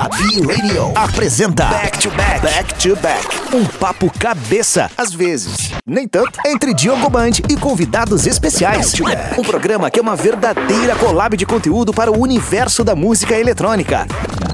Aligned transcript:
A 0.00 0.08
B-Radio 0.08 0.94
apresenta 0.94 1.66
Back 1.66 1.98
to 1.98 2.10
Back. 2.12 2.40
Back 2.40 2.74
to 2.76 2.96
Back. 3.02 3.54
Um 3.54 3.66
papo 3.66 4.10
cabeça, 4.18 4.90
às 4.96 5.12
vezes. 5.12 5.72
Nem 5.84 6.08
tanto, 6.08 6.40
entre 6.46 6.72
Diogo 6.72 7.10
Band 7.10 7.32
e 7.50 7.54
convidados 7.54 8.26
especiais. 8.26 8.94
Um 9.36 9.42
programa 9.42 9.90
que 9.90 9.98
é 9.98 10.02
uma 10.02 10.16
verdadeira 10.16 10.96
collab 10.96 11.36
de 11.36 11.44
conteúdo 11.44 11.92
para 11.92 12.10
o 12.10 12.18
universo 12.18 12.82
da 12.82 12.96
música 12.96 13.38
eletrônica. 13.38 14.06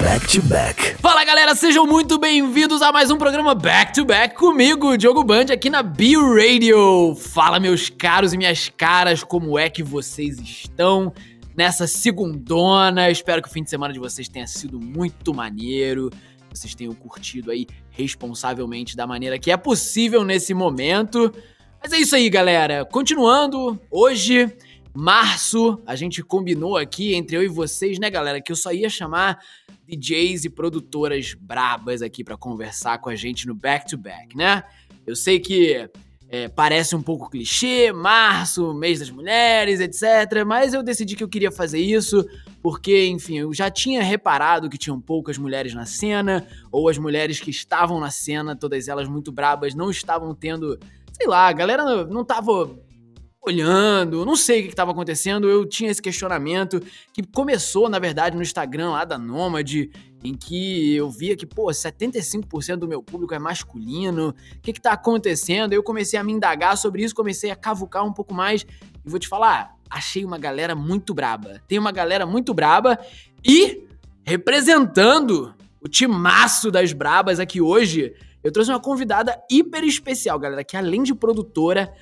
Back 0.03 0.27
to 0.27 0.43
Back. 0.49 0.97
Fala 1.01 1.25
galera, 1.25 1.55
sejam 1.55 1.87
muito 1.87 2.19
bem-vindos 2.19 2.83
a 2.83 2.91
mais 2.91 3.13
um 3.13 3.17
programa 3.17 3.55
Back 3.55 3.95
to 3.95 4.05
Back 4.05 4.35
comigo, 4.35 4.99
Diogo 4.99 5.23
Band, 5.23 5.53
aqui 5.53 5.71
na 5.71 5.81
B-Radio. 5.81 7.15
Fala 7.15 7.61
meus 7.61 7.89
caros 7.89 8.33
e 8.33 8.37
minhas 8.37 8.69
caras, 8.77 9.23
como 9.23 9.57
é 9.57 9.71
que 9.71 9.85
vocês 9.85 10.41
estão? 10.41 11.13
Nessa 11.57 11.87
segundona. 11.87 13.11
Espero 13.11 13.41
que 13.43 13.49
o 13.49 13.53
fim 13.53 13.63
de 13.63 13.71
semana 13.71 13.93
de 13.93 13.99
vocês 13.99 14.29
tenha 14.29 14.47
sido 14.47 14.81
muito 14.81 15.33
maneiro. 15.33 16.11
Vocês 16.51 16.75
tenham 16.75 16.95
curtido 16.95 17.51
aí 17.51 17.67
responsavelmente 17.91 18.97
da 18.97 19.07
maneira 19.07 19.39
que 19.39 19.51
é 19.51 19.57
possível 19.57 20.25
nesse 20.25 20.53
momento. 20.55 21.33
Mas 21.83 21.93
é 21.93 21.99
isso 21.99 22.15
aí, 22.15 22.29
galera. 22.29 22.85
Continuando, 22.85 23.81
hoje, 23.91 24.51
março, 24.95 25.81
a 25.87 25.95
gente 25.95 26.23
combinou 26.23 26.77
aqui 26.77 27.15
entre 27.15 27.37
eu 27.37 27.43
e 27.43 27.49
vocês, 27.49 27.99
né, 27.99 28.11
galera, 28.11 28.41
que 28.41 28.51
eu 28.51 28.57
só 28.57 28.73
ia 28.73 28.89
chamar 28.89 29.39
DJs 29.87 30.47
e 30.47 30.51
produtoras 30.51 31.35
brabas 31.35 32.03
aqui 32.03 32.25
para 32.25 32.37
conversar 32.37 32.99
com 32.99 33.09
a 33.09 33.15
gente 33.15 33.47
no 33.47 33.55
back 33.55 33.89
to 33.89 33.97
back, 33.97 34.37
né? 34.37 34.65
Eu 35.07 35.15
sei 35.15 35.39
que 35.39 35.89
é, 36.29 36.49
parece 36.49 36.97
um 36.97 37.03
pouco 37.03 37.31
clichê, 37.31 37.93
março, 37.93 38.75
mês 38.75 38.99
das 38.99 39.11
mulheres, 39.11 39.81
etc. 39.81 40.45
Mas 40.45 40.75
eu 40.75 40.83
decidi 40.83 41.15
que 41.15 41.23
eu 41.23 41.29
queria 41.29 41.53
fazer 41.53 41.79
isso 41.79 42.27
porque, 42.63 43.07
enfim, 43.07 43.39
eu 43.39 43.55
já 43.55 43.71
tinha 43.71 44.03
reparado 44.03 44.69
que 44.69 44.77
tinham 44.77 45.01
poucas 45.01 45.39
mulheres 45.39 45.73
na 45.73 45.87
cena, 45.87 46.45
ou 46.73 46.89
as 46.89 46.99
mulheres 46.99 47.39
que 47.39 47.51
estavam 47.51 48.01
na 48.01 48.11
cena, 48.11 48.57
todas 48.57 48.89
elas 48.89 49.09
muito 49.09 49.31
brabas, 49.31 49.75
não 49.75 49.89
estavam 49.89 50.35
tendo. 50.35 50.79
Sei 51.13 51.29
lá, 51.29 51.47
a 51.47 51.53
galera 51.53 52.05
não 52.07 52.25
tava 52.25 52.77
olhando, 53.47 54.25
não 54.27 54.35
sei 54.35 54.61
o 54.61 54.63
que 54.65 54.71
estava 54.71 54.91
acontecendo, 54.91 55.49
eu 55.49 55.65
tinha 55.65 55.91
esse 55.91 56.03
questionamento 56.03 56.81
que 57.13 57.23
começou, 57.23 57.89
na 57.89 57.99
verdade, 57.99 58.37
no 58.37 58.43
Instagram 58.43 58.91
lá 58.91 59.05
da 59.05 59.17
Nômade, 59.17 59.91
em 60.25 60.35
que 60.35 60.95
eu 60.95 61.09
via 61.09 61.37
que, 61.37 61.47
pô, 61.47 61.67
75% 61.67 62.77
do 62.77 62.89
meu 62.89 63.03
público 63.03 63.35
é 63.35 63.39
masculino, 63.39 64.31
o 64.31 64.61
que 64.61 64.73
está 64.73 64.93
acontecendo? 64.93 65.73
Eu 65.73 65.83
comecei 65.83 66.19
a 66.19 66.25
me 66.25 66.33
indagar 66.33 66.77
sobre 66.77 67.05
isso, 67.05 67.15
comecei 67.15 67.51
a 67.51 67.57
cavucar 67.57 68.05
um 68.05 68.13
pouco 68.13 68.35
mais 68.35 68.67
e 69.05 69.09
vou 69.09 69.19
te 69.19 69.29
falar, 69.29 69.77
achei 69.89 70.25
uma 70.25 70.39
galera 70.39 70.75
muito 70.75 71.15
braba. 71.15 71.61
Tem 71.69 71.79
uma 71.79 71.93
galera 71.93 72.27
muito 72.27 72.53
braba 72.53 72.99
e 73.45 73.87
representando 74.25 75.55
o 75.81 75.89
timaço 75.89 76.69
das 76.69 76.93
brabas 76.93 77.39
aqui 77.39 77.61
hoje, 77.61 78.13
eu 78.43 78.51
trouxe 78.51 78.71
uma 78.71 78.81
convidada 78.81 79.41
hiper 79.51 79.85
especial, 79.85 80.39
galera, 80.39 80.65
que 80.65 80.77
além 80.77 81.05
de 81.05 81.15
produtora, 81.15 81.93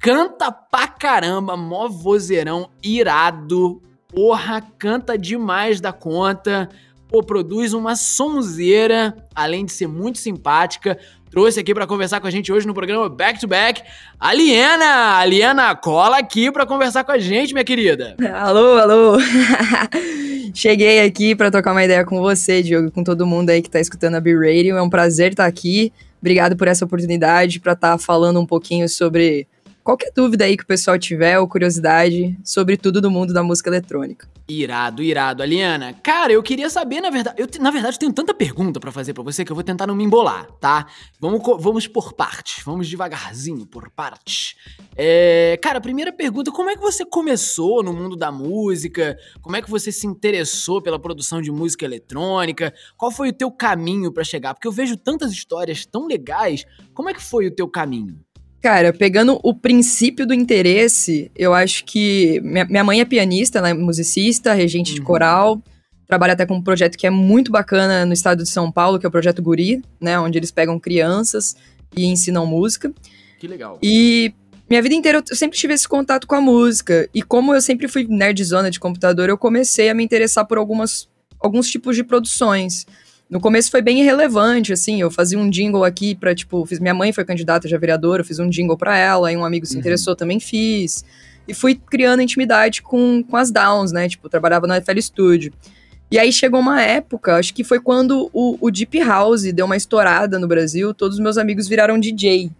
canta 0.00 0.50
pra 0.50 0.88
caramba, 0.88 1.56
mó 1.56 1.86
vozeirão 1.86 2.70
irado. 2.82 3.82
Porra, 4.08 4.62
canta 4.78 5.16
demais 5.16 5.80
da 5.80 5.92
conta. 5.92 6.68
Pô, 7.06 7.22
produz 7.22 7.74
uma 7.74 7.94
sonzeira, 7.94 9.14
além 9.34 9.64
de 9.64 9.72
ser 9.72 9.86
muito 9.86 10.18
simpática. 10.18 10.98
Trouxe 11.30 11.60
aqui 11.60 11.74
para 11.74 11.86
conversar 11.86 12.20
com 12.20 12.26
a 12.26 12.30
gente 12.30 12.50
hoje 12.52 12.66
no 12.66 12.74
programa 12.74 13.08
Back 13.08 13.38
to 13.38 13.46
Back 13.46 13.82
a 14.18 14.32
Liena. 14.32 15.18
A 15.18 15.24
Liena, 15.24 15.74
cola 15.76 16.18
aqui 16.18 16.50
para 16.50 16.66
conversar 16.66 17.04
com 17.04 17.12
a 17.12 17.18
gente, 17.18 17.52
minha 17.52 17.64
querida. 17.64 18.16
Alô, 18.34 18.78
alô. 18.78 19.18
Cheguei 20.54 21.04
aqui 21.04 21.36
para 21.36 21.50
trocar 21.50 21.72
uma 21.72 21.84
ideia 21.84 22.04
com 22.04 22.20
você, 22.20 22.62
Diogo, 22.62 22.90
com 22.90 23.04
todo 23.04 23.26
mundo 23.26 23.50
aí 23.50 23.60
que 23.62 23.70
tá 23.70 23.78
escutando 23.78 24.16
a 24.16 24.20
B-Radio. 24.20 24.76
É 24.76 24.82
um 24.82 24.90
prazer 24.90 25.32
estar 25.32 25.46
aqui. 25.46 25.92
Obrigado 26.20 26.56
por 26.56 26.66
essa 26.66 26.84
oportunidade 26.84 27.60
para 27.60 27.74
estar 27.74 27.92
tá 27.92 27.98
falando 27.98 28.40
um 28.40 28.46
pouquinho 28.46 28.88
sobre 28.88 29.46
qualquer 29.82 30.12
dúvida 30.14 30.44
aí 30.44 30.56
que 30.56 30.64
o 30.64 30.66
pessoal 30.66 30.98
tiver 30.98 31.38
ou 31.38 31.48
curiosidade 31.48 32.38
sobre 32.44 32.76
tudo 32.76 33.00
do 33.00 33.10
mundo 33.10 33.32
da 33.32 33.42
música 33.42 33.70
eletrônica. 33.70 34.28
Irado, 34.48 35.02
irado. 35.02 35.42
Aliana, 35.42 35.92
cara, 36.02 36.32
eu 36.32 36.42
queria 36.42 36.68
saber, 36.68 37.00
na 37.00 37.10
verdade, 37.10 37.40
eu, 37.40 37.48
na 37.60 37.70
verdade, 37.70 37.94
eu 37.94 38.00
tenho 38.00 38.12
tanta 38.12 38.34
pergunta 38.34 38.80
para 38.80 38.90
fazer 38.90 39.14
para 39.14 39.22
você 39.22 39.44
que 39.44 39.52
eu 39.52 39.54
vou 39.54 39.62
tentar 39.62 39.86
não 39.86 39.94
me 39.94 40.02
embolar, 40.02 40.50
tá? 40.60 40.86
Vamos, 41.20 41.40
vamos 41.60 41.86
por 41.86 42.12
partes, 42.12 42.64
vamos 42.64 42.88
devagarzinho, 42.88 43.64
por 43.64 43.90
partes. 43.90 44.56
É, 44.96 45.58
cara, 45.62 45.80
primeira 45.80 46.12
pergunta, 46.12 46.50
como 46.50 46.68
é 46.68 46.74
que 46.74 46.82
você 46.82 47.04
começou 47.04 47.82
no 47.82 47.92
mundo 47.92 48.16
da 48.16 48.32
música? 48.32 49.16
Como 49.40 49.54
é 49.54 49.62
que 49.62 49.70
você 49.70 49.92
se 49.92 50.06
interessou 50.06 50.82
pela 50.82 50.98
produção 50.98 51.40
de 51.40 51.52
música 51.52 51.84
eletrônica? 51.84 52.74
Qual 52.96 53.10
foi 53.12 53.28
o 53.28 53.32
teu 53.32 53.50
caminho 53.52 54.12
para 54.12 54.24
chegar? 54.24 54.54
Porque 54.54 54.66
eu 54.66 54.72
vejo 54.72 54.96
tantas 54.96 55.32
histórias 55.32 55.86
tão 55.86 56.06
legais. 56.06 56.64
Como 56.92 57.08
é 57.08 57.14
que 57.14 57.22
foi 57.22 57.46
o 57.46 57.54
teu 57.54 57.68
caminho? 57.68 58.18
Cara, 58.62 58.92
pegando 58.92 59.40
o 59.42 59.54
princípio 59.54 60.26
do 60.26 60.34
interesse, 60.34 61.30
eu 61.34 61.54
acho 61.54 61.84
que. 61.84 62.40
Minha, 62.42 62.84
mãe 62.84 63.00
é 63.00 63.04
pianista, 63.04 63.58
ela 63.58 63.70
é 63.70 63.74
musicista, 63.74 64.52
regente 64.52 64.90
uhum. 64.90 64.96
de 64.96 65.02
coral. 65.02 65.62
Trabalha 66.06 66.34
até 66.34 66.44
com 66.44 66.56
um 66.56 66.62
projeto 66.62 66.98
que 66.98 67.06
é 67.06 67.10
muito 67.10 67.50
bacana 67.50 68.04
no 68.04 68.12
estado 68.12 68.42
de 68.42 68.50
São 68.50 68.70
Paulo, 68.70 68.98
que 68.98 69.06
é 69.06 69.08
o 69.08 69.12
Projeto 69.12 69.40
Guri, 69.40 69.80
né? 70.00 70.18
Onde 70.18 70.38
eles 70.38 70.50
pegam 70.50 70.78
crianças 70.78 71.56
e 71.96 72.04
ensinam 72.04 72.44
música. 72.44 72.92
Que 73.38 73.46
legal. 73.46 73.78
E 73.82 74.34
minha 74.68 74.82
vida 74.82 74.94
inteira 74.94 75.22
eu 75.28 75.36
sempre 75.36 75.58
tive 75.58 75.72
esse 75.72 75.88
contato 75.88 76.26
com 76.26 76.34
a 76.34 76.40
música. 76.40 77.08
E 77.14 77.22
como 77.22 77.54
eu 77.54 77.60
sempre 77.60 77.88
fui 77.88 78.06
nerdzona 78.08 78.70
de 78.70 78.78
computador, 78.78 79.28
eu 79.28 79.38
comecei 79.38 79.88
a 79.88 79.94
me 79.94 80.04
interessar 80.04 80.44
por 80.46 80.58
algumas, 80.58 81.08
alguns 81.40 81.70
tipos 81.70 81.96
de 81.96 82.04
produções. 82.04 82.86
No 83.30 83.40
começo 83.40 83.70
foi 83.70 83.80
bem 83.80 84.00
irrelevante, 84.00 84.72
assim, 84.72 85.00
eu 85.00 85.08
fazia 85.08 85.38
um 85.38 85.48
jingle 85.48 85.84
aqui 85.84 86.16
pra, 86.16 86.34
tipo, 86.34 86.66
fiz, 86.66 86.80
minha 86.80 86.92
mãe 86.92 87.12
foi 87.12 87.24
candidata 87.24 87.68
já 87.68 87.78
vereadora, 87.78 88.22
eu 88.22 88.24
fiz 88.26 88.40
um 88.40 88.50
jingle 88.50 88.76
pra 88.76 88.98
ela, 88.98 89.28
aí 89.28 89.36
um 89.36 89.44
amigo 89.44 89.64
se 89.64 89.74
uhum. 89.74 89.80
interessou, 89.80 90.16
também 90.16 90.40
fiz. 90.40 91.04
E 91.46 91.54
fui 91.54 91.76
criando 91.76 92.22
intimidade 92.22 92.82
com, 92.82 93.22
com 93.22 93.36
as 93.36 93.52
Downs, 93.52 93.92
né, 93.92 94.08
tipo, 94.08 94.28
trabalhava 94.28 94.66
no 94.66 94.74
FL 94.74 95.00
Studio. 95.00 95.52
E 96.10 96.18
aí 96.18 96.32
chegou 96.32 96.58
uma 96.58 96.82
época, 96.82 97.36
acho 97.36 97.54
que 97.54 97.62
foi 97.62 97.78
quando 97.78 98.28
o, 98.32 98.58
o 98.60 98.68
Deep 98.68 98.98
House 98.98 99.42
deu 99.52 99.64
uma 99.64 99.76
estourada 99.76 100.36
no 100.36 100.48
Brasil, 100.48 100.92
todos 100.92 101.16
os 101.16 101.22
meus 101.22 101.38
amigos 101.38 101.68
viraram 101.68 102.00
DJ. 102.00 102.50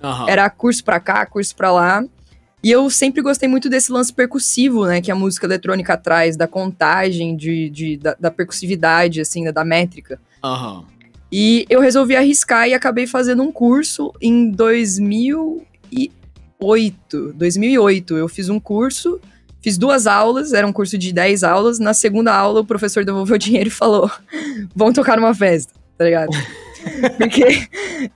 Uhum. 0.00 0.28
Era 0.28 0.48
curso 0.48 0.84
pra 0.84 1.00
cá, 1.00 1.26
curso 1.26 1.56
pra 1.56 1.72
lá. 1.72 2.04
E 2.62 2.70
eu 2.70 2.90
sempre 2.90 3.22
gostei 3.22 3.48
muito 3.48 3.70
desse 3.70 3.90
lance 3.90 4.12
percussivo, 4.12 4.84
né, 4.86 5.00
que 5.00 5.10
a 5.10 5.14
música 5.14 5.46
eletrônica 5.46 5.96
traz, 5.96 6.36
da 6.36 6.46
contagem, 6.46 7.34
de, 7.34 7.70
de 7.70 7.96
da, 7.96 8.14
da, 8.20 8.30
percussividade, 8.30 9.18
assim, 9.20 9.44
né, 9.44 9.52
da 9.52 9.64
métrica. 9.64 10.20
Aham. 10.44 10.80
Uhum. 10.80 10.84
E 11.32 11.64
eu 11.70 11.80
resolvi 11.80 12.16
arriscar 12.16 12.68
e 12.68 12.74
acabei 12.74 13.06
fazendo 13.06 13.42
um 13.42 13.50
curso 13.52 14.12
em 14.20 14.50
2008. 14.50 17.32
2008, 17.34 18.16
eu 18.16 18.28
fiz 18.28 18.48
um 18.48 18.58
curso, 18.58 19.20
fiz 19.62 19.78
duas 19.78 20.08
aulas, 20.08 20.52
era 20.52 20.66
um 20.66 20.72
curso 20.72 20.98
de 20.98 21.12
10 21.12 21.44
aulas. 21.44 21.78
Na 21.78 21.94
segunda 21.94 22.34
aula, 22.34 22.60
o 22.60 22.66
professor 22.66 23.04
devolveu 23.04 23.36
o 23.36 23.38
dinheiro 23.38 23.68
e 23.68 23.72
falou: 23.72 24.10
vamos 24.74 24.94
tocar 24.94 25.16
numa 25.16 25.32
festa, 25.32 25.72
tá 25.96 26.04
ligado? 26.04 26.30
Porque 27.18 27.44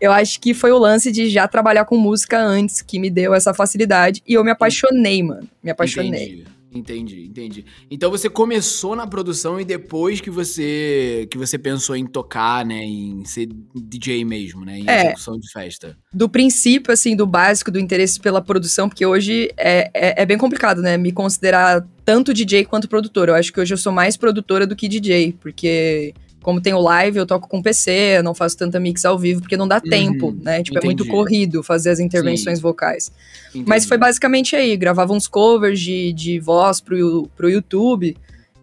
eu 0.00 0.12
acho 0.12 0.41
que 0.41 0.54
foi 0.54 0.72
o 0.72 0.78
lance 0.78 1.10
de 1.12 1.28
já 1.28 1.47
trabalhar 1.47 1.84
com 1.84 1.97
música 1.97 2.41
antes 2.41 2.82
que 2.82 2.98
me 2.98 3.10
deu 3.10 3.34
essa 3.34 3.52
facilidade. 3.54 4.22
E 4.26 4.34
eu 4.34 4.44
me 4.44 4.50
apaixonei, 4.50 5.22
mano. 5.22 5.48
Me 5.62 5.70
apaixonei. 5.70 6.25
Entendi. 6.25 6.54
Entendi, 6.75 7.26
entendi. 7.26 7.64
Então 7.88 8.10
você 8.10 8.28
começou 8.28 8.97
na 8.97 9.06
produção 9.06 9.60
e 9.60 9.64
depois 9.64 10.20
que 10.20 10.28
você 10.28 11.26
que 11.30 11.38
você 11.38 11.56
pensou 11.56 11.94
em 11.94 12.04
tocar, 12.04 12.66
né, 12.66 12.82
em 12.82 13.25
ser 13.25 13.48
DJ 13.72 14.25
mesmo, 14.25 14.64
né, 14.64 14.81
em 14.81 14.91
é, 14.91 15.04
execução 15.04 15.38
de 15.38 15.48
festa. 15.52 15.96
Do 16.12 16.28
princípio, 16.28 16.92
assim, 16.92 17.14
do 17.14 17.28
básico, 17.28 17.70
do 17.70 17.78
interesse 17.78 18.19
pela 18.19 18.42
produção, 18.42 18.88
porque 18.88 19.06
hoje 19.06 19.52
é, 19.56 19.88
é, 19.94 20.22
é, 20.22 20.26
bem 20.26 20.36
complicado, 20.36 20.82
né, 20.82 20.96
me 20.96 21.12
considerar 21.12 21.86
tanto 22.04 22.34
DJ 22.34 22.64
quanto 22.64 22.88
produtora. 22.88 23.31
Eu 23.31 23.36
acho 23.36 23.52
que 23.52 23.60
hoje 23.60 23.72
eu 23.72 23.78
sou 23.78 23.92
mais 23.92 24.16
produtora 24.16 24.66
do 24.66 24.75
que 24.75 24.88
DJ, 24.88 25.32
porque 25.41 26.12
como 26.44 26.60
tem 26.60 26.75
o 26.75 26.81
live, 26.81 27.16
eu 27.16 27.25
toco 27.25 27.49
com 27.49 27.62
PC, 27.62 28.20
não 28.23 28.35
faço 28.35 28.58
tanta 28.58 28.79
mix 28.79 29.02
ao 29.06 29.19
vivo, 29.19 29.41
porque 29.41 29.56
não 29.56 29.67
dá 29.67 29.81
uhum, 29.82 29.91
tempo, 29.91 30.37
né? 30.43 30.62
Tipo, 30.62 30.76
entendi. 30.76 30.85
é 30.85 30.85
muito 30.85 31.06
corrido 31.06 31.62
fazer 31.62 31.88
as 31.88 31.99
intervenções 31.99 32.58
Sim. 32.58 32.62
vocais. 32.62 33.11
Entendi. 33.49 33.64
Mas 33.67 33.87
foi 33.87 33.96
basicamente 33.96 34.55
aí, 34.55 34.76
gravava 34.76 35.14
uns 35.14 35.26
covers 35.26 35.81
de, 35.81 36.12
de 36.12 36.38
voz 36.38 36.82
pro, 36.82 37.31
pro 37.35 37.49
YouTube. 37.49 38.14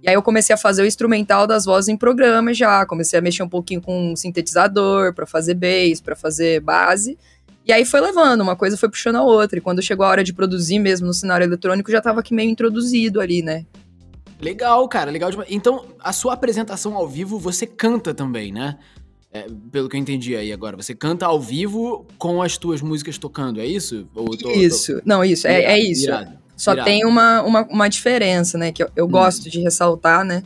E 0.04 0.08
aí 0.08 0.14
eu 0.14 0.22
comecei 0.22 0.54
a 0.54 0.58
fazer 0.58 0.84
o 0.84 0.86
instrumental 0.86 1.48
das 1.48 1.66
vozes 1.66 1.90
em 1.90 1.98
programa 1.98 2.54
já, 2.54 2.86
comecei 2.86 3.18
a 3.18 3.22
mexer 3.22 3.42
um 3.42 3.50
pouquinho 3.50 3.82
com 3.82 4.16
sintetizador 4.16 5.12
para 5.16 5.26
fazer 5.26 5.56
bass, 5.56 6.00
para 6.00 6.16
fazer 6.16 6.60
base. 6.60 7.18
E 7.66 7.74
aí 7.74 7.84
foi 7.84 8.00
levando, 8.00 8.42
uma 8.42 8.56
coisa 8.56 8.78
foi 8.78 8.90
puxando 8.90 9.16
a 9.16 9.24
outra. 9.24 9.58
E 9.58 9.62
quando 9.62 9.82
chegou 9.82 10.06
a 10.06 10.10
hora 10.10 10.24
de 10.24 10.34
produzir 10.34 10.78
mesmo 10.78 11.08
no 11.08 11.14
cenário 11.16 11.46
eletrônico, 11.46 11.90
já 11.90 12.00
tava 12.00 12.20
aqui 12.20 12.32
meio 12.32 12.52
introduzido 12.52 13.20
ali, 13.20 13.42
né? 13.42 13.66
Legal, 14.42 14.88
cara, 14.88 15.12
legal 15.12 15.30
demais. 15.30 15.50
Então, 15.52 15.86
a 16.00 16.12
sua 16.12 16.34
apresentação 16.34 16.96
ao 16.96 17.08
vivo, 17.08 17.38
você 17.38 17.68
canta 17.68 18.14
também, 18.14 18.52
né? 18.52 18.78
É, 19.34 19.48
pelo 19.72 19.88
que 19.88 19.96
eu 19.96 20.00
entendi 20.00 20.36
aí 20.36 20.52
agora, 20.52 20.76
você 20.76 20.94
canta 20.94 21.26
ao 21.26 21.40
vivo 21.40 22.06
com 22.18 22.42
as 22.42 22.58
tuas 22.58 22.82
músicas 22.82 23.18
tocando, 23.18 23.62
é 23.62 23.66
isso? 23.66 24.06
Tô, 24.14 24.52
isso, 24.52 24.96
tô... 24.96 25.02
não, 25.06 25.24
isso, 25.24 25.48
é, 25.48 25.64
é 25.64 25.80
isso. 25.80 26.04
Irado, 26.06 26.32
Só 26.58 26.74
irado. 26.74 26.86
tem 26.86 27.06
uma, 27.06 27.42
uma, 27.44 27.62
uma, 27.70 27.88
diferença, 27.88 28.58
né, 28.58 28.74
que 28.74 28.84
eu, 28.84 28.90
eu 28.94 29.06
hum. 29.06 29.10
gosto 29.10 29.50
de 29.50 29.62
ressaltar, 29.62 30.26
né? 30.26 30.44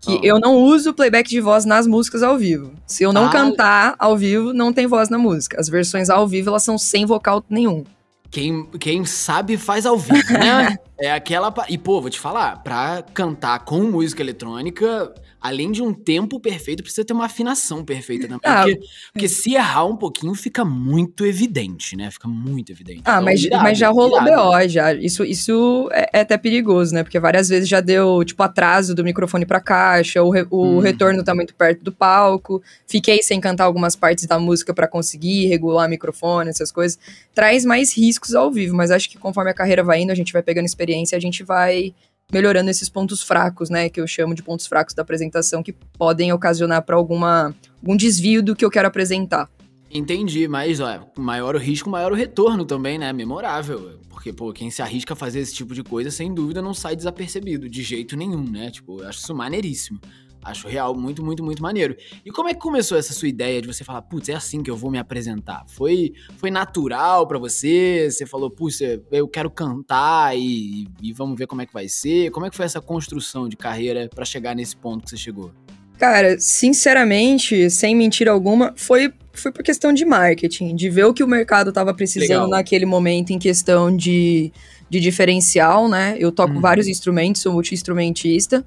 Que 0.00 0.12
Oh. 0.12 0.20
eu 0.22 0.38
não 0.38 0.54
uso 0.54 0.94
playback 0.94 1.28
de 1.28 1.40
voz 1.40 1.64
nas 1.64 1.84
músicas 1.84 2.22
ao 2.22 2.38
vivo. 2.38 2.70
Se 2.86 3.02
eu 3.02 3.12
não 3.12 3.26
Ah. 3.26 3.30
cantar 3.32 3.96
ao 3.98 4.16
vivo, 4.16 4.52
não 4.52 4.72
tem 4.72 4.86
voz 4.86 5.08
na 5.08 5.18
música. 5.18 5.58
As 5.60 5.68
versões 5.68 6.08
ao 6.08 6.28
vivo, 6.28 6.50
elas 6.50 6.62
são 6.62 6.78
sem 6.78 7.04
vocal 7.04 7.44
nenhum. 7.50 7.82
Quem, 8.30 8.66
quem 8.78 9.04
sabe 9.04 9.56
faz 9.56 9.86
ao 9.86 9.98
vivo, 9.98 10.32
né? 10.32 10.76
é 11.00 11.12
aquela. 11.12 11.52
E, 11.68 11.78
pô, 11.78 12.00
vou 12.00 12.10
te 12.10 12.20
falar, 12.20 12.62
pra 12.62 13.02
cantar 13.14 13.60
com 13.60 13.82
música 13.84 14.22
eletrônica, 14.22 15.12
além 15.40 15.70
de 15.70 15.82
um 15.82 15.92
tempo 15.94 16.40
perfeito, 16.40 16.82
precisa 16.82 17.04
ter 17.04 17.12
uma 17.12 17.26
afinação 17.26 17.84
perfeita 17.84 18.24
também. 18.26 18.40
Ah, 18.44 18.62
porque, 18.64 18.80
porque 19.12 19.28
se 19.28 19.54
errar 19.54 19.84
um 19.84 19.96
pouquinho, 19.96 20.34
fica 20.34 20.64
muito 20.64 21.24
evidente, 21.24 21.96
né? 21.96 22.10
Fica 22.10 22.26
muito 22.28 22.72
evidente. 22.72 23.02
Ah, 23.04 23.12
Então, 23.20 23.24
mas, 23.24 23.48
mas 23.62 23.78
já 23.78 23.88
rolou. 23.90 24.20
BO, 24.22 24.68
já. 24.68 24.92
Isso, 24.94 25.24
isso 25.24 25.88
é, 25.92 26.10
é 26.14 26.20
até 26.20 26.36
perigoso, 26.36 26.92
né? 26.94 27.02
Porque 27.02 27.20
várias 27.20 27.48
vezes 27.48 27.68
já 27.68 27.80
deu, 27.80 28.24
tipo, 28.24 28.42
atraso 28.42 28.94
do 28.94 29.04
microfone 29.04 29.46
pra 29.46 29.60
caixa, 29.60 30.22
o, 30.22 30.30
re- 30.30 30.46
o 30.50 30.78
Hum. 30.78 30.80
retorno 30.80 31.22
tá 31.22 31.34
muito 31.34 31.54
perto 31.54 31.84
do 31.84 31.92
palco. 31.92 32.62
Fiquei 32.86 33.22
sem 33.22 33.40
cantar 33.40 33.64
algumas 33.64 33.94
partes 33.94 34.26
da 34.26 34.38
música 34.38 34.74
pra 34.74 34.88
conseguir 34.88 35.46
regular 35.46 35.86
o 35.86 35.90
microfone, 35.90 36.50
essas 36.50 36.72
coisas. 36.72 36.98
Traz 37.34 37.64
mais 37.64 37.96
riscos 37.96 38.34
ao 38.34 38.50
vivo, 38.50 38.74
mas 38.76 38.90
acho 38.90 39.08
que 39.08 39.16
conforme 39.18 39.50
a 39.50 39.54
carreira 39.54 39.84
vai 39.84 40.00
indo, 40.00 40.10
a 40.10 40.14
gente 40.16 40.32
vai 40.32 40.42
pegando 40.42 40.66
experiência, 40.66 41.16
a 41.16 41.20
gente 41.20 41.44
vai 41.44 41.94
melhorando 42.32 42.70
esses 42.70 42.88
pontos 42.88 43.22
fracos, 43.22 43.70
né? 43.70 43.88
Que 43.88 44.00
eu 44.00 44.06
chamo 44.06 44.34
de 44.34 44.42
pontos 44.42 44.66
fracos 44.66 44.94
da 44.94 45.02
apresentação, 45.02 45.62
que 45.62 45.72
podem 45.72 46.32
ocasionar 46.32 46.82
pra 46.82 46.96
alguma 46.96 47.54
algum 47.80 47.96
desvio 47.96 48.42
do 48.42 48.54
que 48.54 48.64
eu 48.64 48.70
quero 48.70 48.88
apresentar. 48.88 49.48
Entendi, 49.90 50.46
mas 50.46 50.80
ó, 50.80 51.00
maior 51.16 51.54
o 51.54 51.58
risco, 51.58 51.88
maior 51.88 52.12
o 52.12 52.14
retorno 52.14 52.64
também, 52.64 52.98
né? 52.98 53.12
Memorável. 53.12 53.98
Porque, 54.10 54.32
pô, 54.32 54.52
quem 54.52 54.70
se 54.70 54.82
arrisca 54.82 55.14
a 55.14 55.16
fazer 55.16 55.40
esse 55.40 55.54
tipo 55.54 55.74
de 55.74 55.82
coisa, 55.82 56.10
sem 56.10 56.34
dúvida, 56.34 56.60
não 56.60 56.74
sai 56.74 56.94
desapercebido, 56.94 57.68
de 57.68 57.82
jeito 57.82 58.16
nenhum, 58.16 58.42
né? 58.42 58.70
Tipo, 58.70 59.00
eu 59.00 59.08
acho 59.08 59.20
isso 59.20 59.34
maneiríssimo. 59.34 59.98
Acho 60.42 60.68
real, 60.68 60.94
muito, 60.96 61.22
muito, 61.24 61.42
muito 61.44 61.62
maneiro. 61.62 61.96
E 62.24 62.30
como 62.30 62.48
é 62.48 62.54
que 62.54 62.60
começou 62.60 62.96
essa 62.96 63.12
sua 63.12 63.28
ideia 63.28 63.60
de 63.60 63.66
você 63.66 63.84
falar, 63.84 64.02
putz, 64.02 64.28
é 64.28 64.34
assim 64.34 64.62
que 64.62 64.70
eu 64.70 64.76
vou 64.76 64.90
me 64.90 64.98
apresentar? 64.98 65.64
Foi, 65.68 66.12
foi 66.36 66.50
natural 66.50 67.26
pra 67.26 67.38
você? 67.38 68.08
Você 68.10 68.24
falou, 68.24 68.50
putz, 68.50 68.80
eu 69.10 69.28
quero 69.28 69.50
cantar 69.50 70.36
e, 70.38 70.86
e 71.02 71.12
vamos 71.12 71.36
ver 71.38 71.46
como 71.46 71.60
é 71.62 71.66
que 71.66 71.72
vai 71.72 71.88
ser? 71.88 72.30
Como 72.30 72.46
é 72.46 72.50
que 72.50 72.56
foi 72.56 72.64
essa 72.66 72.80
construção 72.80 73.48
de 73.48 73.56
carreira 73.56 74.08
pra 74.14 74.24
chegar 74.24 74.54
nesse 74.54 74.76
ponto 74.76 75.04
que 75.04 75.10
você 75.10 75.16
chegou? 75.16 75.52
Cara, 75.98 76.38
sinceramente, 76.38 77.68
sem 77.70 77.94
mentira 77.96 78.30
alguma, 78.30 78.72
foi, 78.76 79.12
foi 79.32 79.50
por 79.50 79.64
questão 79.64 79.92
de 79.92 80.04
marketing, 80.04 80.76
de 80.76 80.88
ver 80.88 81.04
o 81.04 81.12
que 81.12 81.24
o 81.24 81.26
mercado 81.26 81.72
tava 81.72 81.92
precisando 81.92 82.28
Legal. 82.28 82.48
naquele 82.48 82.86
momento 82.86 83.30
em 83.32 83.38
questão 83.38 83.94
de, 83.94 84.52
de 84.88 85.00
diferencial, 85.00 85.88
né? 85.88 86.16
Eu 86.18 86.30
toco 86.30 86.54
Uhum. 86.54 86.60
vários 86.60 86.86
instrumentos, 86.86 87.42
sou 87.42 87.52
multi-instrumentista. 87.52 88.64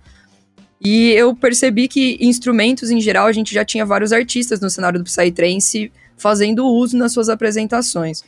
E 0.83 1.11
eu 1.11 1.35
percebi 1.35 1.87
que 1.87 2.17
instrumentos 2.19 2.89
em 2.89 2.99
geral 2.99 3.27
a 3.27 3.31
gente 3.31 3.53
já 3.53 3.63
tinha 3.63 3.85
vários 3.85 4.11
artistas 4.11 4.59
no 4.59 4.69
cenário 4.69 4.97
do 4.99 5.05
Psytrance 5.05 5.91
fazendo 6.17 6.65
uso 6.65 6.97
nas 6.97 7.11
suas 7.13 7.29
apresentações. 7.29 8.23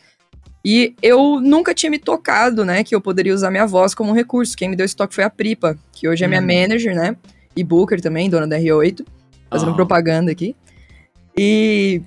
E 0.65 0.93
eu 1.01 1.41
nunca 1.41 1.73
tinha 1.73 1.89
me 1.89 1.99
tocado, 1.99 2.63
né, 2.63 2.83
que 2.83 2.95
eu 2.95 3.01
poderia 3.01 3.33
usar 3.33 3.51
minha 3.51 3.65
voz 3.65 3.93
como 3.93 4.11
um 4.11 4.13
recurso. 4.15 4.55
Quem 4.55 4.69
me 4.69 4.75
deu 4.75 4.85
esse 4.85 4.95
toque 4.95 5.13
foi 5.15 5.23
a 5.23 5.29
Pripa, 5.29 5.77
que 5.91 6.07
hoje 6.07 6.23
é 6.23 6.27
minha 6.27 6.41
Hum. 6.41 6.45
manager, 6.47 6.95
né? 6.95 7.15
E 7.55 7.63
Booker 7.63 7.99
também, 7.99 8.29
dona 8.29 8.47
da 8.47 8.57
R8, 8.57 9.05
fazendo 9.49 9.71
Ah. 9.71 9.75
propaganda 9.75 10.31
aqui. 10.31 10.55
E 11.37 12.01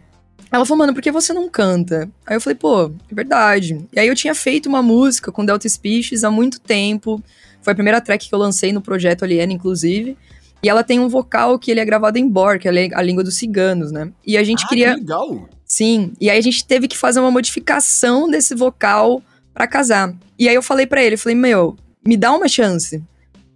ela 0.51 0.65
falou, 0.65 0.79
mano, 0.79 0.95
por 0.95 1.03
que 1.03 1.11
você 1.13 1.33
não 1.33 1.49
canta? 1.49 2.09
Aí 2.27 2.37
eu 2.37 2.41
falei, 2.41 2.57
pô, 2.57 2.87
é 3.11 3.15
verdade. 3.15 3.79
E 3.93 3.99
aí 4.01 4.07
eu 4.09 4.15
tinha 4.15 4.35
feito 4.35 4.69
uma 4.69 4.83
música 4.83 5.31
com 5.33 5.45
Delta 5.45 5.69
Species 5.69 6.25
há 6.25 6.31
muito 6.31 6.61
tempo. 6.61 7.23
Foi 7.61 7.73
a 7.73 7.77
primeira 7.77 8.01
track 8.01 8.29
que 8.29 8.35
eu 8.35 8.39
lancei 8.39 8.73
no 8.73 8.81
projeto 8.81 9.25
Aliena, 9.25 9.53
inclusive. 9.53 10.17
E 10.63 10.69
ela 10.69 10.83
tem 10.83 10.99
um 10.99 11.09
vocal 11.09 11.59
que 11.59 11.71
ele 11.71 11.81
é 11.81 11.85
gravado 11.85 12.19
em 12.19 12.29
Bor, 12.29 12.59
que 12.59 12.67
é 12.67 12.71
a 12.71 12.75
lí- 12.75 12.91
a 12.95 13.03
língua 13.03 13.23
dos 13.23 13.37
ciganos, 13.37 13.93
né? 13.93 14.11
E 14.27 14.37
a 14.37 14.43
gente 14.43 14.65
ah, 14.65 14.69
queria. 14.69 14.95
que 14.95 15.01
legal! 15.01 15.49
Sim, 15.65 16.13
e 16.21 16.31
aí 16.31 16.39
a 16.39 16.43
gente 16.43 16.65
teve 16.65 16.89
que 16.89 16.97
fazer 16.97 17.21
uma 17.21 17.31
modificação 17.31 18.29
desse 18.31 18.55
vocal 18.55 19.23
pra 19.53 19.67
casar. 19.67 20.15
E 20.39 20.49
aí 20.49 20.55
eu 20.55 20.63
falei 20.63 20.87
pra 20.87 21.03
ele, 21.03 21.17
falei, 21.17 21.37
meu, 21.37 21.77
me 22.07 22.17
dá 22.17 22.33
uma 22.33 22.49
chance. 22.49 23.03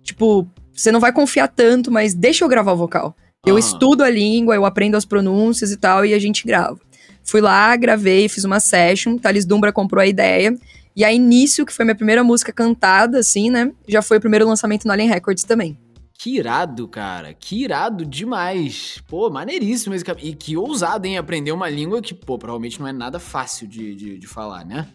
Tipo, 0.02 0.46
você 0.72 0.90
não 0.90 1.00
vai 1.00 1.12
confiar 1.12 1.48
tanto, 1.48 1.90
mas 1.90 2.14
deixa 2.14 2.44
eu 2.44 2.48
gravar 2.48 2.72
o 2.72 2.76
vocal. 2.76 3.14
Eu 3.46 3.54
Aham. 3.54 3.60
estudo 3.60 4.02
a 4.02 4.10
língua, 4.10 4.54
eu 4.54 4.64
aprendo 4.64 4.96
as 4.96 5.04
pronúncias 5.04 5.70
e 5.72 5.76
tal, 5.76 6.04
e 6.04 6.12
a 6.12 6.18
gente 6.18 6.46
grava. 6.46 6.78
Fui 7.22 7.40
lá, 7.40 7.74
gravei, 7.76 8.28
fiz 8.28 8.44
uma 8.44 8.60
session, 8.60 9.16
Thales 9.16 9.44
Dumbra 9.44 9.72
comprou 9.72 10.02
a 10.02 10.06
ideia. 10.06 10.56
E 10.96 11.04
aí, 11.04 11.18
nisso, 11.18 11.64
que 11.64 11.72
foi 11.72 11.84
minha 11.84 11.94
primeira 11.94 12.24
música 12.24 12.52
cantada, 12.52 13.18
assim, 13.20 13.50
né? 13.50 13.70
Já 13.86 14.02
foi 14.02 14.18
o 14.18 14.20
primeiro 14.20 14.46
lançamento 14.46 14.84
no 14.86 14.92
Alien 14.92 15.08
Records 15.08 15.44
também. 15.44 15.78
Que 16.22 16.36
irado, 16.36 16.86
cara. 16.86 17.32
Que 17.32 17.64
irado 17.64 18.04
demais. 18.04 19.02
Pô, 19.08 19.30
maneiríssimo 19.30 19.94
esse 19.94 20.04
cap... 20.04 20.20
E 20.22 20.34
que 20.34 20.54
ousado, 20.54 21.06
hein? 21.06 21.16
Aprender 21.16 21.50
uma 21.50 21.66
língua 21.70 22.02
que, 22.02 22.12
pô, 22.12 22.36
provavelmente 22.36 22.78
não 22.78 22.86
é 22.86 22.92
nada 22.92 23.18
fácil 23.18 23.66
de, 23.66 23.94
de, 23.94 24.18
de 24.18 24.26
falar, 24.26 24.62
né? 24.66 24.86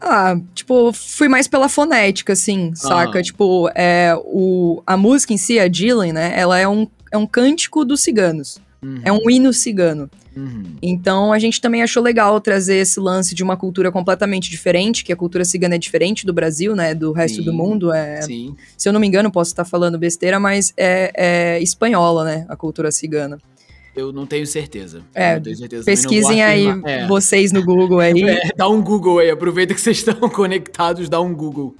Ah, 0.00 0.36
tipo, 0.54 0.92
fui 0.92 1.26
mais 1.26 1.48
pela 1.48 1.68
fonética, 1.68 2.34
assim, 2.34 2.72
saca? 2.76 3.20
Tipo, 3.20 3.68
é, 3.74 4.14
o, 4.26 4.80
a 4.86 4.96
música 4.96 5.32
em 5.32 5.36
si, 5.36 5.58
a 5.58 5.66
Dylan, 5.66 6.12
né? 6.12 6.38
Ela 6.38 6.56
é 6.56 6.68
um, 6.68 6.86
é 7.10 7.18
um 7.18 7.26
cântico 7.26 7.84
dos 7.84 8.00
ciganos. 8.00 8.60
Uhum, 8.84 9.00
É 9.02 9.12
um 9.12 9.30
hino 9.30 9.52
cigano. 9.52 10.10
uhum. 10.36 10.62
Então 10.82 11.32
a 11.32 11.38
gente 11.38 11.60
também 11.60 11.82
achou 11.82 12.02
legal 12.02 12.40
trazer 12.40 12.76
esse 12.76 13.00
lance 13.00 13.34
de 13.34 13.42
uma 13.42 13.56
cultura 13.56 13.90
completamente 13.90 14.50
diferente, 14.50 15.02
que 15.02 15.12
a 15.12 15.16
cultura 15.16 15.44
cigana 15.44 15.76
é 15.76 15.78
diferente 15.78 16.26
do 16.26 16.32
Brasil, 16.32 16.76
né? 16.76 16.94
Do 16.94 17.12
resto 17.12 17.38
Sim, 17.38 17.44
do 17.44 17.52
mundo. 17.52 17.92
É, 17.92 18.20
Sim. 18.22 18.54
se 18.76 18.88
eu 18.88 18.92
não 18.92 19.00
me 19.00 19.06
engano, 19.06 19.30
posso 19.30 19.50
estar 19.50 19.64
falando 19.64 19.98
besteira, 19.98 20.38
mas 20.38 20.72
é, 20.76 21.12
é 21.16 21.62
espanhola, 21.62 22.24
né? 22.24 22.44
A 22.48 22.56
cultura 22.56 22.92
cigana. 22.92 23.38
Eu 23.96 24.12
não 24.12 24.26
tenho 24.26 24.46
certeza. 24.46 25.02
É, 25.14 25.38
tenho 25.38 25.56
certeza. 25.56 25.84
Pesquisem 25.84 26.42
aí. 26.42 26.66
É. 26.84 27.06
vocês 27.06 27.52
no 27.52 27.64
Google 27.64 28.00
aí. 28.00 28.12
É, 28.28 28.48
dá 28.56 28.68
um 28.68 28.82
Google 28.82 29.20
aí. 29.20 29.30
Aproveita 29.30 29.72
que 29.72 29.80
vocês 29.80 29.98
estão 29.98 30.16
conectados, 30.28 31.08
dá 31.08 31.20
um 31.20 31.32
Google. 31.32 31.76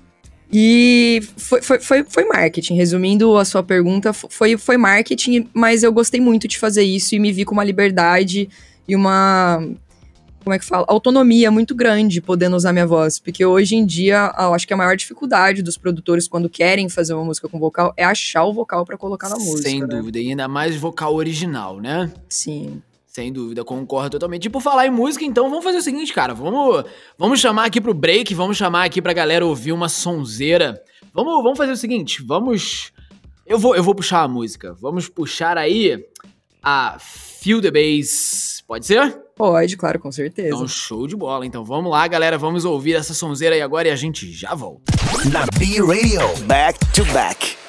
E 0.52 1.20
foi, 1.36 1.62
foi, 1.62 1.80
foi, 1.80 2.04
foi 2.04 2.24
marketing. 2.24 2.74
Resumindo 2.74 3.36
a 3.36 3.44
sua 3.44 3.62
pergunta, 3.62 4.12
fo- 4.12 4.28
foi, 4.30 4.56
foi 4.56 4.76
marketing, 4.76 5.48
mas 5.52 5.82
eu 5.82 5.92
gostei 5.92 6.20
muito 6.20 6.46
de 6.46 6.58
fazer 6.58 6.82
isso 6.82 7.14
e 7.14 7.18
me 7.18 7.32
vi 7.32 7.44
com 7.44 7.52
uma 7.52 7.64
liberdade 7.64 8.48
e 8.86 8.94
uma. 8.94 9.66
Como 10.42 10.52
é 10.54 10.58
que 10.58 10.64
fala? 10.64 10.84
Autonomia 10.88 11.50
muito 11.50 11.74
grande 11.74 12.20
podendo 12.20 12.54
usar 12.54 12.70
minha 12.72 12.86
voz. 12.86 13.18
Porque 13.18 13.44
hoje 13.46 13.76
em 13.76 13.86
dia, 13.86 14.30
eu 14.38 14.52
acho 14.52 14.66
que 14.66 14.74
a 14.74 14.76
maior 14.76 14.94
dificuldade 14.94 15.62
dos 15.62 15.78
produtores 15.78 16.28
quando 16.28 16.50
querem 16.50 16.86
fazer 16.90 17.14
uma 17.14 17.24
música 17.24 17.48
com 17.48 17.58
vocal 17.58 17.94
é 17.96 18.04
achar 18.04 18.44
o 18.44 18.52
vocal 18.52 18.84
pra 18.84 18.98
colocar 18.98 19.30
na 19.30 19.36
música. 19.36 19.62
Sem 19.70 19.80
né? 19.80 19.86
dúvida. 19.86 20.18
E 20.18 20.28
ainda 20.28 20.46
mais 20.46 20.76
vocal 20.76 21.14
original, 21.14 21.80
né? 21.80 22.12
Sim. 22.28 22.82
Sem 23.14 23.32
dúvida, 23.32 23.62
concordo 23.64 24.10
totalmente. 24.10 24.46
E 24.46 24.50
por 24.50 24.60
falar 24.60 24.88
em 24.88 24.90
música, 24.90 25.24
então 25.24 25.48
vamos 25.48 25.62
fazer 25.62 25.78
o 25.78 25.82
seguinte, 25.82 26.12
cara. 26.12 26.34
Vamos, 26.34 26.84
vamos 27.16 27.38
chamar 27.38 27.66
aqui 27.66 27.80
pro 27.80 27.94
break, 27.94 28.34
vamos 28.34 28.56
chamar 28.56 28.82
aqui 28.82 29.00
pra 29.00 29.12
galera 29.12 29.46
ouvir 29.46 29.70
uma 29.70 29.88
sonzeira. 29.88 30.82
Vamos, 31.12 31.40
vamos 31.44 31.56
fazer 31.56 31.70
o 31.70 31.76
seguinte, 31.76 32.20
vamos. 32.26 32.92
Eu 33.46 33.56
vou, 33.56 33.76
eu 33.76 33.84
vou 33.84 33.94
puxar 33.94 34.22
a 34.22 34.28
música. 34.28 34.74
Vamos 34.80 35.08
puxar 35.08 35.56
aí 35.56 36.04
a 36.60 36.96
Feel 36.98 37.62
the 37.62 37.70
Bass. 37.70 38.64
Pode 38.66 38.84
ser? 38.84 39.16
Pode, 39.36 39.76
claro, 39.76 40.00
com 40.00 40.10
certeza. 40.10 40.48
Então, 40.48 40.66
show 40.66 41.06
de 41.06 41.14
bola. 41.14 41.46
Então 41.46 41.64
vamos 41.64 41.92
lá, 41.92 42.08
galera. 42.08 42.36
Vamos 42.36 42.64
ouvir 42.64 42.94
essa 42.94 43.14
sonzeira 43.14 43.54
aí 43.54 43.62
agora 43.62 43.86
e 43.86 43.90
a 43.92 43.96
gente 43.96 44.32
já 44.32 44.56
volta. 44.56 44.92
Na 45.30 45.46
B-Radio, 45.56 46.44
back 46.46 46.80
to 46.92 47.04
back. 47.12 47.63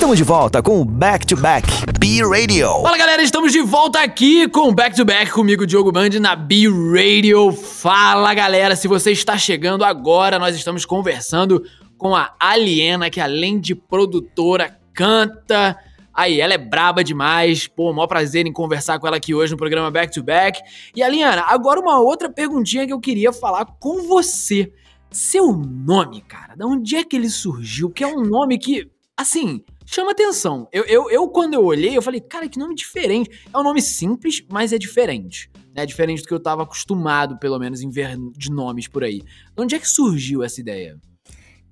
Estamos 0.00 0.16
de 0.16 0.24
volta 0.24 0.62
com 0.62 0.80
o 0.80 0.84
Back 0.84 1.26
to 1.26 1.36
Back 1.36 1.68
B-Radio. 2.00 2.68
Fala 2.82 2.96
galera, 2.96 3.22
estamos 3.22 3.52
de 3.52 3.60
volta 3.60 4.00
aqui 4.00 4.48
com 4.48 4.70
o 4.70 4.72
Back 4.74 4.96
to 4.96 5.04
Back 5.04 5.30
comigo, 5.30 5.66
Diogo 5.66 5.92
Band, 5.92 6.08
na 6.18 6.34
B-Radio. 6.34 7.52
Fala 7.52 8.32
galera, 8.32 8.74
se 8.74 8.88
você 8.88 9.12
está 9.12 9.36
chegando 9.36 9.84
agora, 9.84 10.38
nós 10.38 10.56
estamos 10.56 10.86
conversando 10.86 11.62
com 11.98 12.16
a 12.16 12.34
Aliena, 12.40 13.10
que 13.10 13.20
além 13.20 13.60
de 13.60 13.74
produtora, 13.74 14.74
canta. 14.94 15.78
Aí, 16.14 16.40
ela 16.40 16.54
é 16.54 16.58
braba 16.58 17.04
demais. 17.04 17.68
Pô, 17.68 17.92
maior 17.92 18.06
prazer 18.06 18.46
em 18.46 18.52
conversar 18.54 18.98
com 18.98 19.06
ela 19.06 19.18
aqui 19.18 19.34
hoje 19.34 19.52
no 19.52 19.58
programa 19.58 19.90
Back 19.90 20.14
to 20.14 20.22
Back. 20.22 20.62
E 20.96 21.02
Aliana, 21.02 21.44
agora 21.46 21.78
uma 21.78 22.00
outra 22.00 22.30
perguntinha 22.30 22.86
que 22.86 22.92
eu 22.92 23.00
queria 23.00 23.34
falar 23.34 23.66
com 23.78 24.08
você. 24.08 24.72
Seu 25.10 25.52
nome, 25.52 26.22
cara, 26.22 26.56
da 26.56 26.66
onde 26.66 26.96
é 26.96 27.04
que 27.04 27.16
ele 27.16 27.28
surgiu? 27.28 27.90
Que 27.90 28.02
é 28.02 28.06
um 28.06 28.24
nome 28.24 28.58
que, 28.58 28.90
assim, 29.14 29.62
chama 29.90 30.12
atenção. 30.12 30.68
Eu, 30.72 30.84
eu, 30.84 31.10
eu, 31.10 31.28
quando 31.28 31.54
eu 31.54 31.64
olhei, 31.64 31.96
eu 31.96 32.02
falei, 32.02 32.20
cara, 32.20 32.48
que 32.48 32.58
nome 32.58 32.74
diferente. 32.74 33.30
É 33.52 33.58
um 33.58 33.62
nome 33.62 33.82
simples, 33.82 34.42
mas 34.48 34.72
é 34.72 34.78
diferente. 34.78 35.50
É 35.74 35.84
diferente 35.84 36.22
do 36.22 36.28
que 36.28 36.34
eu 36.34 36.40
tava 36.40 36.62
acostumado, 36.62 37.38
pelo 37.38 37.58
menos, 37.58 37.82
em 37.82 37.90
ver 37.90 38.16
de 38.36 38.50
nomes 38.50 38.86
por 38.86 39.02
aí. 39.02 39.18
De 39.20 39.62
onde 39.62 39.74
é 39.74 39.78
que 39.78 39.88
surgiu 39.88 40.42
essa 40.42 40.60
ideia? 40.60 40.96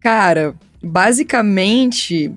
Cara, 0.00 0.54
basicamente, 0.82 2.32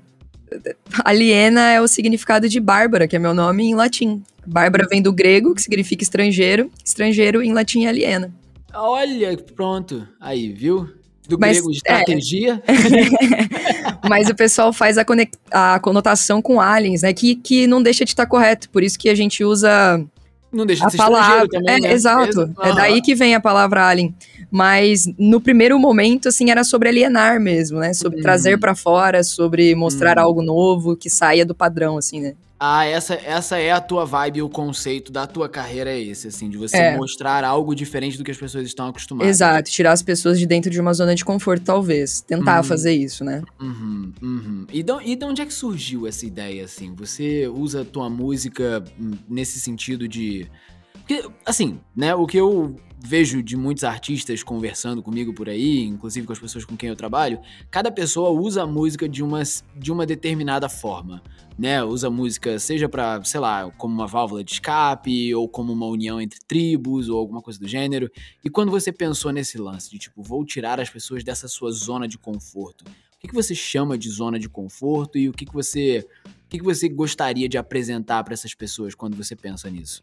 aliena 1.04 1.70
é 1.70 1.80
o 1.80 1.88
significado 1.88 2.48
de 2.48 2.60
Bárbara, 2.60 3.08
que 3.08 3.16
é 3.16 3.18
meu 3.18 3.34
nome 3.34 3.64
em 3.64 3.74
latim. 3.74 4.22
Bárbara 4.46 4.86
vem 4.88 5.02
do 5.02 5.12
grego, 5.12 5.54
que 5.54 5.62
significa 5.62 6.02
estrangeiro. 6.02 6.70
Estrangeiro 6.84 7.42
em 7.42 7.52
latim 7.52 7.84
é 7.84 7.88
aliena. 7.88 8.32
Olha, 8.74 9.36
pronto. 9.36 10.06
Aí, 10.20 10.52
viu? 10.52 10.88
Do 11.32 11.38
Mas, 11.38 11.56
grego 11.56 11.70
é. 11.70 11.74
estratégia. 11.74 12.62
Mas 14.08 14.28
o 14.28 14.34
pessoal 14.34 14.72
faz 14.72 14.98
a, 14.98 15.04
a 15.50 15.78
conotação 15.80 16.42
com 16.42 16.60
aliens, 16.60 17.02
né? 17.02 17.12
Que, 17.12 17.34
que 17.34 17.66
não 17.66 17.82
deixa 17.82 18.04
de 18.04 18.10
estar 18.10 18.26
correto. 18.26 18.68
Por 18.68 18.82
isso 18.82 18.98
que 18.98 19.08
a 19.08 19.14
gente 19.14 19.42
usa 19.42 20.04
Não 20.52 20.66
deixa 20.66 20.82
de 20.82 20.86
a 20.88 20.90
ser 20.90 20.96
palavra. 20.98 21.48
também, 21.48 21.74
é, 21.76 21.80
né? 21.80 21.92
exato. 21.92 22.52
É 22.60 22.68
Aham. 22.68 22.74
daí 22.74 23.00
que 23.00 23.14
vem 23.14 23.34
a 23.34 23.40
palavra 23.40 23.86
alien. 23.88 24.14
Mas 24.50 25.06
no 25.18 25.40
primeiro 25.40 25.78
momento, 25.78 26.28
assim, 26.28 26.50
era 26.50 26.62
sobre 26.64 26.90
alienar 26.90 27.40
mesmo, 27.40 27.78
né? 27.78 27.94
Sobre 27.94 28.18
Uhum. 28.18 28.22
trazer 28.22 28.58
pra 28.60 28.74
fora, 28.74 29.24
sobre 29.24 29.74
mostrar 29.74 30.18
Uhum. 30.18 30.24
algo 30.24 30.42
novo 30.42 30.94
que 30.96 31.08
saia 31.08 31.46
do 31.46 31.54
padrão, 31.54 31.96
assim, 31.96 32.20
né? 32.20 32.34
Ah, 32.64 32.84
essa, 32.84 33.14
essa 33.14 33.58
é 33.58 33.72
a 33.72 33.80
tua 33.80 34.04
vibe, 34.04 34.40
o 34.40 34.48
conceito 34.48 35.10
da 35.10 35.26
tua 35.26 35.48
carreira 35.48 35.90
é 35.90 36.00
esse, 36.00 36.28
assim, 36.28 36.48
de 36.48 36.56
você 36.56 36.76
É. 36.76 36.96
mostrar 36.96 37.42
algo 37.42 37.74
diferente 37.74 38.16
do 38.16 38.22
que 38.22 38.30
as 38.30 38.36
pessoas 38.36 38.64
estão 38.64 38.86
acostumadas. 38.86 39.28
Exato. 39.28 39.68
Tirar 39.68 39.90
as 39.90 40.00
pessoas 40.00 40.38
de 40.38 40.46
dentro 40.46 40.70
de 40.70 40.80
uma 40.80 40.94
zona 40.94 41.12
de 41.16 41.24
conforto, 41.24 41.64
talvez. 41.64 42.20
Tentar 42.20 42.58
Uhum. 42.58 42.62
fazer 42.62 42.92
isso, 42.92 43.24
né? 43.24 43.42
Uhum, 43.60 44.12
uhum. 44.22 44.66
E, 44.72 44.80
de, 44.80 44.92
e 45.04 45.16
de 45.16 45.24
onde 45.24 45.42
é 45.42 45.46
que 45.46 45.52
surgiu 45.52 46.06
essa 46.06 46.24
ideia, 46.24 46.64
assim? 46.64 46.94
Você 46.94 47.48
usa 47.48 47.80
a 47.80 47.84
tua 47.84 48.08
música 48.08 48.84
nesse 49.28 49.58
sentido 49.58 50.06
de... 50.06 50.46
Porque, 50.94 51.28
assim, 51.44 51.80
né, 51.96 52.14
o 52.14 52.28
que 52.28 52.36
eu 52.36 52.76
vejo 53.04 53.42
de 53.42 53.56
muitos 53.56 53.82
artistas 53.82 54.44
conversando 54.44 55.02
comigo 55.02 55.34
por 55.34 55.48
aí, 55.48 55.82
inclusive 55.82 56.24
com 56.24 56.32
as 56.32 56.38
pessoas 56.38 56.64
com 56.64 56.76
quem 56.76 56.88
eu 56.88 56.94
trabalho, 56.94 57.40
cada 57.68 57.90
pessoa 57.90 58.30
usa 58.30 58.62
a 58.62 58.66
música 58.68 59.08
de 59.08 59.20
uma, 59.24 59.42
de 59.76 59.90
uma 59.90 60.06
determinada 60.06 60.68
forma, 60.68 61.20
né? 61.58 61.82
Usa 61.82 62.10
música 62.10 62.58
seja 62.58 62.88
pra, 62.88 63.22
sei 63.24 63.40
lá, 63.40 63.70
como 63.78 63.94
uma 63.94 64.06
válvula 64.06 64.42
de 64.42 64.52
escape, 64.52 65.34
ou 65.34 65.48
como 65.48 65.72
uma 65.72 65.86
união 65.86 66.20
entre 66.20 66.38
tribos, 66.46 67.08
ou 67.08 67.18
alguma 67.18 67.42
coisa 67.42 67.58
do 67.58 67.68
gênero. 67.68 68.10
E 68.44 68.50
quando 68.50 68.70
você 68.70 68.92
pensou 68.92 69.32
nesse 69.32 69.58
lance 69.58 69.90
de, 69.90 69.98
tipo, 69.98 70.22
vou 70.22 70.44
tirar 70.44 70.80
as 70.80 70.90
pessoas 70.90 71.22
dessa 71.22 71.48
sua 71.48 71.70
zona 71.70 72.08
de 72.08 72.18
conforto, 72.18 72.84
o 72.84 73.18
que, 73.22 73.28
que 73.28 73.34
você 73.34 73.54
chama 73.54 73.96
de 73.96 74.10
zona 74.10 74.38
de 74.38 74.48
conforto 74.48 75.16
e 75.16 75.28
o 75.28 75.32
que, 75.32 75.46
que 75.46 75.52
você... 75.52 76.06
O 76.26 76.52
que, 76.52 76.58
que 76.58 76.64
você 76.64 76.86
gostaria 76.86 77.48
de 77.48 77.56
apresentar 77.56 78.22
pra 78.24 78.34
essas 78.34 78.52
pessoas 78.52 78.94
quando 78.94 79.16
você 79.16 79.34
pensa 79.34 79.70
nisso? 79.70 80.02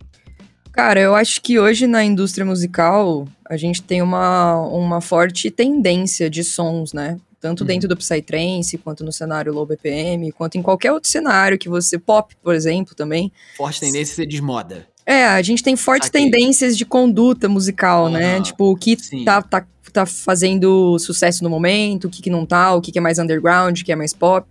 Cara, 0.71 0.99
eu 0.99 1.13
acho 1.13 1.41
que 1.41 1.59
hoje 1.59 1.85
na 1.85 2.03
indústria 2.03 2.45
musical 2.45 3.27
a 3.47 3.57
gente 3.57 3.83
tem 3.83 4.01
uma, 4.01 4.55
uma 4.67 5.01
forte 5.01 5.51
tendência 5.51 6.29
de 6.29 6.43
sons, 6.43 6.93
né? 6.93 7.19
Tanto 7.39 7.61
Uhum. 7.61 7.67
dentro 7.67 7.87
do 7.87 7.95
Psytrance, 7.95 8.77
quanto 8.77 9.03
no 9.03 9.11
cenário 9.11 9.53
low 9.53 9.65
BPM, 9.65 10.31
quanto 10.31 10.57
em 10.57 10.61
qualquer 10.61 10.91
outro 10.91 11.09
cenário 11.09 11.57
que 11.57 11.69
você. 11.69 11.97
Pop, 11.97 12.35
por 12.43 12.53
exemplo, 12.53 12.93
também. 12.95 13.31
Forte 13.55 13.79
tendência 13.79 14.15
ser 14.15 14.25
desmoda. 14.25 14.87
É, 15.05 15.25
a 15.25 15.41
gente 15.41 15.63
tem 15.63 15.75
fortes 15.75 16.09
tendências 16.09 16.77
de 16.77 16.85
conduta 16.85 17.47
musical, 17.49 18.09
né? 18.09 18.35
Aham, 18.35 18.43
Tipo, 18.43 18.71
o 18.71 18.75
que 18.75 18.95
sim. 18.99 19.23
tá, 19.23 19.41
tá, 19.41 19.65
tá 19.91 20.05
fazendo 20.05 20.99
sucesso 20.99 21.43
no 21.43 21.49
momento, 21.49 22.05
o 22.05 22.09
que, 22.09 22.21
que 22.21 22.29
não 22.29 22.45
tá, 22.45 22.75
o 22.75 22.81
que, 22.81 22.91
que 22.91 22.99
é 22.99 23.01
mais 23.01 23.17
underground, 23.17 23.79
o 23.79 23.83
que 23.85 23.91
é 23.91 23.95
mais 23.95 24.13
pop. 24.13 24.47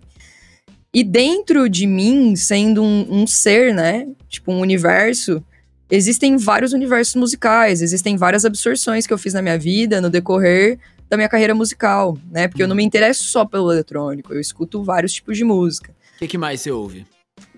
E 0.93 1.03
dentro 1.03 1.69
de 1.69 1.85
mim, 1.85 2.35
sendo 2.35 2.83
um, 2.83 3.21
um 3.21 3.27
ser, 3.27 3.73
né? 3.73 4.07
Tipo, 4.27 4.51
um 4.51 4.59
universo, 4.59 5.41
existem 5.89 6.35
vários 6.35 6.73
universos 6.73 7.15
musicais, 7.15 7.81
existem 7.81 8.17
várias 8.17 8.43
absorções 8.43 9.05
que 9.05 9.13
eu 9.13 9.17
fiz 9.17 9.33
na 9.35 9.41
minha 9.41 9.57
vida 9.57 10.01
no 10.01 10.09
decorrer 10.09 10.79
da 11.09 11.17
minha 11.17 11.27
carreira 11.29 11.55
musical, 11.55 12.17
né? 12.31 12.47
Porque 12.47 12.61
eu 12.61 12.67
não 12.67 12.75
me 12.75 12.83
interesso 12.83 13.23
só 13.23 13.43
pelo 13.45 13.71
eletrônico, 13.71 14.33
eu 14.33 14.39
escuto 14.39 14.83
vários 14.83 15.11
tipos 15.13 15.35
de 15.37 15.43
música. 15.43 15.91
O 16.15 16.19
que, 16.19 16.27
que 16.27 16.37
mais 16.37 16.61
você 16.61 16.71
ouve? 16.71 17.05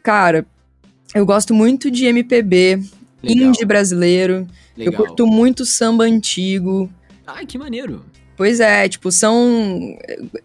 Cara, 0.01 0.45
eu 1.13 1.25
gosto 1.25 1.53
muito 1.53 1.91
de 1.91 2.05
MPB, 2.05 2.81
Legal, 3.21 3.47
indie 3.49 3.65
brasileiro. 3.65 4.47
legal. 4.77 4.93
Eu 4.93 4.97
curto 4.97 5.27
muito 5.27 5.65
samba 5.65 6.05
antigo. 6.05 6.89
Ai, 7.27 7.45
que 7.45 7.57
maneiro. 7.57 8.03
Pois 8.37 8.59
é, 8.59 8.87
tipo, 8.87 9.11
são. 9.11 9.95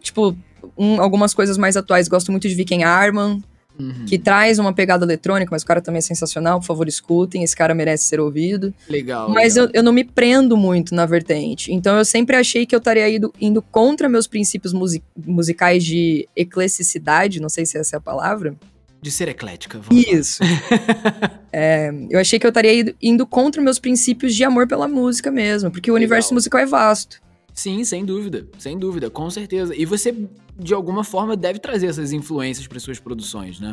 Tipo, 0.00 0.36
um- 0.76 1.00
algumas 1.00 1.32
coisas 1.32 1.56
mais 1.56 1.76
atuais. 1.76 2.08
Gosto 2.08 2.30
muito 2.30 2.48
de 2.48 2.54
Viking 2.54 2.82
Arman, 2.82 3.42
Uhum. 3.78 4.06
que 4.06 4.18
traz 4.18 4.59
uma 4.59 4.73
pegada 4.73 5.04
eletrônica, 5.04 5.50
mas 5.52 5.62
o 5.62 5.66
cara 5.66 5.80
também 5.83 5.99
é 5.99 6.02
sensacional. 6.02 6.61
Por 6.61 6.66
favor, 6.66 6.88
escutem. 6.88 7.42
Esse 7.42 7.54
cara 7.54 7.75
merece 7.75 8.04
ser 8.04 8.18
ouvido. 8.21 8.73
Legal. 8.88 9.28
Mas 9.28 9.54
legal. 9.56 9.68
eu, 9.75 9.80
eu 9.80 9.83
não 9.83 9.92
me 9.92 10.02
prendo 10.04 10.56
muito 10.56 10.95
na 10.95 11.04
vertente. 11.04 11.73
Então 11.73 11.97
eu 11.99 12.04
sempre 12.04 12.37
achei 12.37 12.64
que 12.64 12.75
eu 12.75 12.78
estaria 12.78 13.09
indo, 13.09 13.33
indo 13.40 13.61
contra 13.61 14.09
meus 14.09 14.26
princípios 14.26 14.73
musi- 14.73 15.02
musicais 15.16 15.85
de 15.85 16.26
ecleticidade. 16.35 17.40
Não 17.40 17.49
sei 17.49 17.66
se 17.66 17.76
essa 17.78 17.97
é 17.97 17.99
a 17.99 18.00
palavra. 18.00 18.54
De 19.02 19.11
ser 19.11 19.28
eclética. 19.28 19.80
Isso. 19.90 20.42
É, 21.59 21.90
eu 22.11 22.21
achei 22.21 22.38
que 22.38 22.45
eu 22.47 22.50
estaria 22.50 22.80
indo, 22.80 22.95
indo 23.00 23.26
contra 23.26 23.62
meus 23.62 23.78
princípios 23.78 24.35
de 24.35 24.45
amor 24.45 24.68
pela 24.68 24.87
música 24.87 25.30
mesmo, 25.30 25.71
porque 25.71 25.90
o 25.90 25.95
Legal. 25.95 26.02
universo 26.04 26.35
musical 26.35 26.61
é 26.61 26.66
vasto. 26.66 27.18
Sim, 27.56 27.82
sem 27.84 28.04
dúvida. 28.04 28.46
Sem 28.58 28.78
dúvida, 28.78 29.08
com 29.08 29.30
certeza. 29.30 29.75
E 29.75 29.86
você, 29.86 30.14
de 30.58 30.75
alguma 30.75 31.02
forma, 31.02 31.34
deve 31.34 31.58
trazer 31.58 31.86
essas 31.86 32.12
influências 32.12 32.66
para 32.66 32.78
suas 32.78 33.00
produções, 33.00 33.58
né? 33.58 33.72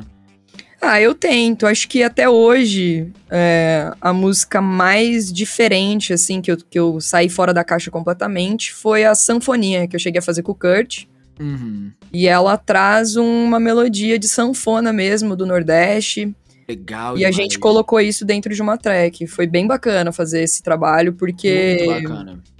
Ah, 0.81 1.01
eu 1.01 1.13
tento. 1.13 1.67
Acho 1.67 1.87
que 1.89 2.01
até 2.01 2.29
hoje 2.29 3.11
é, 3.29 3.91
a 3.99 4.13
música 4.13 4.61
mais 4.61 5.31
diferente, 5.33 6.13
assim, 6.13 6.41
que 6.41 6.49
eu, 6.49 6.57
que 6.57 6.79
eu 6.79 7.01
saí 7.01 7.27
fora 7.27 7.53
da 7.53 7.63
caixa 7.63 7.91
completamente 7.91 8.73
foi 8.73 9.03
a 9.03 9.13
Sanfonia, 9.13 9.85
que 9.85 9.97
eu 9.97 9.99
cheguei 9.99 10.19
a 10.19 10.23
fazer 10.23 10.43
com 10.43 10.53
o 10.53 10.55
Kurt. 10.55 11.03
Uhum. 11.37 11.91
E 12.11 12.25
ela 12.25 12.57
traz 12.57 13.17
uma 13.17 13.59
melodia 13.59 14.17
de 14.17 14.29
sanfona 14.29 14.93
mesmo, 14.93 15.35
do 15.35 15.45
Nordeste. 15.45 16.33
Legal. 16.69 17.17
E 17.17 17.25
a 17.25 17.29
demais. 17.29 17.35
gente 17.35 17.59
colocou 17.59 17.99
isso 17.99 18.23
dentro 18.23 18.53
de 18.53 18.61
uma 18.61 18.77
track. 18.77 19.27
Foi 19.27 19.45
bem 19.45 19.67
bacana 19.67 20.13
fazer 20.13 20.41
esse 20.41 20.63
trabalho, 20.63 21.13
porque. 21.13 21.85
Muito 21.85 22.07
bacana. 22.07 22.52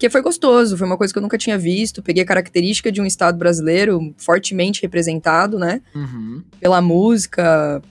Porque 0.00 0.08
foi 0.08 0.22
gostoso, 0.22 0.78
foi 0.78 0.86
uma 0.86 0.96
coisa 0.96 1.12
que 1.12 1.18
eu 1.18 1.22
nunca 1.22 1.36
tinha 1.36 1.58
visto. 1.58 2.02
Peguei 2.02 2.22
a 2.22 2.26
característica 2.26 2.90
de 2.90 3.02
um 3.02 3.04
estado 3.04 3.36
brasileiro 3.36 4.14
fortemente 4.16 4.80
representado, 4.80 5.58
né? 5.58 5.82
Uhum. 5.94 6.42
Pela 6.58 6.80
música. 6.80 7.82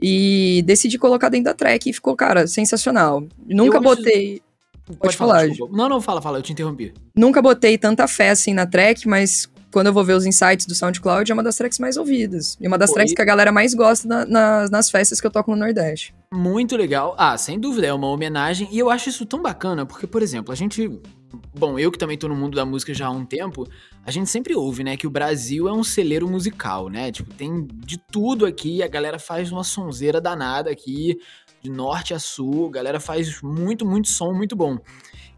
E 0.00 0.62
decidi 0.66 0.98
colocar 0.98 1.30
dentro 1.30 1.46
da 1.46 1.54
track 1.54 1.88
e 1.88 1.94
ficou, 1.94 2.14
cara, 2.14 2.46
sensacional. 2.46 3.24
Nunca 3.48 3.78
Eu 3.78 3.80
botei. 3.80 4.42
Pode, 5.00 5.16
falar, 5.16 5.48
desculpa. 5.48 5.74
Não, 5.74 5.88
não, 5.88 5.98
fala, 5.98 6.20
fala, 6.20 6.36
eu 6.38 6.42
te 6.42 6.52
interrompi. 6.52 6.92
Nunca 7.16 7.40
botei 7.40 7.78
tanta 7.78 8.06
fé 8.06 8.28
assim 8.28 8.52
na 8.52 8.66
track, 8.66 9.08
mas 9.08 9.48
quando 9.72 9.86
eu 9.86 9.94
vou 9.94 10.04
ver 10.04 10.12
os 10.12 10.26
insights 10.26 10.66
do 10.66 10.74
SoundCloud, 10.74 11.30
é 11.30 11.34
uma 11.34 11.42
das 11.42 11.56
tracks 11.56 11.78
mais 11.78 11.96
ouvidas. 11.96 12.56
E 12.60 12.68
uma 12.68 12.76
das 12.76 12.90
Pô, 12.90 12.94
tracks 12.96 13.12
e- 13.12 13.14
que 13.16 13.22
a 13.22 13.24
galera 13.24 13.50
mais 13.50 13.72
gosta 13.72 14.06
na- 14.06 14.26
na- 14.26 14.68
nas 14.68 14.90
festas 14.90 15.20
que 15.22 15.26
eu 15.26 15.30
toco 15.30 15.50
no 15.50 15.56
Nordeste. 15.56 16.14
Muito 16.32 16.76
legal. 16.76 17.14
Ah, 17.18 17.36
sem 17.38 17.58
dúvida, 17.58 17.86
é 17.86 17.92
uma 17.94 18.08
homenagem. 18.08 18.68
E 18.70 18.78
eu 18.78 18.90
acho 18.90 19.08
isso 19.08 19.24
tão 19.24 19.40
bacana, 19.40 19.86
porque, 19.86 20.06
por 20.06 20.22
exemplo, 20.22 20.52
a 20.52 20.54
gente. 20.54 20.90
Bom, 21.54 21.78
eu 21.78 21.90
que 21.90 21.98
também 21.98 22.16
tô 22.16 22.28
no 22.28 22.34
mundo 22.34 22.54
da 22.54 22.64
música 22.64 22.92
já 22.92 23.06
há 23.06 23.10
um 23.10 23.24
tempo, 23.24 23.66
a 24.04 24.10
gente 24.10 24.30
sempre 24.30 24.54
ouve, 24.54 24.84
né, 24.84 24.96
que 24.96 25.06
o 25.06 25.10
Brasil 25.10 25.68
é 25.68 25.72
um 25.72 25.84
celeiro 25.84 26.28
musical, 26.28 26.88
né? 26.88 27.10
Tipo, 27.12 27.32
tem 27.34 27.66
de 27.66 27.98
tudo 27.98 28.46
aqui, 28.46 28.82
a 28.82 28.88
galera 28.88 29.18
faz 29.18 29.50
uma 29.50 29.64
sonzeira 29.64 30.20
danada 30.20 30.70
aqui, 30.70 31.18
de 31.62 31.70
norte 31.70 32.14
a 32.14 32.18
sul, 32.18 32.68
a 32.68 32.72
galera 32.72 33.00
faz 33.00 33.40
muito, 33.42 33.86
muito 33.86 34.08
som 34.08 34.32
muito 34.32 34.54
bom. 34.54 34.78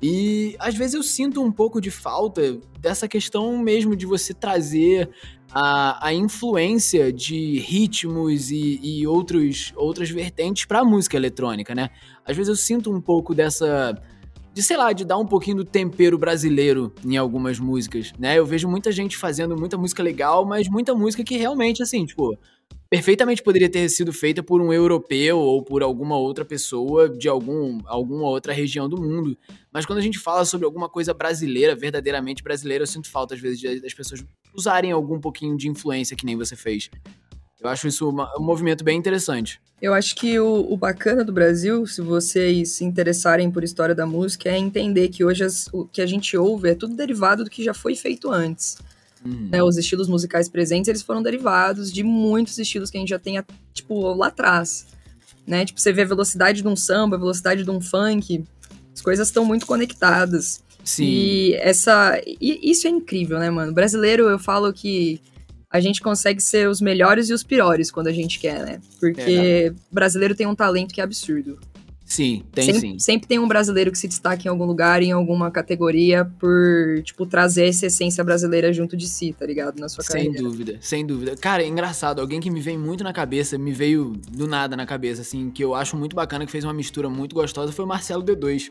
E 0.00 0.54
às 0.58 0.76
vezes 0.76 0.94
eu 0.94 1.02
sinto 1.02 1.42
um 1.42 1.50
pouco 1.50 1.80
de 1.80 1.90
falta 1.90 2.58
dessa 2.78 3.08
questão 3.08 3.58
mesmo 3.58 3.96
de 3.96 4.06
você 4.06 4.32
trazer 4.32 5.10
a, 5.52 6.08
a 6.08 6.14
influência 6.14 7.12
de 7.12 7.58
ritmos 7.58 8.50
e, 8.50 8.78
e 8.82 9.06
outros, 9.06 9.72
outras 9.76 10.10
vertentes 10.10 10.66
pra 10.66 10.84
música 10.84 11.16
eletrônica, 11.16 11.74
né? 11.74 11.90
Às 12.24 12.36
vezes 12.36 12.48
eu 12.48 12.56
sinto 12.56 12.92
um 12.92 13.00
pouco 13.00 13.34
dessa. 13.34 14.00
De, 14.58 14.64
sei 14.64 14.76
lá, 14.76 14.92
de 14.92 15.04
dar 15.04 15.16
um 15.18 15.24
pouquinho 15.24 15.58
do 15.58 15.64
tempero 15.64 16.18
brasileiro 16.18 16.92
em 17.04 17.16
algumas 17.16 17.60
músicas, 17.60 18.12
né? 18.18 18.36
Eu 18.36 18.44
vejo 18.44 18.66
muita 18.66 18.90
gente 18.90 19.16
fazendo 19.16 19.56
muita 19.56 19.78
música 19.78 20.02
legal, 20.02 20.44
mas 20.44 20.68
muita 20.68 20.96
música 20.96 21.22
que 21.22 21.36
realmente, 21.36 21.80
assim, 21.80 22.04
tipo, 22.04 22.36
perfeitamente 22.90 23.40
poderia 23.40 23.70
ter 23.70 23.88
sido 23.88 24.12
feita 24.12 24.42
por 24.42 24.60
um 24.60 24.72
europeu 24.72 25.38
ou 25.38 25.62
por 25.62 25.80
alguma 25.80 26.18
outra 26.18 26.44
pessoa 26.44 27.08
de 27.08 27.28
algum, 27.28 27.78
alguma 27.86 28.24
outra 28.24 28.52
região 28.52 28.88
do 28.88 29.00
mundo. 29.00 29.38
Mas 29.72 29.86
quando 29.86 30.00
a 30.00 30.02
gente 30.02 30.18
fala 30.18 30.44
sobre 30.44 30.64
alguma 30.64 30.88
coisa 30.88 31.14
brasileira, 31.14 31.76
verdadeiramente 31.76 32.42
brasileira, 32.42 32.82
eu 32.82 32.88
sinto 32.88 33.08
falta, 33.08 33.36
às 33.36 33.40
vezes, 33.40 33.80
das 33.80 33.94
pessoas 33.94 34.24
usarem 34.52 34.90
algum 34.90 35.20
pouquinho 35.20 35.56
de 35.56 35.68
influência 35.68 36.16
que 36.16 36.26
nem 36.26 36.36
você 36.36 36.56
fez. 36.56 36.90
Eu 37.60 37.68
acho 37.68 37.88
isso 37.88 38.08
uma- 38.08 38.30
um 38.38 38.42
movimento 38.42 38.84
bem 38.84 38.96
interessante. 38.98 39.60
Eu 39.80 39.94
acho 39.94 40.14
que 40.16 40.38
o, 40.38 40.66
o 40.72 40.76
bacana 40.76 41.24
do 41.24 41.32
Brasil, 41.32 41.86
se 41.86 42.00
vocês 42.00 42.72
se 42.72 42.84
interessarem 42.84 43.50
por 43.50 43.62
história 43.64 43.94
da 43.94 44.06
música, 44.06 44.48
é 44.48 44.56
entender 44.58 45.08
que 45.08 45.24
hoje 45.24 45.44
as- 45.44 45.68
o 45.72 45.84
que 45.84 46.00
a 46.00 46.06
gente 46.06 46.36
ouve 46.36 46.70
é 46.70 46.74
tudo 46.74 46.94
derivado 46.94 47.44
do 47.44 47.50
que 47.50 47.62
já 47.64 47.74
foi 47.74 47.94
feito 47.94 48.30
antes. 48.30 48.76
Uhum. 49.24 49.48
né? 49.50 49.60
Os 49.60 49.76
estilos 49.76 50.06
musicais 50.08 50.48
presentes, 50.48 50.86
eles 50.88 51.02
foram 51.02 51.20
derivados 51.20 51.92
de 51.92 52.04
muitos 52.04 52.56
estilos 52.56 52.88
que 52.88 52.96
a 52.96 53.00
gente 53.00 53.08
já 53.08 53.18
tem, 53.18 53.42
tipo, 53.74 54.14
lá 54.14 54.28
atrás. 54.28 54.86
Né? 55.44 55.64
Tipo, 55.64 55.80
você 55.80 55.92
vê 55.92 56.02
a 56.02 56.06
velocidade 56.06 56.62
de 56.62 56.68
um 56.68 56.76
samba, 56.76 57.16
a 57.16 57.18
velocidade 57.18 57.64
de 57.64 57.70
um 57.70 57.80
funk, 57.80 58.44
as 58.94 59.00
coisas 59.00 59.26
estão 59.26 59.44
muito 59.44 59.66
conectadas. 59.66 60.62
Sim. 60.84 61.04
E 61.04 61.54
essa. 61.54 62.20
E 62.40 62.70
isso 62.70 62.86
é 62.86 62.90
incrível, 62.90 63.40
né, 63.40 63.50
mano? 63.50 63.72
Brasileiro, 63.72 64.28
eu 64.28 64.38
falo 64.38 64.72
que 64.72 65.20
a 65.70 65.80
gente 65.80 66.00
consegue 66.00 66.40
ser 66.40 66.68
os 66.68 66.80
melhores 66.80 67.28
e 67.28 67.32
os 67.32 67.42
piores 67.42 67.90
quando 67.90 68.06
a 68.06 68.12
gente 68.12 68.38
quer, 68.38 68.64
né? 68.64 68.80
Porque 68.98 69.72
brasileiro 69.90 70.34
tem 70.34 70.46
um 70.46 70.54
talento 70.54 70.94
que 70.94 71.00
é 71.00 71.04
absurdo. 71.04 71.58
Sim, 72.08 72.42
tem 72.52 72.64
sempre, 72.64 72.80
sim. 72.80 72.98
Sempre 72.98 73.28
tem 73.28 73.38
um 73.38 73.46
brasileiro 73.46 73.92
que 73.92 73.98
se 73.98 74.08
destaca 74.08 74.42
em 74.46 74.48
algum 74.48 74.64
lugar, 74.64 75.02
em 75.02 75.12
alguma 75.12 75.50
categoria, 75.50 76.24
por, 76.24 77.02
tipo, 77.04 77.26
trazer 77.26 77.66
essa 77.66 77.84
essência 77.84 78.24
brasileira 78.24 78.72
junto 78.72 78.96
de 78.96 79.06
si, 79.06 79.34
tá 79.38 79.44
ligado? 79.44 79.78
Na 79.78 79.90
sua 79.90 80.02
carreira. 80.02 80.32
Sem 80.32 80.42
dúvida, 80.42 80.78
sem 80.80 81.06
dúvida. 81.06 81.36
Cara, 81.36 81.62
é 81.62 81.66
engraçado, 81.66 82.22
alguém 82.22 82.40
que 82.40 82.50
me 82.50 82.62
vem 82.62 82.78
muito 82.78 83.04
na 83.04 83.12
cabeça, 83.12 83.58
me 83.58 83.72
veio 83.72 84.14
do 84.32 84.46
nada 84.48 84.74
na 84.74 84.86
cabeça, 84.86 85.20
assim, 85.20 85.50
que 85.50 85.62
eu 85.62 85.74
acho 85.74 85.98
muito 85.98 86.16
bacana, 86.16 86.46
que 86.46 86.50
fez 86.50 86.64
uma 86.64 86.72
mistura 86.72 87.10
muito 87.10 87.34
gostosa, 87.34 87.72
foi 87.72 87.84
o 87.84 87.88
Marcelo 87.88 88.22
D2. 88.22 88.70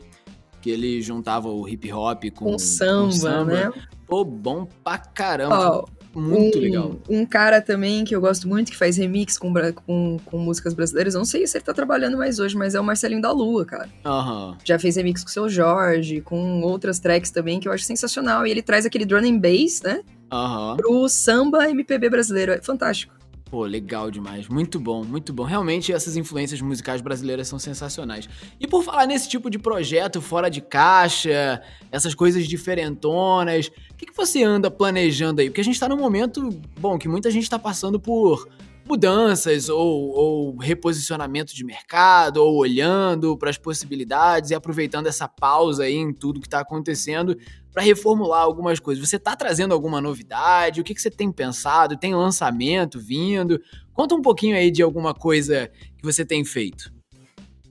Que 0.60 0.70
ele 0.70 1.00
juntava 1.00 1.48
o 1.48 1.68
hip 1.68 1.92
hop 1.92 2.24
com, 2.34 2.46
com 2.46 2.58
samba, 2.58 3.04
com 3.04 3.12
samba. 3.12 3.44
né? 3.44 3.72
Pô, 4.04 4.24
bom 4.24 4.66
pra 4.82 4.98
caramba. 4.98 5.84
Oh, 5.84 5.88
muito 6.18 6.58
um, 6.58 6.60
legal. 6.60 6.96
Um 7.08 7.26
cara 7.26 7.60
também 7.60 8.04
que 8.04 8.14
eu 8.14 8.20
gosto 8.20 8.48
muito, 8.48 8.70
que 8.70 8.76
faz 8.76 8.96
remix 8.96 9.38
com, 9.38 9.52
com, 9.86 10.18
com 10.24 10.38
músicas 10.38 10.74
brasileiras. 10.74 11.14
Não 11.14 11.24
sei 11.24 11.46
se 11.46 11.56
ele 11.56 11.64
tá 11.64 11.72
trabalhando 11.72 12.16
mais 12.16 12.38
hoje, 12.38 12.56
mas 12.56 12.74
é 12.74 12.80
o 12.80 12.84
Marcelinho 12.84 13.22
da 13.22 13.32
Lua, 13.32 13.64
cara. 13.64 13.88
Uhum. 14.04 14.56
Já 14.64 14.78
fez 14.78 14.96
remix 14.96 15.22
com 15.22 15.28
o 15.28 15.32
seu 15.32 15.48
Jorge, 15.48 16.20
com 16.20 16.60
outras 16.62 16.98
tracks 16.98 17.30
também, 17.30 17.60
que 17.60 17.68
eu 17.68 17.72
acho 17.72 17.84
sensacional. 17.84 18.46
E 18.46 18.50
ele 18.50 18.62
traz 18.62 18.84
aquele 18.84 19.04
drum 19.04 19.18
and 19.18 19.38
bass, 19.38 19.82
né? 19.82 20.02
Uhum. 20.32 20.76
Pro 20.76 21.08
samba 21.08 21.70
MPB 21.70 22.10
brasileiro. 22.10 22.52
É 22.52 22.60
fantástico. 22.60 23.14
Pô, 23.50 23.64
legal 23.64 24.10
demais. 24.10 24.46
Muito 24.46 24.78
bom, 24.78 25.02
muito 25.02 25.32
bom. 25.32 25.44
Realmente 25.44 25.90
essas 25.90 26.16
influências 26.16 26.60
musicais 26.60 27.00
brasileiras 27.00 27.48
são 27.48 27.58
sensacionais. 27.58 28.28
E 28.60 28.66
por 28.66 28.82
falar 28.82 29.06
nesse 29.06 29.28
tipo 29.28 29.48
de 29.48 29.58
projeto 29.58 30.20
fora 30.20 30.50
de 30.50 30.60
caixa, 30.60 31.62
essas 31.90 32.14
coisas 32.14 32.46
diferentonas, 32.46 33.68
o 33.90 33.94
que, 33.96 34.06
que 34.06 34.16
você 34.16 34.42
anda 34.42 34.70
planejando 34.70 35.40
aí? 35.40 35.48
Porque 35.48 35.62
a 35.62 35.64
gente 35.64 35.80
tá 35.80 35.88
num 35.88 35.96
momento, 35.96 36.50
bom, 36.78 36.98
que 36.98 37.08
muita 37.08 37.30
gente 37.30 37.48
tá 37.48 37.58
passando 37.58 37.98
por 37.98 38.46
mudanças 38.86 39.68
ou, 39.68 40.10
ou, 40.10 40.56
reposicionamento 40.56 41.54
de 41.54 41.62
mercado, 41.62 42.38
ou 42.38 42.56
olhando 42.56 43.36
para 43.36 43.50
as 43.50 43.58
possibilidades 43.58 44.50
e 44.50 44.54
aproveitando 44.54 45.06
essa 45.06 45.28
pausa 45.28 45.84
aí 45.84 45.94
em 45.94 46.12
tudo 46.12 46.40
que 46.40 46.46
está 46.46 46.60
acontecendo 46.60 47.36
para 47.78 47.84
reformular 47.84 48.42
algumas 48.42 48.80
coisas. 48.80 49.08
Você 49.08 49.14
está 49.14 49.36
trazendo 49.36 49.72
alguma 49.72 50.00
novidade? 50.00 50.80
O 50.80 50.84
que, 50.84 50.92
que 50.92 51.00
você 51.00 51.10
tem 51.10 51.30
pensado? 51.30 51.96
Tem 51.96 52.12
lançamento 52.12 52.98
vindo? 52.98 53.60
Conta 53.92 54.16
um 54.16 54.20
pouquinho 54.20 54.56
aí 54.56 54.68
de 54.68 54.82
alguma 54.82 55.14
coisa 55.14 55.70
que 55.96 56.02
você 56.02 56.24
tem 56.24 56.44
feito. 56.44 56.92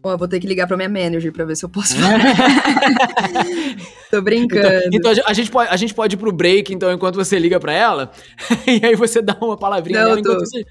Pô, 0.01 0.11
eu 0.11 0.17
vou 0.17 0.27
ter 0.27 0.39
que 0.39 0.47
ligar 0.47 0.65
pra 0.65 0.77
minha 0.77 0.87
manager 0.87 1.33
pra 1.33 1.43
ver 1.43 1.57
se 1.57 1.65
eu 1.65 1.69
posso 1.69 1.97
falar. 1.97 2.19
Tô 4.09 4.21
brincando. 4.21 4.65
Então, 4.93 5.11
então, 5.11 5.23
a, 5.25 5.33
gente 5.33 5.51
pode, 5.51 5.69
a 5.69 5.75
gente 5.75 5.93
pode 5.93 6.15
ir 6.15 6.17
pro 6.17 6.31
break, 6.31 6.73
então, 6.73 6.89
enquanto 6.93 7.15
você 7.15 7.37
liga 7.37 7.59
pra 7.59 7.73
ela, 7.73 8.09
e 8.65 8.85
aí 8.85 8.95
você 8.95 9.21
dá 9.21 9.37
uma 9.41 9.57
palavrinha 9.57 9.99
Não, 9.99 10.09
dela, 10.11 10.21
tô... 10.21 10.31
enquanto 10.31 10.47
você, 10.47 10.63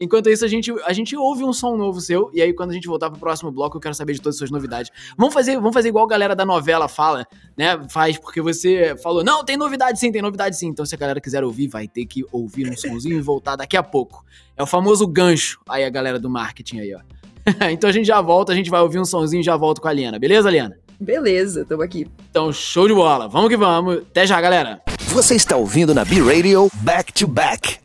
Enquanto 0.00 0.28
isso, 0.28 0.44
a 0.44 0.48
gente, 0.48 0.72
a 0.84 0.92
gente 0.92 1.16
ouve 1.16 1.44
um 1.44 1.52
som 1.52 1.76
novo 1.76 2.00
seu, 2.00 2.28
e 2.34 2.42
aí 2.42 2.52
quando 2.52 2.70
a 2.70 2.74
gente 2.74 2.88
voltar 2.88 3.10
pro 3.10 3.20
próximo 3.20 3.52
bloco, 3.52 3.76
eu 3.76 3.80
quero 3.80 3.94
saber 3.94 4.14
de 4.14 4.20
todas 4.20 4.34
as 4.34 4.38
suas 4.38 4.50
novidades. 4.50 4.90
Vamos 5.16 5.32
fazer, 5.32 5.54
vamos 5.54 5.72
fazer 5.72 5.88
igual 5.88 6.04
a 6.04 6.08
galera 6.08 6.34
da 6.34 6.44
novela 6.44 6.88
fala, 6.88 7.24
né? 7.56 7.80
Faz 7.88 8.18
porque 8.18 8.40
você 8.40 8.96
falou, 9.00 9.22
não, 9.22 9.44
tem 9.44 9.56
novidade 9.56 10.00
sim, 10.00 10.10
tem 10.10 10.20
novidade 10.20 10.56
sim. 10.56 10.66
Então 10.66 10.84
se 10.84 10.94
a 10.94 10.98
galera 10.98 11.20
quiser 11.20 11.44
ouvir, 11.44 11.68
vai 11.68 11.86
ter 11.86 12.06
que 12.06 12.24
ouvir 12.32 12.68
um 12.68 12.76
somzinho 12.76 13.16
e 13.16 13.20
voltar 13.20 13.54
daqui 13.54 13.76
a 13.76 13.82
pouco. 13.82 14.24
É 14.56 14.62
o 14.62 14.66
famoso 14.66 15.06
gancho, 15.06 15.60
aí 15.68 15.84
a 15.84 15.90
galera 15.90 16.18
do 16.18 16.28
marketing 16.28 16.80
aí, 16.80 16.94
ó. 16.94 17.00
então 17.70 17.88
a 17.88 17.92
gente 17.92 18.06
já 18.06 18.20
volta, 18.20 18.52
a 18.52 18.56
gente 18.56 18.70
vai 18.70 18.80
ouvir 18.80 18.98
um 18.98 19.04
sonzinho 19.04 19.42
e 19.42 19.44
já 19.44 19.56
volta 19.56 19.80
com 19.80 19.86
a 19.86 19.92
Liana, 19.92 20.18
beleza, 20.18 20.50
Liana? 20.50 20.76
Beleza, 20.98 21.64
tamo 21.64 21.82
aqui. 21.82 22.06
Então, 22.30 22.52
show 22.52 22.88
de 22.88 22.94
bola. 22.94 23.28
Vamos 23.28 23.48
que 23.48 23.56
vamos. 23.56 23.98
Até 23.98 24.26
já, 24.26 24.40
galera. 24.40 24.80
Você 25.08 25.34
está 25.34 25.56
ouvindo 25.56 25.92
na 25.92 26.04
B-Radio 26.04 26.68
Back 26.82 27.12
to 27.12 27.26
Back. 27.26 27.83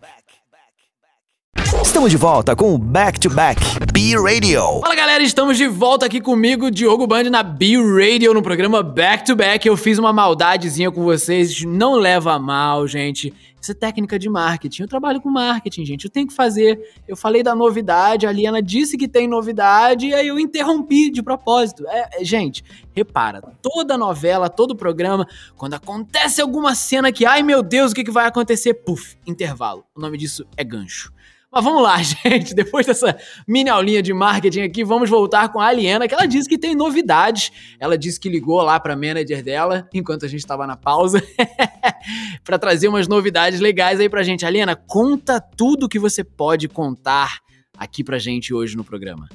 Estamos 1.58 2.12
de 2.12 2.18
volta 2.18 2.56
com 2.56 2.74
o 2.74 2.78
Back 2.78 3.20
to 3.20 3.30
Back 3.30 3.62
B 3.92 4.16
Radio. 4.16 4.82
Fala 4.82 4.96
galera, 4.96 5.24
estamos 5.24 5.58
de 5.58 5.68
volta 5.68 6.06
aqui 6.06 6.22
comigo, 6.22 6.70
Diogo 6.70 7.08
Band, 7.08 7.24
na 7.24 7.42
B 7.44 7.76
Radio, 7.78 8.34
no 8.34 8.42
programa 8.42 8.84
Back 8.84 9.26
to 9.26 9.36
Back. 9.36 9.68
Eu 9.68 9.76
fiz 9.76 9.98
uma 9.98 10.14
maldadezinha 10.14 10.92
com 10.92 11.04
vocês, 11.04 11.64
não 11.64 11.96
leva 11.96 12.34
a 12.34 12.40
mal, 12.40 12.88
gente. 12.88 13.34
Isso 13.62 13.72
é 13.72 13.76
técnica 13.76 14.18
de 14.18 14.30
marketing. 14.30 14.84
Eu 14.84 14.88
trabalho 14.88 15.22
com 15.22 15.30
marketing, 15.30 15.86
gente. 15.86 16.06
Eu 16.06 16.12
tenho 16.12 16.28
que 16.28 16.34
fazer. 16.34 16.80
Eu 17.08 17.18
falei 17.18 17.44
da 17.44 17.54
novidade, 17.54 18.26
a 18.26 18.32
Liana 18.32 18.62
disse 18.62 18.98
que 18.98 19.08
tem 19.08 19.28
novidade, 19.28 20.08
e 20.08 20.14
aí 20.14 20.28
eu 20.28 20.40
interrompi 20.40 21.10
de 21.10 21.22
propósito. 21.22 21.86
É, 21.88 22.22
é, 22.22 22.24
gente, 22.24 22.64
repara, 22.94 23.42
toda 23.62 23.98
novela, 23.98 24.50
todo 24.50 24.76
programa, 24.76 25.28
quando 25.56 25.74
acontece 25.74 26.42
alguma 26.42 26.76
cena 26.76 27.12
que, 27.12 27.26
ai 27.26 27.44
meu 27.44 27.62
Deus, 27.62 27.92
o 27.92 27.96
que, 27.96 28.04
que 28.04 28.12
vai 28.12 28.26
acontecer? 28.26 28.74
Puf, 28.74 29.18
intervalo. 29.26 29.86
O 29.96 30.00
nome 30.00 30.18
disso 30.18 30.46
é 30.56 30.64
gancho. 30.64 31.12
Mas 31.52 31.64
vamos 31.64 31.82
lá, 31.82 31.98
gente. 32.04 32.54
Depois 32.54 32.86
dessa 32.86 33.18
mini 33.48 33.70
aulinha 33.70 34.02
de 34.02 34.14
marketing 34.14 34.62
aqui, 34.62 34.84
vamos 34.84 35.10
voltar 35.10 35.50
com 35.50 35.60
a 35.60 35.68
Aliena, 35.68 36.08
que 36.08 36.14
ela 36.14 36.28
disse 36.28 36.48
que 36.48 36.58
tem 36.58 36.76
novidades. 36.76 37.52
Ela 37.80 37.98
disse 37.98 38.20
que 38.20 38.30
ligou 38.30 38.62
lá 38.62 38.80
para 38.80 38.94
a 38.94 38.98
manager 38.98 39.44
dela, 39.44 39.88
enquanto 39.94 40.26
a 40.26 40.28
gente 40.28 40.42
estava 40.42 40.68
na 40.68 40.78
pausa, 40.78 41.24
para 42.44 42.60
trazer 42.60 42.88
umas 42.88 43.08
novidades 43.08 43.60
legais 43.60 44.00
aí 44.00 44.08
pra 44.08 44.24
gente. 44.24 44.46
Aliena, 44.46 44.76
conta 44.76 45.42
tudo 45.42 45.90
que 45.90 45.98
você 45.98 46.24
pode 46.24 46.68
contar 46.68 47.40
aqui 47.78 48.04
pra 48.04 48.20
gente 48.20 48.54
hoje 48.54 48.78
no 48.78 48.84
programa. 48.84 49.28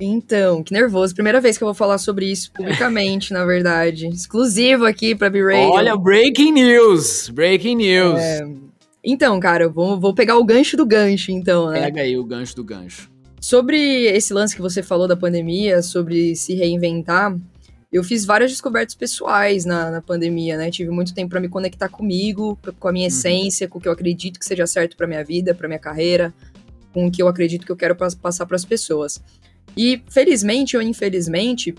Então, 0.00 0.62
que 0.62 0.72
nervoso. 0.72 1.12
Primeira 1.12 1.40
vez 1.40 1.58
que 1.58 1.64
eu 1.64 1.66
vou 1.66 1.74
falar 1.74 1.98
sobre 1.98 2.30
isso 2.30 2.52
publicamente, 2.52 3.32
na 3.32 3.44
verdade. 3.44 4.06
Exclusivo 4.06 4.84
aqui 4.84 5.14
pra 5.14 5.28
B-Radio. 5.28 5.70
Olha, 5.70 5.96
breaking 5.96 6.52
news! 6.52 7.28
Breaking 7.30 7.76
news! 7.76 8.20
É... 8.20 8.67
Então, 9.02 9.38
cara, 9.38 9.64
eu 9.64 9.72
vou, 9.72 9.98
vou 9.98 10.14
pegar 10.14 10.36
o 10.36 10.44
gancho 10.44 10.76
do 10.76 10.84
gancho, 10.84 11.30
então, 11.30 11.70
né? 11.70 11.82
Pega 11.82 12.02
aí 12.02 12.16
o 12.16 12.24
gancho 12.24 12.56
do 12.56 12.64
gancho. 12.64 13.10
Sobre 13.40 14.06
esse 14.06 14.32
lance 14.34 14.56
que 14.56 14.62
você 14.62 14.82
falou 14.82 15.06
da 15.06 15.16
pandemia, 15.16 15.80
sobre 15.82 16.34
se 16.34 16.54
reinventar, 16.54 17.36
eu 17.90 18.04
fiz 18.04 18.24
várias 18.24 18.50
descobertas 18.50 18.94
pessoais 18.94 19.64
na, 19.64 19.90
na 19.90 20.02
pandemia, 20.02 20.56
né? 20.56 20.70
Tive 20.70 20.90
muito 20.90 21.14
tempo 21.14 21.30
para 21.30 21.40
me 21.40 21.48
conectar 21.48 21.88
comigo, 21.88 22.58
com 22.78 22.88
a 22.88 22.92
minha 22.92 23.04
uhum. 23.04 23.08
essência, 23.08 23.68
com 23.68 23.78
o 23.78 23.80
que 23.80 23.88
eu 23.88 23.92
acredito 23.92 24.38
que 24.38 24.44
seja 24.44 24.66
certo 24.66 24.96
para 24.96 25.06
minha 25.06 25.24
vida, 25.24 25.54
para 25.54 25.68
minha 25.68 25.78
carreira, 25.78 26.34
com 26.92 27.06
o 27.06 27.10
que 27.10 27.22
eu 27.22 27.28
acredito 27.28 27.64
que 27.64 27.72
eu 27.72 27.76
quero 27.76 27.96
passar 27.96 28.44
para 28.44 28.56
as 28.56 28.64
pessoas. 28.64 29.22
E 29.76 30.02
felizmente 30.10 30.76
ou 30.76 30.82
infelizmente, 30.82 31.74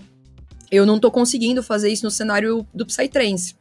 eu 0.70 0.84
não 0.84 0.98
tô 0.98 1.10
conseguindo 1.10 1.62
fazer 1.62 1.90
isso 1.90 2.04
no 2.04 2.10
cenário 2.10 2.66
do 2.74 2.86
Psytrance, 2.86 3.54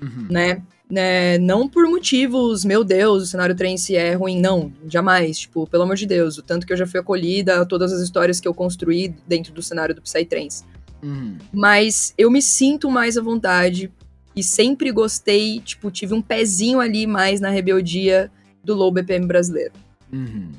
uhum. 0.00 0.26
né? 0.30 0.62
Né, 0.88 1.36
não 1.38 1.68
por 1.68 1.88
motivos, 1.88 2.64
meu 2.64 2.84
Deus, 2.84 3.24
o 3.24 3.26
cenário 3.26 3.54
trance 3.54 3.96
é 3.96 4.14
ruim, 4.14 4.40
não, 4.40 4.72
jamais, 4.88 5.38
tipo, 5.38 5.66
pelo 5.66 5.82
amor 5.82 5.96
de 5.96 6.06
Deus, 6.06 6.38
o 6.38 6.42
tanto 6.42 6.66
que 6.66 6.72
eu 6.72 6.76
já 6.76 6.86
fui 6.86 7.00
acolhida, 7.00 7.66
todas 7.66 7.92
as 7.92 8.00
histórias 8.00 8.38
que 8.38 8.46
eu 8.46 8.54
construí 8.54 9.14
dentro 9.26 9.52
do 9.52 9.62
cenário 9.62 9.94
do 9.94 10.02
Psytrance. 10.02 10.64
Uhum. 11.02 11.38
Mas 11.52 12.14
eu 12.16 12.30
me 12.30 12.40
sinto 12.40 12.90
mais 12.90 13.18
à 13.18 13.22
vontade 13.22 13.90
e 14.34 14.42
sempre 14.42 14.92
gostei, 14.92 15.60
tipo, 15.60 15.90
tive 15.90 16.14
um 16.14 16.22
pezinho 16.22 16.78
ali 16.78 17.06
mais 17.06 17.40
na 17.40 17.50
rebeldia 17.50 18.30
do 18.62 18.74
low 18.74 18.92
BPM 18.92 19.26
brasileiro. 19.26 19.72
Uhum. 20.12 20.52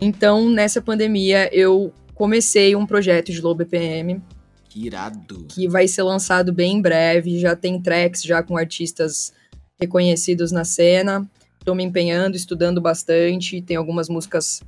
Então, 0.00 0.48
nessa 0.48 0.80
pandemia, 0.80 1.50
eu 1.52 1.92
comecei 2.14 2.74
um 2.74 2.86
projeto 2.86 3.32
de 3.32 3.40
low 3.40 3.54
BPM. 3.54 4.22
Que 4.68 4.86
irado. 4.86 5.46
Que 5.48 5.68
vai 5.68 5.88
ser 5.88 6.02
lançado 6.02 6.52
bem 6.52 6.76
em 6.76 6.82
breve, 6.82 7.38
já 7.38 7.56
tem 7.56 7.80
tracks 7.80 8.22
já 8.22 8.42
com 8.42 8.56
artistas 8.56 9.32
reconhecidos 9.80 10.52
na 10.52 10.64
cena. 10.64 11.26
Estou 11.58 11.74
me 11.74 11.84
empenhando, 11.84 12.36
estudando 12.36 12.80
bastante. 12.80 13.60
Tem 13.62 13.76
algumas 13.76 14.08
músicas 14.08 14.62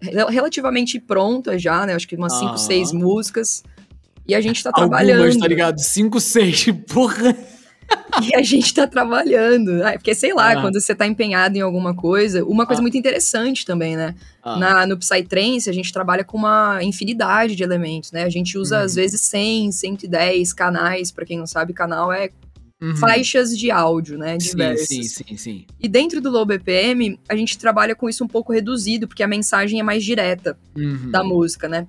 relativamente 0.00 1.00
prontas 1.00 1.62
já, 1.62 1.86
né? 1.86 1.94
Acho 1.94 2.06
que 2.06 2.16
umas 2.16 2.34
5, 2.34 2.52
ah. 2.52 2.58
6 2.58 2.92
músicas. 2.92 3.62
E 4.26 4.34
a 4.34 4.40
gente 4.40 4.62
tá 4.62 4.70
Algumas, 4.72 5.04
trabalhando. 5.04 5.38
tá 5.38 5.48
ligado? 5.48 5.78
5, 5.78 6.20
6, 6.20 6.66
porra! 6.88 7.36
e 8.22 8.34
a 8.34 8.42
gente 8.42 8.72
tá 8.72 8.86
trabalhando. 8.86 9.82
Ah, 9.82 9.92
porque, 9.92 10.14
sei 10.14 10.32
lá, 10.32 10.52
ah. 10.52 10.60
quando 10.60 10.80
você 10.80 10.94
tá 10.94 11.06
empenhado 11.06 11.56
em 11.56 11.60
alguma 11.60 11.94
coisa, 11.94 12.44
uma 12.44 12.66
coisa 12.66 12.80
ah. 12.80 12.82
muito 12.82 12.96
interessante 12.96 13.66
também, 13.66 13.96
né? 13.96 14.14
Ah. 14.42 14.56
Na, 14.56 14.86
no 14.86 14.96
Psytrance, 14.96 15.68
a 15.68 15.72
gente 15.72 15.92
trabalha 15.92 16.24
com 16.24 16.38
uma 16.38 16.82
infinidade 16.82 17.54
de 17.54 17.62
elementos, 17.62 18.12
né? 18.12 18.24
A 18.24 18.30
gente 18.30 18.56
usa, 18.56 18.80
às 18.80 18.94
vezes, 18.94 19.20
100, 19.22 19.72
110 19.72 20.52
canais. 20.52 21.10
para 21.10 21.26
quem 21.26 21.38
não 21.38 21.46
sabe, 21.46 21.72
canal 21.72 22.12
é 22.12 22.30
Uhum. 22.82 22.96
faixas 22.96 23.56
de 23.56 23.70
áudio, 23.70 24.18
né? 24.18 24.36
Diversas. 24.36 24.88
Sim, 24.88 25.02
sim, 25.04 25.24
sim, 25.28 25.36
sim. 25.36 25.66
E 25.80 25.88
dentro 25.88 26.20
do 26.20 26.28
Low 26.28 26.44
BPM, 26.44 27.18
a 27.28 27.36
gente 27.36 27.56
trabalha 27.56 27.94
com 27.94 28.08
isso 28.08 28.24
um 28.24 28.28
pouco 28.28 28.52
reduzido, 28.52 29.06
porque 29.06 29.22
a 29.22 29.28
mensagem 29.28 29.80
é 29.80 29.82
mais 29.82 30.04
direta 30.04 30.58
uhum. 30.76 31.10
da 31.10 31.22
música, 31.22 31.68
né? 31.68 31.86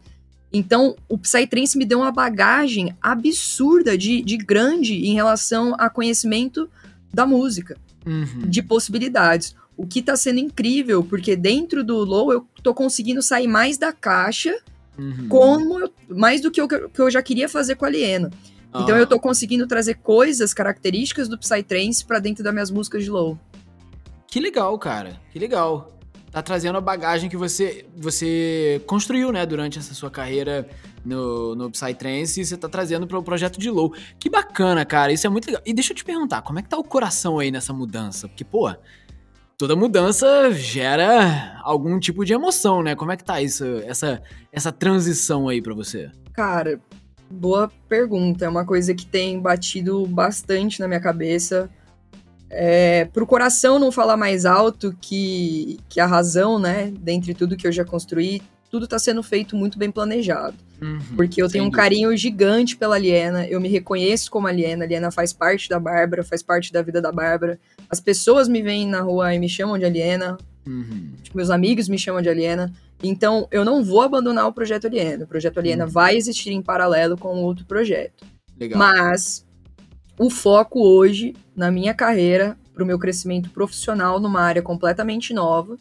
Então, 0.53 0.95
o 1.09 1.17
Psytrance 1.17 1.77
me 1.77 1.83
deu 1.83 1.99
uma 1.99 2.11
bagagem 2.11 2.95
absurda 3.01 3.97
de, 3.97 4.21
de 4.21 4.37
grande 4.37 4.93
em 5.05 5.13
relação 5.13 5.75
a 5.77 5.89
conhecimento 5.89 6.69
da 7.13 7.25
música, 7.25 7.77
uhum. 8.05 8.47
de 8.47 8.61
possibilidades. 8.61 9.53
O 9.75 9.85
que 9.85 10.01
tá 10.01 10.15
sendo 10.15 10.39
incrível, 10.39 11.03
porque 11.03 11.35
dentro 11.35 11.83
do 11.83 11.97
Low 11.97 12.31
eu 12.31 12.47
tô 12.63 12.73
conseguindo 12.73 13.21
sair 13.21 13.47
mais 13.47 13.77
da 13.77 13.91
caixa, 13.91 14.57
uhum. 14.97 15.27
como 15.27 15.79
eu, 15.79 15.91
mais 16.07 16.39
do 16.39 16.49
que 16.49 16.61
eu, 16.61 16.67
que 16.69 17.01
eu 17.01 17.11
já 17.11 17.21
queria 17.21 17.49
fazer 17.49 17.75
com 17.75 17.83
a 17.83 17.89
Aliena. 17.89 18.31
Então 18.83 18.97
eu 18.97 19.07
tô 19.07 19.19
conseguindo 19.19 19.67
trazer 19.67 19.95
coisas, 19.95 20.53
características 20.53 21.27
do 21.27 21.37
Psytrance 21.37 22.03
para 22.03 22.19
dentro 22.19 22.43
das 22.43 22.53
minhas 22.53 22.71
músicas 22.71 23.03
de 23.03 23.09
low. 23.09 23.39
Que 24.27 24.39
legal, 24.39 24.77
cara. 24.77 25.19
Que 25.31 25.39
legal. 25.39 25.91
tá 26.31 26.41
trazendo 26.41 26.77
a 26.77 26.81
bagagem 26.81 27.29
que 27.29 27.37
você, 27.37 27.85
você 27.95 28.81
construiu, 28.85 29.31
né, 29.31 29.45
durante 29.45 29.79
essa 29.79 29.93
sua 29.93 30.11
carreira 30.11 30.67
no, 31.05 31.55
no 31.55 31.71
Psytrance 31.71 32.41
e 32.41 32.45
você 32.45 32.57
tá 32.57 32.67
trazendo 32.67 33.07
para 33.07 33.17
o 33.17 33.23
projeto 33.23 33.57
de 33.57 33.69
Low. 33.69 33.93
Que 34.19 34.29
bacana, 34.29 34.83
cara, 34.83 35.13
isso 35.13 35.25
é 35.25 35.29
muito 35.29 35.45
legal. 35.45 35.61
E 35.65 35.73
deixa 35.73 35.93
eu 35.93 35.95
te 35.95 36.03
perguntar, 36.03 36.41
como 36.41 36.59
é 36.59 36.61
que 36.61 36.67
tá 36.67 36.77
o 36.77 36.83
coração 36.83 37.39
aí 37.39 37.51
nessa 37.51 37.71
mudança? 37.71 38.27
Porque, 38.27 38.43
pô, 38.43 38.69
toda 39.57 39.75
mudança 39.75 40.51
gera 40.51 41.61
algum 41.63 41.97
tipo 41.99 42.25
de 42.25 42.33
emoção, 42.33 42.83
né? 42.83 42.95
Como 42.95 43.11
é 43.11 43.17
que 43.17 43.23
tá 43.23 43.41
isso, 43.41 43.63
essa, 43.85 44.21
essa 44.51 44.71
transição 44.71 45.47
aí 45.47 45.61
para 45.61 45.73
você? 45.73 46.11
Cara, 46.33 46.81
boa 47.29 47.71
pergunta. 47.89 48.45
É 48.45 48.49
uma 48.49 48.65
coisa 48.65 48.93
que 48.93 49.05
tem 49.05 49.39
batido 49.39 50.05
bastante 50.07 50.79
na 50.79 50.87
minha 50.87 50.99
cabeça 50.99 51.69
é, 52.49 53.05
pro 53.05 53.25
coração 53.25 53.79
não 53.79 53.91
falar 53.91 54.17
mais 54.17 54.45
alto 54.45 54.95
que, 55.01 55.79
que 55.89 55.99
a 55.99 56.05
razão, 56.05 56.59
né? 56.59 56.91
Dentre 56.99 57.33
tudo 57.33 57.57
que 57.57 57.67
eu 57.67 57.71
já 57.71 57.83
construí, 57.83 58.41
tudo 58.69 58.87
tá 58.87 58.99
sendo 58.99 59.23
feito 59.23 59.55
muito 59.55 59.77
bem 59.77 59.91
planejado. 59.91 60.55
Uhum, 60.81 60.99
porque 61.15 61.41
eu 61.41 61.49
tenho 61.49 61.63
um 61.63 61.71
carinho 61.71 62.15
gigante 62.15 62.75
pela 62.75 62.95
Aliena, 62.95 63.47
eu 63.47 63.61
me 63.61 63.69
reconheço 63.69 64.29
como 64.29 64.47
Aliena, 64.47 64.83
a 64.83 64.85
Aliena 64.85 65.11
faz 65.11 65.31
parte 65.31 65.69
da 65.69 65.79
Bárbara, 65.79 66.23
faz 66.23 66.43
parte 66.43 66.71
da 66.71 66.81
vida 66.81 67.01
da 67.01 67.11
Bárbara. 67.11 67.59
As 67.89 67.99
pessoas 67.99 68.47
me 68.47 68.61
veem 68.61 68.87
na 68.87 69.01
rua 69.01 69.33
e 69.33 69.39
me 69.39 69.47
chamam 69.47 69.77
de 69.77 69.85
Aliena, 69.85 70.37
uhum. 70.67 71.11
tipo, 71.23 71.37
meus 71.37 71.49
amigos 71.49 71.87
me 71.87 71.97
chamam 71.97 72.21
de 72.21 72.29
Aliena. 72.29 72.71
Então, 73.03 73.47
eu 73.51 73.65
não 73.65 73.83
vou 73.83 74.01
abandonar 74.01 74.47
o 74.47 74.53
projeto 74.53 74.87
Aliena. 74.87 75.25
O 75.25 75.27
projeto 75.27 75.59
Aliena 75.59 75.85
uhum. 75.85 75.91
vai 75.91 76.15
existir 76.15 76.51
em 76.51 76.61
paralelo 76.61 77.17
com 77.17 77.43
outro 77.43 77.65
projeto. 77.65 78.25
Legal. 78.57 78.79
Mas 78.79 79.45
o 80.17 80.29
foco 80.29 80.79
hoje, 80.79 81.35
na 81.55 81.69
minha 81.69 81.93
carreira, 81.93 82.57
para 82.73 82.83
o 82.83 82.85
meu 82.85 82.97
crescimento 82.97 83.49
profissional 83.49 84.19
numa 84.19 84.41
área 84.41 84.61
completamente 84.61 85.33
nova, 85.33 85.77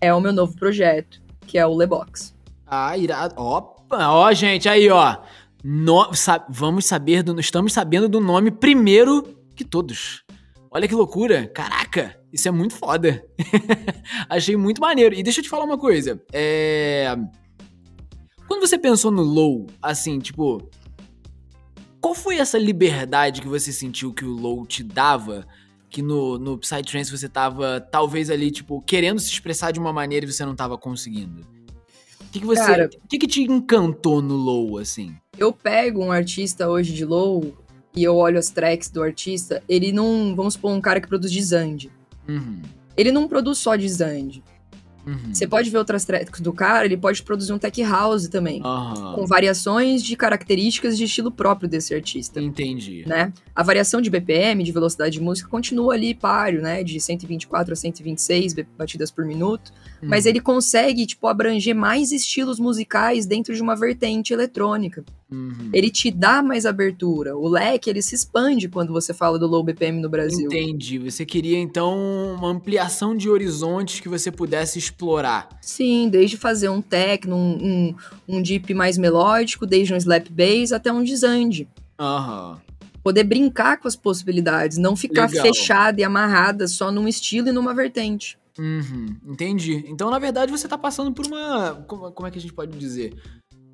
é 0.00 0.12
o 0.12 0.20
meu 0.20 0.32
novo 0.32 0.56
projeto, 0.56 1.20
que 1.46 1.58
é 1.58 1.66
o 1.66 1.74
Lebox. 1.74 2.34
Ah, 2.66 2.96
irado. 2.96 3.34
Opa, 3.38 4.08
ó, 4.08 4.32
gente, 4.32 4.68
aí, 4.68 4.88
ó. 4.90 5.18
No, 5.62 6.12
sa 6.14 6.44
vamos 6.48 6.84
saber 6.84 7.22
do. 7.22 7.38
Estamos 7.40 7.72
sabendo 7.72 8.08
do 8.08 8.20
nome 8.20 8.50
primeiro 8.50 9.22
que 9.54 9.64
todos. 9.64 10.22
Olha 10.70 10.88
que 10.88 10.94
loucura. 10.94 11.46
Caraca, 11.48 12.18
isso 12.34 12.48
é 12.48 12.50
muito 12.50 12.74
foda. 12.74 13.24
Achei 14.28 14.56
muito 14.56 14.80
maneiro. 14.80 15.14
E 15.14 15.22
deixa 15.22 15.38
eu 15.38 15.44
te 15.44 15.48
falar 15.48 15.64
uma 15.64 15.78
coisa. 15.78 16.20
É. 16.32 17.16
Quando 18.48 18.60
você 18.66 18.76
pensou 18.76 19.12
no 19.12 19.22
Low, 19.22 19.68
assim, 19.80 20.18
tipo, 20.18 20.68
qual 22.00 22.12
foi 22.12 22.38
essa 22.38 22.58
liberdade 22.58 23.40
que 23.40 23.46
você 23.46 23.72
sentiu 23.72 24.12
que 24.12 24.24
o 24.24 24.32
Low 24.32 24.66
te 24.66 24.82
dava? 24.82 25.46
Que 25.88 26.02
no, 26.02 26.36
no 26.36 26.58
Psytrance 26.58 27.08
você 27.08 27.28
tava, 27.28 27.80
talvez 27.80 28.28
ali, 28.28 28.50
tipo, 28.50 28.82
querendo 28.82 29.20
se 29.20 29.30
expressar 29.30 29.70
de 29.70 29.78
uma 29.78 29.92
maneira 29.92 30.26
e 30.26 30.32
você 30.32 30.44
não 30.44 30.56
tava 30.56 30.76
conseguindo? 30.76 31.42
O 32.20 32.30
que, 32.32 32.40
que 32.40 32.46
você. 32.46 32.62
Cara, 32.62 32.90
o 33.04 33.08
que, 33.08 33.16
que 33.16 33.28
te 33.28 33.42
encantou 33.42 34.20
no 34.20 34.34
Low, 34.34 34.78
assim? 34.78 35.14
Eu 35.38 35.52
pego 35.52 36.02
um 36.02 36.10
artista 36.10 36.68
hoje 36.68 36.92
de 36.92 37.04
Low 37.04 37.56
e 37.94 38.02
eu 38.02 38.16
olho 38.16 38.40
as 38.40 38.50
tracks 38.50 38.90
do 38.90 39.04
artista, 39.04 39.62
ele 39.68 39.92
não. 39.92 40.34
Vamos 40.34 40.54
supor, 40.54 40.72
um 40.72 40.80
cara 40.80 41.00
que 41.00 41.06
produz 41.06 41.30
Dizand. 41.30 41.88
Uhum. 42.28 42.62
Ele 42.96 43.10
não 43.10 43.28
produz 43.28 43.58
só 43.58 43.76
Dizand. 43.76 44.42
Uhum. 45.06 45.34
Você 45.34 45.46
pode 45.46 45.68
ver 45.68 45.78
outras 45.78 46.04
tracks 46.04 46.40
do 46.40 46.52
cara, 46.52 46.86
ele 46.86 46.96
pode 46.96 47.22
produzir 47.22 47.52
um 47.52 47.58
tech 47.58 47.82
house 47.82 48.26
também. 48.28 48.62
Uhum. 48.62 49.14
Com 49.14 49.26
variações 49.26 50.02
de 50.02 50.16
características 50.16 50.96
de 50.96 51.04
estilo 51.04 51.30
próprio 51.30 51.68
desse 51.68 51.94
artista. 51.94 52.40
Entendi. 52.40 53.04
Né? 53.06 53.32
A 53.54 53.62
variação 53.62 54.00
de 54.00 54.08
BPM, 54.08 54.62
de 54.64 54.72
velocidade 54.72 55.12
de 55.12 55.20
música, 55.20 55.48
continua 55.48 55.94
ali 55.94 56.14
páreo, 56.14 56.62
né? 56.62 56.82
De 56.82 56.98
124 56.98 57.72
a 57.72 57.76
126 57.76 58.54
batidas 58.78 59.10
por 59.10 59.24
minuto. 59.24 59.72
Uhum. 60.04 60.10
Mas 60.10 60.26
ele 60.26 60.40
consegue, 60.40 61.06
tipo, 61.06 61.26
abranger 61.26 61.74
mais 61.74 62.12
estilos 62.12 62.60
musicais 62.60 63.24
dentro 63.24 63.54
de 63.54 63.62
uma 63.62 63.74
vertente 63.74 64.32
eletrônica. 64.32 65.02
Uhum. 65.32 65.70
Ele 65.72 65.90
te 65.90 66.10
dá 66.10 66.42
mais 66.42 66.66
abertura. 66.66 67.36
O 67.36 67.48
leque, 67.48 67.88
ele 67.88 68.02
se 68.02 68.14
expande 68.14 68.68
quando 68.68 68.92
você 68.92 69.14
fala 69.14 69.38
do 69.38 69.46
low 69.46 69.64
BPM 69.64 70.00
no 70.00 70.08
Brasil. 70.08 70.46
Entendi. 70.46 70.98
Você 70.98 71.24
queria, 71.24 71.58
então, 71.58 72.34
uma 72.38 72.48
ampliação 72.48 73.16
de 73.16 73.30
horizontes 73.30 73.98
que 73.98 74.08
você 74.08 74.30
pudesse 74.30 74.78
explorar. 74.78 75.48
Sim, 75.60 76.08
desde 76.10 76.36
fazer 76.36 76.68
um 76.68 76.82
techno, 76.82 77.34
um, 77.34 77.94
um, 78.28 78.36
um 78.36 78.42
deep 78.42 78.72
mais 78.74 78.98
melódico, 78.98 79.66
desde 79.66 79.94
um 79.94 79.96
slap 79.96 80.28
bass 80.30 80.72
até 80.72 80.92
um 80.92 81.02
desande. 81.02 81.66
Aham. 81.98 82.60
Poder 83.02 83.24
brincar 83.24 83.78
com 83.78 83.88
as 83.88 83.96
possibilidades, 83.96 84.78
não 84.78 84.96
ficar 84.96 85.28
Legal. 85.28 85.46
fechada 85.46 86.00
e 86.00 86.04
amarrada 86.04 86.66
só 86.66 86.90
num 86.90 87.06
estilo 87.06 87.48
e 87.48 87.52
numa 87.52 87.74
vertente. 87.74 88.38
Uhum, 88.58 89.16
entendi. 89.26 89.84
Então, 89.88 90.10
na 90.10 90.18
verdade, 90.18 90.52
você 90.52 90.68
tá 90.68 90.78
passando 90.78 91.12
por 91.12 91.26
uma. 91.26 91.84
Como, 91.86 92.12
como 92.12 92.28
é 92.28 92.30
que 92.30 92.38
a 92.38 92.40
gente 92.40 92.52
pode 92.52 92.76
dizer? 92.78 93.14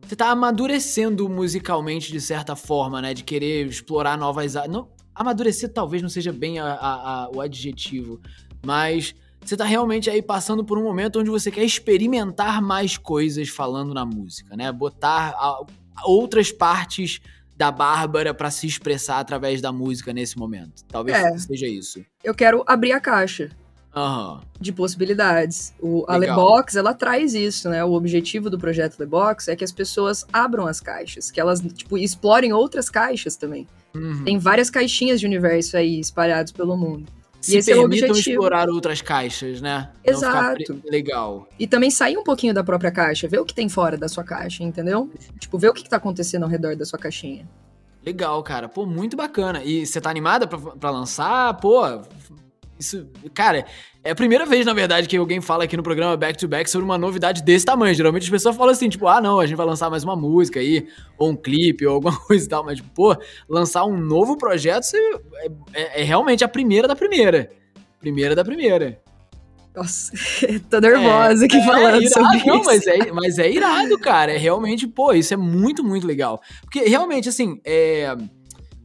Você 0.06 0.16
tá 0.16 0.30
amadurecendo 0.30 1.28
musicalmente 1.28 2.10
de 2.10 2.20
certa 2.20 2.56
forma, 2.56 3.00
né? 3.00 3.14
De 3.14 3.22
querer 3.22 3.66
explorar 3.66 4.16
novas. 4.16 4.54
Não, 4.68 4.88
amadurecer 5.14 5.72
talvez 5.72 6.02
não 6.02 6.08
seja 6.08 6.32
bem 6.32 6.58
a, 6.58 6.66
a, 6.66 7.24
a, 7.24 7.30
o 7.30 7.40
adjetivo, 7.40 8.20
mas 8.64 9.14
você 9.44 9.56
tá 9.56 9.64
realmente 9.64 10.08
aí 10.08 10.22
passando 10.22 10.64
por 10.64 10.78
um 10.78 10.82
momento 10.82 11.20
onde 11.20 11.30
você 11.30 11.50
quer 11.50 11.64
experimentar 11.64 12.60
mais 12.62 12.96
coisas 12.96 13.48
falando 13.48 13.94
na 13.94 14.04
música, 14.04 14.56
né? 14.56 14.72
Botar 14.72 15.34
outras 16.04 16.50
partes 16.50 17.20
da 17.56 17.70
Bárbara 17.70 18.32
para 18.32 18.50
se 18.50 18.66
expressar 18.66 19.18
através 19.18 19.60
da 19.60 19.70
música 19.70 20.12
nesse 20.14 20.38
momento. 20.38 20.82
Talvez 20.88 21.18
é. 21.18 21.38
seja 21.38 21.66
isso. 21.66 22.04
Eu 22.24 22.34
quero 22.34 22.64
abrir 22.66 22.92
a 22.92 23.00
caixa. 23.00 23.50
Uhum. 23.94 24.40
de 24.60 24.72
possibilidades. 24.72 25.74
O, 25.80 26.04
a 26.06 26.16
Lebox, 26.16 26.76
ela 26.76 26.94
traz 26.94 27.34
isso, 27.34 27.68
né? 27.68 27.84
O 27.84 27.92
objetivo 27.92 28.48
do 28.48 28.58
projeto 28.58 28.98
Lebox 28.98 29.48
é 29.48 29.56
que 29.56 29.64
as 29.64 29.72
pessoas 29.72 30.24
abram 30.32 30.66
as 30.66 30.80
caixas, 30.80 31.30
que 31.30 31.40
elas, 31.40 31.60
tipo, 31.60 31.98
explorem 31.98 32.52
outras 32.52 32.88
caixas 32.88 33.34
também. 33.34 33.66
Uhum. 33.94 34.24
Tem 34.24 34.38
várias 34.38 34.70
caixinhas 34.70 35.18
de 35.18 35.26
universo 35.26 35.76
aí 35.76 35.98
espalhados 35.98 36.52
pelo 36.52 36.76
mundo. 36.76 37.06
Se 37.40 37.54
e 37.54 37.58
esse 37.58 37.72
permitam 37.72 38.06
é 38.06 38.08
o 38.08 38.10
objetivo. 38.12 38.30
explorar 38.30 38.68
outras 38.68 39.00
caixas, 39.00 39.60
né? 39.60 39.90
Exato. 40.04 40.80
Legal. 40.84 41.48
E 41.58 41.66
também 41.66 41.90
sair 41.90 42.18
um 42.18 42.22
pouquinho 42.22 42.52
da 42.52 42.62
própria 42.62 42.90
caixa, 42.90 43.26
ver 43.26 43.40
o 43.40 43.44
que 43.44 43.54
tem 43.54 43.68
fora 43.68 43.96
da 43.96 44.08
sua 44.08 44.22
caixa, 44.22 44.62
entendeu? 44.62 45.10
Tipo, 45.38 45.58
ver 45.58 45.70
o 45.70 45.72
que 45.72 45.88
tá 45.88 45.96
acontecendo 45.96 46.42
ao 46.42 46.48
redor 46.48 46.76
da 46.76 46.84
sua 46.84 46.98
caixinha. 46.98 47.48
Legal, 48.04 48.42
cara. 48.42 48.68
Pô, 48.68 48.86
muito 48.86 49.16
bacana. 49.16 49.62
E 49.64 49.86
você 49.86 50.00
tá 50.00 50.10
animada 50.10 50.46
pra, 50.46 50.58
pra 50.58 50.90
lançar? 50.90 51.54
Pô, 51.54 51.82
isso, 52.80 53.06
cara, 53.34 53.66
é 54.02 54.12
a 54.12 54.14
primeira 54.14 54.46
vez, 54.46 54.64
na 54.64 54.72
verdade, 54.72 55.06
que 55.06 55.18
alguém 55.18 55.38
fala 55.42 55.64
aqui 55.64 55.76
no 55.76 55.82
programa 55.82 56.16
Back 56.16 56.38
to 56.38 56.48
Back 56.48 56.70
sobre 56.70 56.86
uma 56.86 56.96
novidade 56.96 57.42
desse 57.42 57.66
tamanho. 57.66 57.94
Geralmente 57.94 58.22
as 58.22 58.30
pessoas 58.30 58.56
falam 58.56 58.72
assim, 58.72 58.88
tipo, 58.88 59.06
ah, 59.06 59.20
não, 59.20 59.38
a 59.38 59.44
gente 59.44 59.56
vai 59.56 59.66
lançar 59.66 59.90
mais 59.90 60.02
uma 60.02 60.16
música 60.16 60.58
aí, 60.58 60.88
ou 61.18 61.28
um 61.28 61.36
clipe, 61.36 61.86
ou 61.86 61.96
alguma 61.96 62.16
coisa 62.26 62.42
e 62.42 62.48
tal. 62.48 62.64
Mas, 62.64 62.80
pô, 62.80 63.14
lançar 63.46 63.84
um 63.84 63.98
novo 63.98 64.38
projeto 64.38 64.86
é, 64.94 65.46
é, 65.74 66.00
é 66.00 66.04
realmente 66.04 66.42
a 66.42 66.48
primeira 66.48 66.88
da 66.88 66.96
primeira. 66.96 67.50
Primeira 68.00 68.34
da 68.34 68.42
primeira. 68.42 68.98
Nossa, 69.76 70.12
tô 70.70 70.80
nervosa 70.80 71.44
é, 71.44 71.46
aqui 71.46 71.56
é, 71.58 71.64
falando 71.64 72.02
irado, 72.02 72.08
sobre 72.08 72.46
não, 72.46 72.56
isso. 72.56 72.64
Mas 72.64 72.86
é, 72.86 73.12
mas 73.12 73.38
é 73.38 73.50
irado, 73.50 73.98
cara. 73.98 74.32
É 74.32 74.38
realmente, 74.38 74.86
pô, 74.88 75.12
isso 75.12 75.34
é 75.34 75.36
muito, 75.36 75.84
muito 75.84 76.06
legal. 76.06 76.40
Porque 76.62 76.80
realmente, 76.88 77.28
assim, 77.28 77.60
é 77.62 78.16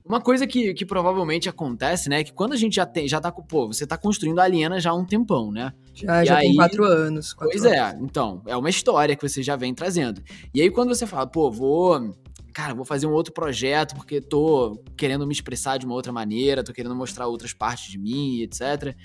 uma 0.05 0.21
coisa 0.21 0.45
que, 0.45 0.73
que 0.73 0.85
provavelmente 0.85 1.49
acontece, 1.49 2.09
né, 2.09 2.19
é 2.19 2.23
que 2.23 2.31
quando 2.31 2.53
a 2.53 2.55
gente 2.55 2.75
já 2.75 2.85
tem, 2.85 3.07
já 3.07 3.19
tá, 3.19 3.31
pô, 3.31 3.67
você 3.67 3.87
tá 3.87 3.97
construindo 3.97 4.39
a 4.39 4.43
Aliena 4.43 4.79
já 4.79 4.91
há 4.91 4.93
um 4.93 5.03
tempão, 5.03 5.51
né? 5.51 5.73
Já, 5.95 6.23
e 6.23 6.27
já 6.27 6.37
aí, 6.37 6.47
tem 6.47 6.55
quatro 6.55 6.83
anos. 6.85 7.33
Quatro 7.33 7.51
pois 7.51 7.65
anos. 7.65 7.77
é, 7.77 8.03
então, 8.03 8.41
é 8.45 8.55
uma 8.55 8.69
história 8.69 9.15
que 9.15 9.27
você 9.27 9.41
já 9.41 9.55
vem 9.55 9.73
trazendo. 9.73 10.21
E 10.53 10.61
aí 10.61 10.69
quando 10.69 10.89
você 10.89 11.07
fala, 11.07 11.25
pô, 11.25 11.49
vou, 11.49 12.13
cara, 12.53 12.75
vou 12.75 12.85
fazer 12.85 13.07
um 13.07 13.13
outro 13.13 13.33
projeto 13.33 13.95
porque 13.95 14.21
tô 14.21 14.79
querendo 14.95 15.25
me 15.25 15.33
expressar 15.33 15.77
de 15.77 15.87
uma 15.87 15.95
outra 15.95 16.11
maneira, 16.11 16.63
tô 16.63 16.71
querendo 16.71 16.95
mostrar 16.95 17.25
outras 17.25 17.51
partes 17.51 17.91
de 17.91 17.97
mim, 17.97 18.41
etc. 18.41 18.95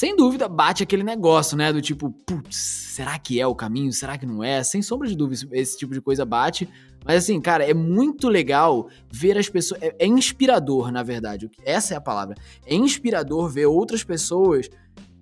Sem 0.00 0.14
dúvida, 0.14 0.48
bate 0.48 0.82
aquele 0.82 1.02
negócio, 1.02 1.56
né? 1.56 1.72
Do 1.72 1.80
tipo, 1.80 2.10
putz, 2.26 2.56
será 2.56 3.18
que 3.18 3.40
é 3.40 3.46
o 3.46 3.54
caminho? 3.54 3.92
Será 3.92 4.16
que 4.16 4.26
não 4.26 4.44
é? 4.44 4.62
Sem 4.62 4.82
sombra 4.82 5.08
de 5.08 5.16
dúvida, 5.16 5.48
esse 5.52 5.78
tipo 5.78 5.92
de 5.92 6.00
coisa 6.00 6.24
bate. 6.24 6.68
Mas 7.04 7.24
assim, 7.24 7.40
cara, 7.40 7.64
é 7.64 7.74
muito 7.74 8.28
legal 8.28 8.88
ver 9.10 9.38
as 9.38 9.48
pessoas. 9.48 9.80
É, 9.82 9.96
é, 9.98 10.06
inspirador, 10.06 10.92
na 10.92 11.02
verdade. 11.02 11.50
Essa 11.64 11.94
é 11.94 11.96
a 11.96 12.00
palavra. 12.00 12.36
É 12.66 12.74
inspirador 12.74 13.48
ver 13.48 13.66
outras 13.66 14.04
pessoas 14.04 14.68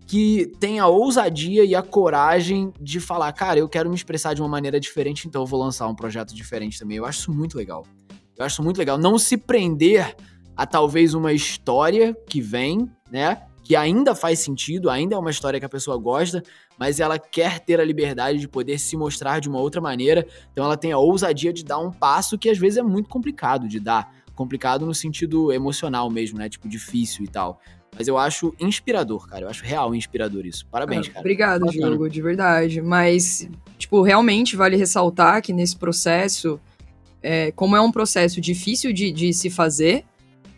que 0.06 0.50
têm 0.58 0.78
a 0.78 0.86
ousadia 0.86 1.64
e 1.64 1.74
a 1.74 1.82
coragem 1.82 2.72
de 2.80 2.98
falar, 2.98 3.30
cara, 3.32 3.58
eu 3.58 3.68
quero 3.68 3.90
me 3.90 3.94
expressar 3.94 4.34
de 4.34 4.40
uma 4.40 4.48
maneira 4.48 4.80
diferente, 4.80 5.28
então 5.28 5.42
eu 5.42 5.46
vou 5.46 5.60
lançar 5.60 5.86
um 5.86 5.94
projeto 5.94 6.34
diferente 6.34 6.78
também. 6.78 6.96
Eu 6.96 7.04
acho 7.04 7.20
isso 7.20 7.32
muito 7.32 7.56
legal. 7.56 7.84
Eu 8.36 8.44
acho 8.44 8.62
muito 8.62 8.78
legal. 8.78 8.96
Não 8.96 9.18
se 9.18 9.36
prender 9.36 10.16
a 10.56 10.66
talvez 10.66 11.12
uma 11.12 11.32
história 11.32 12.16
que 12.26 12.40
vem, 12.40 12.90
né? 13.10 13.42
Que 13.68 13.76
ainda 13.76 14.14
faz 14.14 14.38
sentido, 14.38 14.88
ainda 14.88 15.14
é 15.14 15.18
uma 15.18 15.31
história 15.31 15.61
que 15.61 15.66
a 15.66 15.68
pessoa 15.68 15.98
gosta, 15.98 16.42
mas 16.78 17.00
ela 17.00 17.18
quer 17.18 17.61
ter 17.61 17.78
a 17.78 17.85
liberdade 17.85 18.38
de 18.38 18.48
poder 18.48 18.78
se 18.78 18.96
mostrar 18.96 19.40
de 19.40 19.48
uma 19.50 19.59
outra 19.59 19.78
maneira, 19.78 20.26
então 20.50 20.64
ela 20.64 20.74
tem 20.74 20.90
a 20.90 20.96
ousadia 20.96 21.52
de 21.52 21.62
dar 21.62 21.78
um 21.78 21.92
passo 21.92 22.38
que 22.38 22.48
às 22.48 22.57
vezes 22.57 22.78
é 22.78 22.83
muito 22.83 23.11
complicado 23.11 23.68
de 23.68 23.78
dar. 23.78 24.11
Complicado 24.35 24.87
no 24.87 24.94
sentido 24.94 25.52
emocional 25.52 26.09
mesmo, 26.09 26.38
né? 26.38 26.48
Tipo, 26.48 26.66
difícil 26.66 27.26
e 27.26 27.28
tal. 27.28 27.61
Mas 27.94 28.09
eu 28.09 28.16
acho 28.16 28.54
inspirador, 28.59 29.28
cara. 29.28 29.44
Eu 29.44 29.50
acho 29.50 29.62
real 29.62 29.94
inspirador 29.94 30.46
isso. 30.46 30.64
Parabéns, 30.68 31.07
Ah, 31.09 31.11
cara. 31.11 31.20
Obrigado, 31.20 31.66
Bacana. 31.66 31.88
Diogo, 31.88 32.09
de 32.09 32.22
verdade. 32.22 32.81
Mas, 32.81 33.50
tipo, 33.76 34.00
realmente 34.00 34.57
vale 34.57 34.76
ressaltar 34.76 35.42
que 35.42 35.52
nesse 35.52 35.76
processo, 35.76 36.59
é, 37.22 37.52
como 37.52 37.76
é 37.76 37.81
um 37.83 37.92
processo 37.92 38.40
difícil 38.40 38.94
de, 38.94 39.12
de 39.12 39.35
se 39.35 39.50
fazer, 39.50 40.07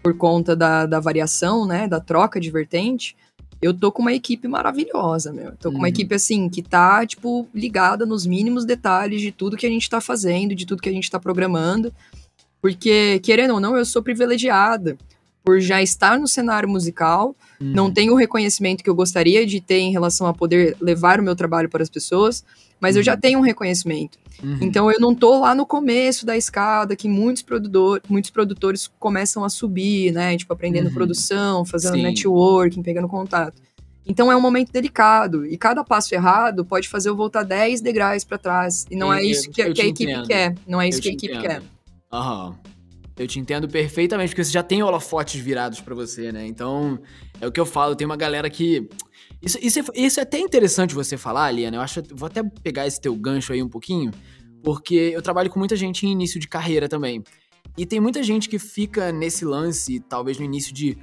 por 0.02 0.16
conta 0.16 0.54
da, 0.56 0.86
da 0.86 0.98
variação, 1.00 1.66
né, 1.66 1.86
da 1.86 2.00
troca 2.00 2.40
de 2.40 2.50
vertente, 2.50 3.16
eu 3.60 3.74
tô 3.74 3.92
com 3.92 4.00
uma 4.00 4.12
equipe 4.14 4.48
maravilhosa, 4.48 5.32
meu. 5.32 5.52
Tô 5.56 5.68
com 5.68 5.74
Uhum. 5.74 5.82
uma 5.82 5.88
equipe, 5.88 6.14
assim, 6.14 6.48
que 6.48 6.62
tá, 6.62 7.04
tipo, 7.06 7.46
ligada 7.54 8.06
nos 8.06 8.24
mínimos 8.24 8.64
detalhes 8.64 9.20
de 9.20 9.30
tudo 9.30 9.56
que 9.56 9.66
a 9.66 9.70
gente 9.70 9.88
tá 9.90 10.00
fazendo, 10.00 10.54
de 10.54 10.64
tudo 10.64 10.80
que 10.82 10.88
a 10.88 10.92
gente 10.92 11.10
tá 11.10 11.20
programando. 11.20 11.92
Porque, 12.62 13.20
querendo 13.22 13.54
ou 13.54 13.60
não, 13.60 13.76
eu 13.76 13.84
sou 13.84 14.02
privilegiada 14.02 14.96
por 15.44 15.60
já 15.60 15.82
estar 15.82 16.18
no 16.18 16.28
cenário 16.28 16.68
musical, 16.68 17.34
Uhum. 17.60 17.72
não 17.74 17.90
tenho 17.92 18.12
o 18.14 18.16
reconhecimento 18.16 18.82
que 18.82 18.88
eu 18.88 18.94
gostaria 18.94 19.46
de 19.46 19.60
ter 19.60 19.78
em 19.78 19.92
relação 19.92 20.26
a 20.26 20.32
poder 20.34 20.76
levar 20.80 21.20
o 21.20 21.22
meu 21.22 21.36
trabalho 21.36 21.68
para 21.68 21.82
as 21.82 21.90
pessoas, 21.90 22.42
mas 22.80 22.96
eu 22.96 23.02
já 23.02 23.14
Uhum. 23.14 23.20
tenho 23.20 23.38
um 23.38 23.42
reconhecimento. 23.42 24.18
Uhum. 24.42 24.58
Então 24.62 24.90
eu 24.90 24.98
não 24.98 25.14
tô 25.14 25.38
lá 25.40 25.54
no 25.54 25.66
começo 25.66 26.24
da 26.24 26.36
escada 26.36 26.96
que 26.96 27.08
muitos, 27.08 27.42
produtor, 27.42 28.00
muitos 28.08 28.30
produtores 28.30 28.90
começam 28.98 29.44
a 29.44 29.48
subir, 29.50 30.12
né? 30.12 30.36
Tipo, 30.36 30.52
aprendendo 30.54 30.86
Uhum. 30.88 30.94
produção, 30.94 31.64
fazendo 31.64 31.96
Sim. 31.96 32.02
networking, 32.02 32.82
pegando 32.82 33.06
contato. 33.08 33.60
Então 34.06 34.32
é 34.32 34.36
um 34.36 34.40
momento 34.40 34.72
delicado 34.72 35.44
e 35.46 35.56
cada 35.58 35.84
passo 35.84 36.14
errado 36.14 36.64
pode 36.64 36.88
fazer 36.88 37.10
eu 37.10 37.16
voltar 37.16 37.42
10 37.42 37.80
degraus 37.82 38.24
para 38.24 38.38
trás. 38.38 38.86
E 38.90 38.96
não 38.96 39.08
Eu- 39.08 39.12
é 39.20 39.22
isso 39.24 39.50
que, 39.50 39.62
que 39.72 39.82
a 39.82 39.86
equipe 39.86 40.10
entendo. 40.10 40.26
quer. 40.26 40.54
Não 40.66 40.80
é 40.80 40.88
isso 40.88 40.98
Eu 40.98 41.02
que 41.02 41.08
a 41.10 41.12
equipe 41.12 41.34
entendo. 41.34 41.42
quer. 41.46 41.62
Aham. 42.10 42.56
Eu 43.18 43.26
te 43.28 43.38
entendo 43.38 43.68
perfeitamente, 43.68 44.30
porque 44.30 44.42
você 44.42 44.50
já 44.50 44.62
tem 44.62 44.82
holofotes 44.82 45.38
virados 45.38 45.78
pra 45.82 45.94
você, 45.94 46.32
né? 46.32 46.46
Então, 46.46 46.98
é 47.38 47.46
o 47.46 47.52
que 47.52 47.60
eu 47.60 47.66
falo, 47.66 47.94
tem 47.94 48.06
uma 48.06 48.16
galera 48.16 48.48
que. 48.48 48.88
Isso, 49.42 49.58
isso, 49.60 49.78
é, 49.80 49.82
isso 49.94 50.20
é 50.20 50.22
até 50.22 50.38
interessante 50.38 50.94
você 50.94 51.16
falar, 51.16 51.50
Liana. 51.50 51.76
Eu 51.76 51.80
acho. 51.80 52.02
Vou 52.12 52.26
até 52.26 52.42
pegar 52.42 52.86
esse 52.86 53.00
teu 53.00 53.14
gancho 53.16 53.52
aí 53.52 53.62
um 53.62 53.68
pouquinho, 53.68 54.10
porque 54.62 54.94
eu 54.94 55.22
trabalho 55.22 55.48
com 55.50 55.58
muita 55.58 55.76
gente 55.76 56.06
em 56.06 56.12
início 56.12 56.38
de 56.38 56.46
carreira 56.48 56.88
também. 56.88 57.22
E 57.76 57.86
tem 57.86 58.00
muita 58.00 58.22
gente 58.22 58.48
que 58.48 58.58
fica 58.58 59.12
nesse 59.12 59.44
lance, 59.44 60.00
talvez 60.00 60.38
no 60.38 60.44
início 60.44 60.74
de 60.74 60.98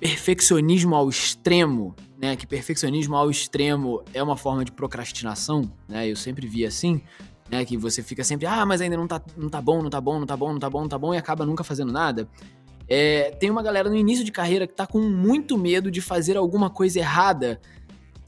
perfeccionismo 0.00 0.94
ao 0.94 1.08
extremo, 1.08 1.94
né? 2.18 2.36
Que 2.36 2.46
perfeccionismo 2.46 3.14
ao 3.14 3.30
extremo 3.30 4.02
é 4.12 4.22
uma 4.22 4.36
forma 4.36 4.64
de 4.64 4.72
procrastinação, 4.72 5.70
né? 5.88 6.10
Eu 6.10 6.16
sempre 6.16 6.46
vi 6.46 6.66
assim, 6.66 7.00
né? 7.50 7.64
Que 7.64 7.76
você 7.76 8.02
fica 8.02 8.24
sempre, 8.24 8.46
ah, 8.46 8.66
mas 8.66 8.80
ainda 8.80 8.96
não 8.96 9.06
tá, 9.06 9.22
não 9.36 9.48
tá 9.48 9.60
bom, 9.60 9.82
não 9.82 9.90
tá 9.90 10.00
bom, 10.00 10.18
não 10.18 10.26
tá 10.26 10.36
bom, 10.36 10.52
não 10.52 10.58
tá 10.58 10.70
bom, 10.70 10.80
não 10.80 10.88
tá 10.88 10.98
bom, 10.98 11.14
e 11.14 11.18
acaba 11.18 11.46
nunca 11.46 11.62
fazendo 11.62 11.92
nada. 11.92 12.28
É, 12.88 13.30
tem 13.40 13.50
uma 13.50 13.62
galera 13.62 13.88
no 13.90 13.96
início 13.96 14.24
de 14.24 14.30
carreira 14.32 14.66
que 14.66 14.74
tá 14.74 14.86
com 14.86 15.00
muito 15.00 15.58
medo 15.58 15.90
de 15.90 16.00
fazer 16.00 16.36
alguma 16.36 16.70
coisa 16.70 16.98
errada. 16.98 17.60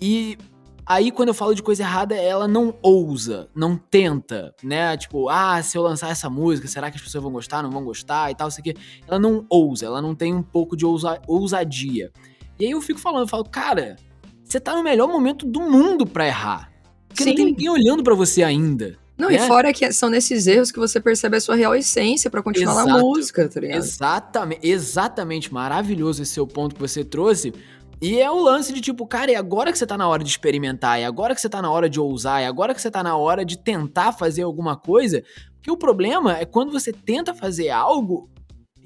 E 0.01 0.37
aí, 0.85 1.11
quando 1.11 1.29
eu 1.29 1.35
falo 1.35 1.55
de 1.55 1.63
coisa 1.63 1.83
errada, 1.83 2.15
ela 2.15 2.49
não 2.49 2.75
ousa, 2.83 3.49
não 3.55 3.77
tenta, 3.77 4.55
né? 4.63 4.97
Tipo, 4.97 5.29
ah, 5.29 5.63
se 5.63 5.77
eu 5.79 5.83
lançar 5.83 6.11
essa 6.11 6.29
música, 6.29 6.67
será 6.67 6.91
que 6.91 6.97
as 6.97 7.03
pessoas 7.03 7.23
vão 7.23 7.33
gostar, 7.33 7.63
não 7.63 7.71
vão 7.71 7.85
gostar 7.85 8.31
e 8.31 8.35
tal, 8.35 8.49
isso 8.49 8.59
aqui. 8.61 8.75
Ela 9.07 9.19
não 9.19 9.45
ousa, 9.49 9.87
ela 9.87 10.03
não 10.03 10.15
tem 10.15 10.35
um 10.35 10.43
pouco 10.43 10.77
de 10.77 10.85
ousa- 10.85 11.21
ousadia. 11.27 12.11
E 12.59 12.65
aí 12.65 12.71
eu 12.73 12.81
fico 12.81 12.99
falando, 12.99 13.23
eu 13.23 13.29
falo, 13.29 13.45
cara, 13.45 13.97
você 14.43 14.59
tá 14.59 14.75
no 14.75 14.83
melhor 14.83 15.07
momento 15.09 15.47
do 15.47 15.61
mundo 15.61 16.05
pra 16.07 16.27
errar. 16.27 16.73
Porque 17.09 17.25
não 17.25 17.35
tem 17.35 17.45
Sim. 17.47 17.51
ninguém 17.53 17.69
olhando 17.69 18.03
pra 18.03 18.15
você 18.15 18.43
ainda. 18.43 18.97
Não, 19.19 19.29
né? 19.29 19.35
e 19.35 19.39
fora 19.41 19.73
que 19.73 19.93
são 19.93 20.09
nesses 20.09 20.47
erros 20.47 20.71
que 20.71 20.79
você 20.79 21.01
percebe 21.01 21.37
a 21.37 21.41
sua 21.41 21.57
real 21.57 21.75
essência 21.75 22.31
pra 22.31 22.41
continuar 22.41 22.75
na 22.75 22.83
Exato. 22.83 23.01
música, 23.01 23.49
tá 23.49 23.61
ligado? 23.61 23.79
Exatamente, 23.79 24.61
exatamente, 24.67 25.53
maravilhoso 25.53 26.23
esse 26.23 26.33
seu 26.33 26.47
ponto 26.47 26.77
que 26.77 26.81
você 26.81 27.05
trouxe. 27.05 27.53
E 28.01 28.21
é 28.21 28.31
o 28.31 28.39
lance 28.39 28.73
de 28.73 28.81
tipo, 28.81 29.05
cara, 29.09 29.33
é 29.33 29.35
agora 29.35 29.73
que 29.73 29.79
você 29.79 29.87
tá 29.87 29.99
na 29.99 30.07
hora 30.07 30.23
de 30.23 30.31
experimentar, 30.31 31.01
é 31.01 31.05
agora 31.05 31.35
que 31.35 31.41
você 31.41 31.49
tá 31.49 31.61
na 31.61 31.69
hora 31.69 31.91
de 31.91 31.99
ousar, 31.99 32.41
é 32.41 32.47
agora 32.47 32.73
que 32.73 32.81
você 32.81 32.93
tá 32.93 33.03
na 33.03 33.17
hora 33.17 33.45
de 33.45 33.59
tentar 33.59 34.13
fazer 34.13 34.43
alguma 34.43 34.77
coisa. 34.77 35.25
Porque 35.57 35.71
o 35.71 35.77
problema 35.77 36.39
é 36.39 36.45
quando 36.45 36.71
você 36.71 36.93
tenta 36.93 37.35
fazer 37.35 37.71
algo 37.71 38.31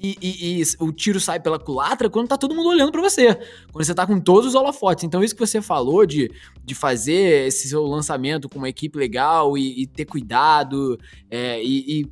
e, 0.03 0.17
e- 0.21 0.61
e 0.61 0.63
o 0.79 0.91
tiro 0.91 1.19
sai 1.19 1.39
pela 1.39 1.57
culatra 1.57 2.09
quando 2.09 2.27
tá 2.27 2.37
todo 2.37 2.53
mundo 2.53 2.67
olhando 2.69 2.91
pra 2.91 3.01
você. 3.01 3.33
Quando 3.71 3.85
você 3.85 3.95
tá 3.95 4.05
com 4.05 4.19
todos 4.19 4.49
os 4.49 4.55
holofotes. 4.55 5.05
Então, 5.05 5.23
isso 5.23 5.33
que 5.33 5.39
você 5.39 5.61
falou 5.61 6.05
de, 6.05 6.29
de 6.63 6.75
fazer 6.75 7.47
esse 7.47 7.69
seu 7.69 7.83
lançamento 7.83 8.49
com 8.49 8.57
uma 8.57 8.67
equipe 8.67 8.97
legal 8.99 9.57
e, 9.57 9.83
e 9.83 9.87
ter 9.87 10.05
cuidado 10.05 10.99
é, 11.31 11.63
e, 11.63 12.05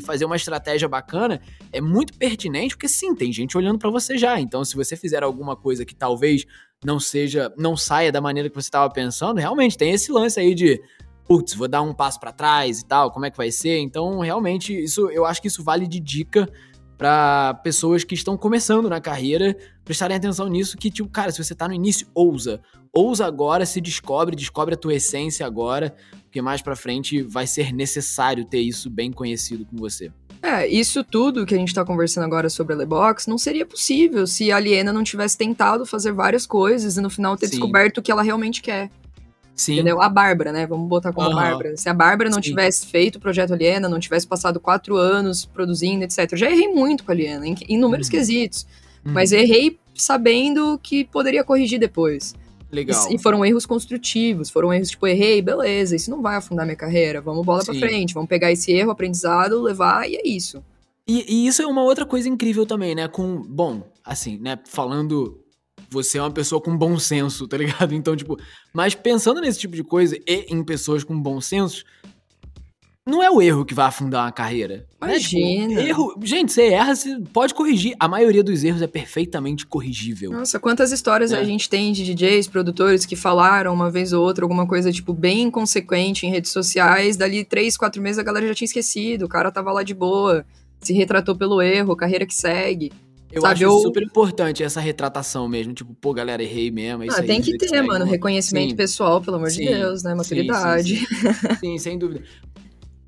fazer 0.00 0.24
uma 0.24 0.36
estratégia 0.36 0.88
bacana 0.88 1.40
é 1.72 1.80
muito 1.80 2.12
pertinente, 2.14 2.74
porque 2.74 2.88
sim, 2.88 3.14
tem 3.14 3.32
gente 3.32 3.56
olhando 3.56 3.78
pra 3.78 3.90
você 3.90 4.18
já. 4.18 4.40
Então, 4.40 4.64
se 4.64 4.74
você 4.74 4.96
fizer 4.96 5.22
alguma 5.22 5.54
coisa 5.54 5.84
que 5.84 5.94
talvez 5.94 6.44
não 6.84 6.98
seja, 6.98 7.52
não 7.56 7.76
saia 7.76 8.10
da 8.10 8.20
maneira 8.20 8.48
que 8.48 8.54
você 8.54 8.66
estava 8.68 8.92
pensando, 8.92 9.38
realmente 9.38 9.78
tem 9.78 9.92
esse 9.92 10.10
lance 10.10 10.40
aí 10.40 10.54
de 10.54 10.80
putz, 11.26 11.52
vou 11.54 11.68
dar 11.68 11.82
um 11.82 11.92
passo 11.92 12.18
pra 12.18 12.32
trás 12.32 12.80
e 12.80 12.86
tal, 12.86 13.10
como 13.12 13.26
é 13.26 13.30
que 13.30 13.36
vai 13.36 13.50
ser? 13.50 13.78
Então, 13.80 14.18
realmente, 14.20 14.72
isso 14.72 15.10
eu 15.10 15.26
acho 15.26 15.42
que 15.42 15.48
isso 15.48 15.62
vale 15.62 15.86
de 15.86 16.00
dica 16.00 16.48
pra 16.98 17.54
pessoas 17.62 18.02
que 18.02 18.14
estão 18.14 18.36
começando 18.36 18.90
na 18.90 19.00
carreira 19.00 19.56
prestarem 19.84 20.16
atenção 20.16 20.48
nisso 20.48 20.76
que 20.76 20.90
tipo, 20.90 21.08
cara, 21.08 21.30
se 21.30 21.42
você 21.42 21.54
tá 21.54 21.68
no 21.68 21.72
início, 21.72 22.08
ousa. 22.12 22.60
Ousa 22.92 23.24
agora, 23.24 23.64
se 23.64 23.80
descobre, 23.80 24.34
descobre 24.34 24.74
a 24.74 24.76
tua 24.76 24.94
essência 24.94 25.46
agora, 25.46 25.94
porque 26.24 26.42
mais 26.42 26.60
pra 26.60 26.74
frente 26.74 27.22
vai 27.22 27.46
ser 27.46 27.72
necessário 27.72 28.44
ter 28.44 28.60
isso 28.60 28.90
bem 28.90 29.12
conhecido 29.12 29.64
com 29.64 29.76
você. 29.76 30.10
É, 30.42 30.66
isso 30.66 31.02
tudo 31.02 31.46
que 31.46 31.54
a 31.54 31.58
gente 31.58 31.74
tá 31.74 31.84
conversando 31.84 32.24
agora 32.24 32.48
sobre 32.48 32.74
a 32.74 32.76
Lebox 32.76 33.26
não 33.26 33.38
seria 33.38 33.66
possível 33.66 34.26
se 34.26 34.52
a 34.52 34.56
Aliena 34.56 34.92
não 34.92 35.02
tivesse 35.02 35.36
tentado 35.36 35.84
fazer 35.84 36.12
várias 36.12 36.46
coisas 36.46 36.96
e 36.96 37.00
no 37.00 37.10
final 37.10 37.36
ter 37.36 37.46
Sim. 37.46 37.52
descoberto 37.52 37.98
o 37.98 38.02
que 38.02 38.10
ela 38.10 38.22
realmente 38.22 38.62
quer. 38.62 38.90
Sim. 39.58 39.74
Entendeu? 39.74 40.00
A 40.00 40.08
Bárbara, 40.08 40.52
né? 40.52 40.66
Vamos 40.66 40.88
botar 40.88 41.12
como 41.12 41.26
a 41.26 41.30
Aham. 41.32 41.42
Bárbara. 41.42 41.76
Se 41.76 41.88
a 41.88 41.92
Bárbara 41.94 42.30
não 42.30 42.36
Sim. 42.36 42.50
tivesse 42.50 42.86
feito 42.86 43.16
o 43.16 43.20
projeto 43.20 43.52
Aliena, 43.52 43.88
não 43.88 43.98
tivesse 43.98 44.24
passado 44.26 44.60
quatro 44.60 44.96
anos 44.96 45.44
produzindo, 45.44 46.04
etc. 46.04 46.30
Eu 46.32 46.38
já 46.38 46.48
errei 46.50 46.68
muito 46.68 47.02
com 47.04 47.10
a 47.10 47.14
Aliena, 47.14 47.44
em 47.46 47.54
em 47.68 47.74
inúmeros 47.74 48.06
Uhum. 48.06 48.12
quesitos. 48.12 48.66
Uhum. 49.04 49.12
Mas 49.12 49.32
errei 49.32 49.76
sabendo 49.94 50.78
que 50.80 51.04
poderia 51.04 51.42
corrigir 51.42 51.80
depois. 51.80 52.36
Legal. 52.70 53.10
E, 53.10 53.16
e 53.16 53.18
foram 53.18 53.44
erros 53.44 53.66
construtivos, 53.66 54.48
foram 54.48 54.72
erros 54.72 54.90
tipo, 54.90 55.06
errei, 55.08 55.42
beleza, 55.42 55.96
isso 55.96 56.10
não 56.10 56.22
vai 56.22 56.36
afundar 56.36 56.64
minha 56.66 56.76
carreira, 56.76 57.20
vamos 57.20 57.44
bola 57.44 57.64
pra 57.64 57.74
Sim. 57.74 57.80
frente, 57.80 58.14
vamos 58.14 58.28
pegar 58.28 58.52
esse 58.52 58.70
erro, 58.70 58.90
aprendizado, 58.92 59.60
levar 59.60 60.08
e 60.08 60.16
é 60.16 60.22
isso. 60.28 60.62
E, 61.06 61.24
e 61.26 61.46
isso 61.48 61.62
é 61.62 61.66
uma 61.66 61.82
outra 61.82 62.04
coisa 62.04 62.28
incrível 62.28 62.64
também, 62.66 62.94
né? 62.94 63.08
Com, 63.08 63.42
bom, 63.42 63.82
assim, 64.04 64.36
né? 64.38 64.58
Falando, 64.66 65.40
você 65.90 66.18
é 66.18 66.22
uma 66.22 66.30
pessoa 66.30 66.60
com 66.60 66.76
bom 66.76 66.98
senso, 66.98 67.46
tá 67.48 67.56
ligado? 67.56 67.94
Então, 67.94 68.14
tipo, 68.16 68.38
mas 68.72 68.94
pensando 68.94 69.40
nesse 69.40 69.58
tipo 69.58 69.74
de 69.74 69.82
coisa 69.84 70.16
e 70.26 70.46
em 70.48 70.62
pessoas 70.64 71.02
com 71.04 71.18
bom 71.20 71.40
senso, 71.40 71.84
não 73.06 73.22
é 73.22 73.30
o 73.30 73.40
erro 73.40 73.64
que 73.64 73.72
vai 73.72 73.86
afundar 73.86 74.26
uma 74.26 74.32
carreira. 74.32 74.86
né? 75.00 75.18
Tipo, 75.18 75.38
Imagina. 75.38 75.80
erro, 75.80 76.14
gente, 76.22 76.52
você 76.52 76.66
erra, 76.66 76.94
você 76.94 77.18
pode 77.32 77.54
corrigir. 77.54 77.96
A 77.98 78.06
maioria 78.06 78.44
dos 78.44 78.62
erros 78.62 78.82
é 78.82 78.86
perfeitamente 78.86 79.64
corrigível. 79.64 80.30
Nossa, 80.30 80.60
quantas 80.60 80.92
histórias 80.92 81.32
É. 81.32 81.38
a 81.38 81.42
gente 81.44 81.70
tem 81.70 81.90
de 81.90 82.04
DJs, 82.04 82.48
produtores 82.48 83.06
que 83.06 83.16
falaram 83.16 83.72
uma 83.72 83.90
vez 83.90 84.12
ou 84.12 84.22
outra 84.22 84.44
alguma 84.44 84.66
coisa, 84.66 84.92
tipo, 84.92 85.14
bem 85.14 85.44
inconsequente 85.44 86.26
em 86.26 86.30
redes 86.30 86.52
sociais, 86.52 87.16
dali 87.16 87.46
três, 87.46 87.78
quatro 87.78 88.02
meses 88.02 88.18
a 88.18 88.22
galera 88.22 88.46
já 88.46 88.54
tinha 88.54 88.66
esquecido, 88.66 89.24
o 89.24 89.28
cara 89.28 89.50
tava 89.50 89.72
lá 89.72 89.82
de 89.82 89.94
boa, 89.94 90.44
se 90.78 90.92
retratou 90.92 91.34
pelo 91.34 91.62
erro, 91.62 91.96
carreira 91.96 92.26
que 92.26 92.34
segue. 92.34 92.92
Eu 93.30 93.42
sabe, 93.42 93.54
acho 93.54 93.64
eu- 93.64 93.78
super 93.80 94.02
importante 94.02 94.62
essa 94.62 94.80
retratação 94.80 95.46
mesmo. 95.48 95.74
Tipo, 95.74 95.94
pô, 95.94 96.14
galera, 96.14 96.42
errei 96.42 96.70
mesmo. 96.70 97.02
É 97.02 97.06
isso 97.08 97.18
Ah, 97.20 97.22
tem 97.22 97.40
que 97.42 97.52
vida 97.52 97.66
ter, 97.66 97.82
mano, 97.82 98.04
reconhecimento 98.04 98.70
Sim. 98.70 98.76
pessoal, 98.76 99.20
pelo 99.20 99.36
amor 99.36 99.50
Sim, 99.50 99.64
de 99.66 99.74
Deus, 99.74 100.02
né, 100.02 100.14
maturidade. 100.14 100.96
Sim, 100.96 101.06
sim. 101.60 101.78
Sem 101.78 101.98
dúvida. 101.98 102.22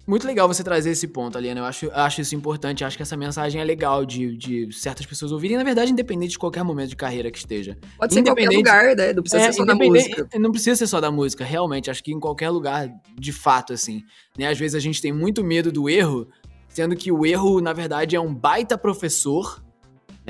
Muito 0.06 0.26
legal 0.26 0.48
você 0.48 0.64
trazer 0.64 0.90
esse 0.90 1.06
ponto, 1.06 1.38
Aliana. 1.38 1.60
Eu 1.60 1.64
acho, 1.64 1.88
acho 1.92 2.20
isso 2.20 2.34
importante. 2.34 2.84
Acho 2.84 2.96
que 2.96 3.02
essa 3.02 3.16
mensagem 3.16 3.60
é 3.60 3.64
legal 3.64 4.04
de, 4.04 4.36
de 4.36 4.72
certas 4.72 5.06
pessoas 5.06 5.30
ouvirem. 5.30 5.56
Na 5.56 5.62
verdade, 5.62 5.92
independente 5.92 6.32
de 6.32 6.38
qualquer 6.38 6.64
momento 6.64 6.88
de 6.90 6.96
carreira 6.96 7.30
que 7.30 7.38
esteja. 7.38 7.78
Pode 7.96 8.12
ser 8.12 8.20
em 8.20 8.24
qualquer 8.24 8.48
lugar, 8.50 8.96
né, 8.96 9.12
não 9.12 9.22
precisa 9.22 9.42
É, 9.42 9.46
ser 9.46 9.52
só 9.52 9.64
da 9.64 9.74
música. 9.74 10.28
Não 10.36 10.50
precisa 10.50 10.74
ser 10.76 10.86
só 10.88 11.00
da 11.00 11.12
música, 11.12 11.44
realmente. 11.44 11.90
Acho 11.90 12.02
que 12.02 12.12
em 12.12 12.18
qualquer 12.18 12.50
lugar, 12.50 12.90
de 13.16 13.32
fato, 13.32 13.72
assim. 13.72 14.02
Né? 14.36 14.48
Às 14.48 14.58
vezes 14.58 14.74
a 14.74 14.80
gente 14.80 15.00
tem 15.00 15.12
muito 15.12 15.44
medo 15.44 15.70
do 15.70 15.88
erro, 15.88 16.28
sendo 16.68 16.96
que 16.96 17.12
o 17.12 17.24
erro, 17.24 17.60
na 17.60 17.72
verdade, 17.72 18.16
é 18.16 18.20
um 18.20 18.34
baita 18.34 18.76
professor. 18.76 19.62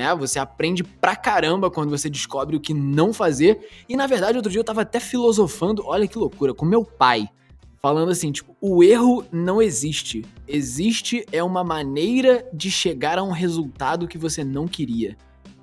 Né? 0.01 0.15
Você 0.15 0.39
aprende 0.39 0.83
pra 0.83 1.15
caramba 1.15 1.69
quando 1.69 1.91
você 1.91 2.09
descobre 2.09 2.55
o 2.55 2.59
que 2.59 2.73
não 2.73 3.13
fazer. 3.13 3.59
E, 3.87 3.95
na 3.95 4.07
verdade, 4.07 4.35
outro 4.35 4.51
dia 4.51 4.59
eu 4.59 4.65
tava 4.65 4.81
até 4.81 4.99
filosofando, 4.99 5.83
olha 5.85 6.07
que 6.07 6.17
loucura, 6.17 6.55
com 6.55 6.65
meu 6.65 6.83
pai. 6.83 7.29
Falando 7.79 8.11
assim, 8.11 8.31
tipo, 8.31 8.55
o 8.59 8.83
erro 8.83 9.23
não 9.31 9.61
existe. 9.61 10.25
Existe 10.47 11.23
é 11.31 11.43
uma 11.43 11.63
maneira 11.63 12.47
de 12.51 12.71
chegar 12.71 13.19
a 13.19 13.23
um 13.23 13.31
resultado 13.31 14.07
que 14.07 14.17
você 14.17 14.43
não 14.43 14.67
queria. 14.67 15.15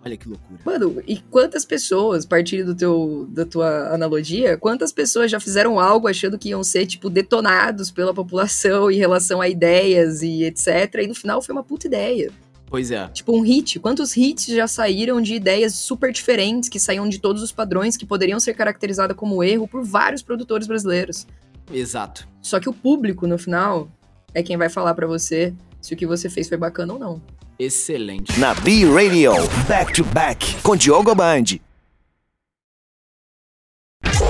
Olha 0.04 0.16
que 0.16 0.28
loucura. 0.28 0.60
Mano, 0.64 1.02
e 1.06 1.18
quantas 1.18 1.64
pessoas, 1.64 2.24
partindo 2.24 2.66
do 2.66 2.74
teu, 2.76 3.26
da 3.30 3.44
tua 3.44 3.92
analogia, 3.92 4.56
quantas 4.56 4.92
pessoas 4.92 5.30
já 5.30 5.40
fizeram 5.40 5.80
algo 5.80 6.06
achando 6.06 6.38
que 6.38 6.50
iam 6.50 6.62
ser, 6.62 6.86
tipo, 6.86 7.10
detonados 7.10 7.90
pela 7.90 8.14
população 8.14 8.88
em 8.88 8.96
relação 8.96 9.40
a 9.40 9.48
ideias 9.48 10.22
e 10.22 10.44
etc. 10.44 10.94
E 11.02 11.08
no 11.08 11.14
final 11.14 11.42
foi 11.42 11.52
uma 11.52 11.64
puta 11.64 11.88
ideia. 11.88 12.32
Pois 12.70 12.90
é. 12.90 13.08
Tipo, 13.08 13.36
um 13.36 13.40
hit. 13.40 13.78
Quantos 13.80 14.16
hits 14.16 14.46
já 14.46 14.68
saíram 14.68 15.20
de 15.20 15.34
ideias 15.34 15.74
super 15.74 16.12
diferentes, 16.12 16.68
que 16.68 16.78
saíam 16.78 17.08
de 17.08 17.18
todos 17.18 17.42
os 17.42 17.50
padrões, 17.50 17.96
que 17.96 18.04
poderiam 18.04 18.38
ser 18.38 18.54
caracterizadas 18.54 19.16
como 19.16 19.42
erro 19.42 19.66
por 19.66 19.82
vários 19.82 20.22
produtores 20.22 20.66
brasileiros? 20.66 21.26
Exato. 21.72 22.28
Só 22.40 22.60
que 22.60 22.68
o 22.68 22.72
público, 22.72 23.26
no 23.26 23.38
final, 23.38 23.88
é 24.34 24.42
quem 24.42 24.56
vai 24.56 24.68
falar 24.68 24.94
para 24.94 25.06
você 25.06 25.54
se 25.80 25.94
o 25.94 25.96
que 25.96 26.06
você 26.06 26.28
fez 26.28 26.48
foi 26.48 26.58
bacana 26.58 26.92
ou 26.92 26.98
não. 26.98 27.22
Excelente. 27.58 28.38
Na 28.38 28.54
B 28.54 28.84
Radio, 28.84 29.32
Back 29.66 29.92
to 29.92 30.04
Back, 30.04 30.56
com 30.62 30.76
Diogo 30.76 31.14
Band. 31.14 31.58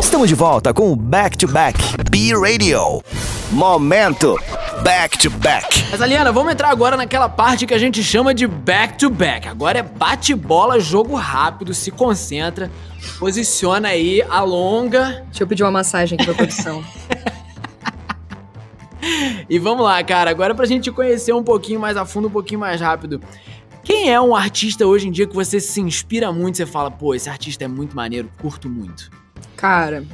Estamos 0.09 0.27
de 0.27 0.35
volta 0.35 0.73
com 0.73 0.91
o 0.91 0.97
Back 0.97 1.37
to 1.37 1.47
Back 1.47 1.79
B 2.11 2.33
Radio. 2.33 3.03
Momento 3.51 4.39
Back 4.83 5.19
to 5.19 5.29
Back. 5.29 5.85
Mas, 5.91 6.01
Aliana, 6.01 6.33
vamos 6.33 6.51
entrar 6.51 6.71
agora 6.71 6.97
naquela 6.97 7.29
parte 7.29 7.67
que 7.67 7.75
a 7.75 7.79
gente 7.79 8.03
chama 8.03 8.33
de 8.33 8.47
back 8.47 8.97
to 8.97 9.11
back. 9.11 9.47
Agora 9.47 9.81
é 9.81 9.83
bate-bola, 9.83 10.81
jogo 10.81 11.15
rápido, 11.15 11.75
se 11.75 11.91
concentra, 11.91 12.71
posiciona 13.19 13.89
aí, 13.89 14.23
alonga. 14.23 15.25
Deixa 15.27 15.43
eu 15.43 15.47
pedir 15.47 15.63
uma 15.63 15.71
massagem 15.71 16.17
aqui 16.17 16.25
pra 16.25 16.35
produção. 16.35 16.83
e 19.47 19.59
vamos 19.59 19.85
lá, 19.85 20.03
cara. 20.03 20.31
Agora 20.31 20.55
pra 20.55 20.65
gente 20.65 20.91
conhecer 20.91 21.35
um 21.35 21.45
pouquinho 21.45 21.81
mais 21.81 21.99
a 21.99 22.07
fundo, 22.07 22.29
um 22.29 22.33
pouquinho 22.33 22.61
mais 22.61 22.81
rápido. 22.81 23.21
Quem 23.85 24.11
é 24.11 24.19
um 24.19 24.35
artista 24.35 24.87
hoje 24.87 25.07
em 25.07 25.11
dia 25.13 25.27
que 25.27 25.35
você 25.35 25.61
se 25.61 25.83
inspira 25.83 26.33
muito, 26.33 26.57
você 26.57 26.65
fala, 26.65 26.91
pô, 26.91 27.15
esse 27.15 27.29
artista 27.29 27.65
é 27.65 27.69
muito 27.69 27.95
maneiro, 27.95 28.31
curto 28.41 28.71
muito? 28.71 29.11
Cara, 29.59 30.05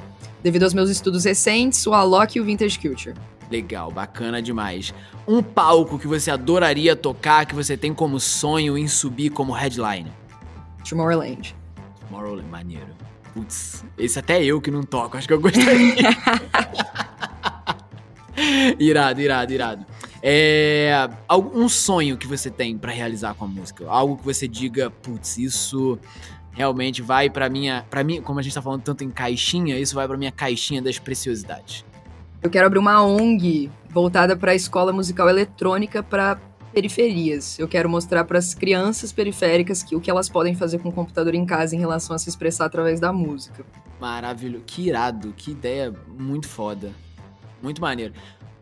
devido 0.43 0.63
aos 0.63 0.73
meus 0.73 0.89
estudos 0.89 1.25
recentes, 1.25 1.87
o 1.87 1.93
Alok 1.93 2.39
e 2.39 2.41
o 2.41 2.45
Vintage 2.47 2.79
Culture. 2.79 3.15
Legal, 3.51 3.91
bacana 3.91 4.41
demais. 4.41 4.95
Um 5.29 5.43
palco 5.43 5.99
que 5.99 6.07
você 6.07 6.31
adoraria 6.31 6.97
tocar, 6.97 7.45
que 7.45 7.55
você 7.55 7.77
tem 7.77 7.93
como 7.93 8.19
sonho 8.19 8.79
em 8.79 8.89
subir 8.89 9.29
como 9.29 9.53
headline? 9.53 10.11
Tomorrowland. 10.89 11.55
Tomorrowland, 12.01 12.49
maneiro. 12.49 12.89
Putz, 13.35 13.85
esse 13.99 14.19
até 14.19 14.43
eu 14.43 14.63
que 14.63 14.71
não 14.71 14.83
toco, 14.83 15.19
acho 15.19 15.29
que 15.29 15.35
eu 15.35 15.41
gostaria. 15.41 15.95
irado, 18.81 19.21
irado, 19.21 19.53
irado. 19.53 19.87
É, 20.23 21.07
um 21.55 21.69
sonho 21.69 22.17
que 22.17 22.27
você 22.27 22.51
tem 22.51 22.79
para 22.79 22.93
realizar 22.93 23.35
com 23.35 23.45
a 23.45 23.49
música? 23.49 23.85
Algo 23.87 24.17
que 24.17 24.25
você 24.25 24.49
diga, 24.49 24.89
putz, 24.89 25.37
isso 25.37 25.99
realmente 26.55 27.03
vai 27.03 27.29
para 27.29 27.49
minha, 27.49 27.85
para 27.91 28.03
mim, 28.03 28.23
como 28.23 28.39
a 28.39 28.43
gente 28.43 28.55
tá 28.55 28.63
falando 28.63 28.83
tanto 28.83 29.05
em 29.05 29.11
caixinha, 29.11 29.79
isso 29.79 29.95
vai 29.95 30.07
para 30.07 30.17
minha 30.17 30.33
caixinha 30.33 30.81
das 30.81 30.99
preciosidades. 30.99 31.85
Eu 32.43 32.51
quero 32.51 32.67
abrir 32.67 32.79
uma 32.79 33.03
ONG 33.03 33.71
voltada 33.91 34.37
para 34.37 34.53
a 34.53 34.55
escola 34.55 34.93
musical 34.93 35.29
eletrônica 35.29 36.03
para 36.03 36.39
periferias. 36.73 37.59
Eu 37.59 37.69
quero 37.69 37.89
mostrar 37.89 38.25
para 38.25 38.39
as 38.39 38.53
crianças 38.53 39.13
periféricas 39.13 39.83
que 39.83 39.95
o 39.97 40.01
que 40.01 40.11
elas 40.11 40.29
podem 40.29 40.55
fazer 40.55 40.79
com 40.79 40.89
o 40.89 40.93
computador 40.93 41.35
em 41.35 41.47
casa 41.47 41.75
em 41.75 41.79
relação 41.79 42.15
a 42.15 42.19
se 42.19 42.29
expressar 42.29 42.67
através 42.67 43.01
da 43.01 43.13
música. 43.13 43.65
Maravilhoso, 44.01 44.65
que 44.67 44.89
irado, 44.89 45.33
que 45.37 45.53
ideia 45.53 45.95
muito 46.19 46.49
foda. 46.49 46.93
Muito 47.63 47.81
maneiro. 47.81 48.13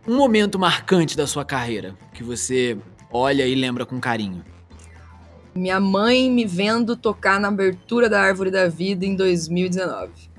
Um 0.07 0.17
momento 0.17 0.59
marcante 0.59 1.17
da 1.17 1.27
sua 1.27 1.45
carreira 1.45 1.97
que 2.13 2.23
você 2.23 2.77
olha 3.11 3.47
e 3.47 3.55
lembra 3.55 3.85
com 3.85 3.99
carinho. 3.99 4.45
Minha 5.55 5.79
mãe 5.79 6.31
me 6.31 6.45
vendo 6.45 6.97
tocar 6.97 7.38
na 7.38 7.49
abertura 7.49 8.09
da 8.09 8.21
Árvore 8.21 8.51
da 8.51 8.69
Vida 8.69 9.05
em 9.05 9.15
2019 9.15 10.33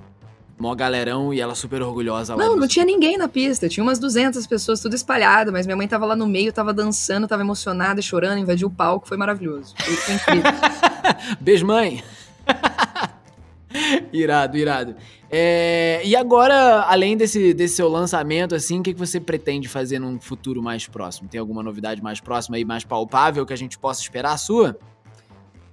mó 0.63 0.73
galerão 0.73 1.33
e 1.33 1.41
ela 1.41 1.55
super 1.55 1.81
orgulhosa 1.81 2.35
lá. 2.35 2.45
Não, 2.45 2.55
não 2.55 2.67
tinha 2.67 2.85
ninguém 2.85 3.17
na 3.17 3.27
pista. 3.27 3.67
Tinha 3.67 3.83
umas 3.83 3.99
200 3.99 4.47
pessoas, 4.47 4.79
tudo 4.79 4.95
espalhado, 4.95 5.51
mas 5.51 5.65
minha 5.65 5.75
mãe 5.75 5.87
tava 5.87 6.05
lá 6.05 6.15
no 6.15 6.25
meio, 6.25 6.53
tava 6.53 6.73
dançando, 6.73 7.27
tava 7.27 7.41
emocionada, 7.41 8.01
chorando, 8.01 8.39
invadiu 8.39 8.69
o 8.69 8.71
palco, 8.71 9.05
foi 9.05 9.17
maravilhoso. 9.17 9.73
Foi, 9.77 9.93
foi 9.95 10.15
incrível. 10.15 10.51
Beijo, 11.41 11.65
mãe! 11.65 12.01
irado, 14.13 14.57
irado. 14.57 14.95
É, 15.29 16.01
e 16.05 16.15
agora, 16.15 16.83
além 16.83 17.17
desse, 17.17 17.53
desse 17.53 17.75
seu 17.75 17.89
lançamento, 17.89 18.55
assim, 18.55 18.79
o 18.79 18.83
que, 18.83 18.93
que 18.93 18.99
você 18.99 19.19
pretende 19.19 19.67
fazer 19.67 19.99
num 19.99 20.17
futuro 20.19 20.61
mais 20.61 20.87
próximo? 20.87 21.27
Tem 21.27 21.39
alguma 21.39 21.61
novidade 21.61 22.01
mais 22.01 22.21
próxima 22.21 22.57
e 22.57 22.63
mais 22.63 22.85
palpável 22.85 23.45
que 23.45 23.51
a 23.51 23.57
gente 23.57 23.77
possa 23.77 24.01
esperar 24.01 24.33
a 24.33 24.37
sua? 24.37 24.77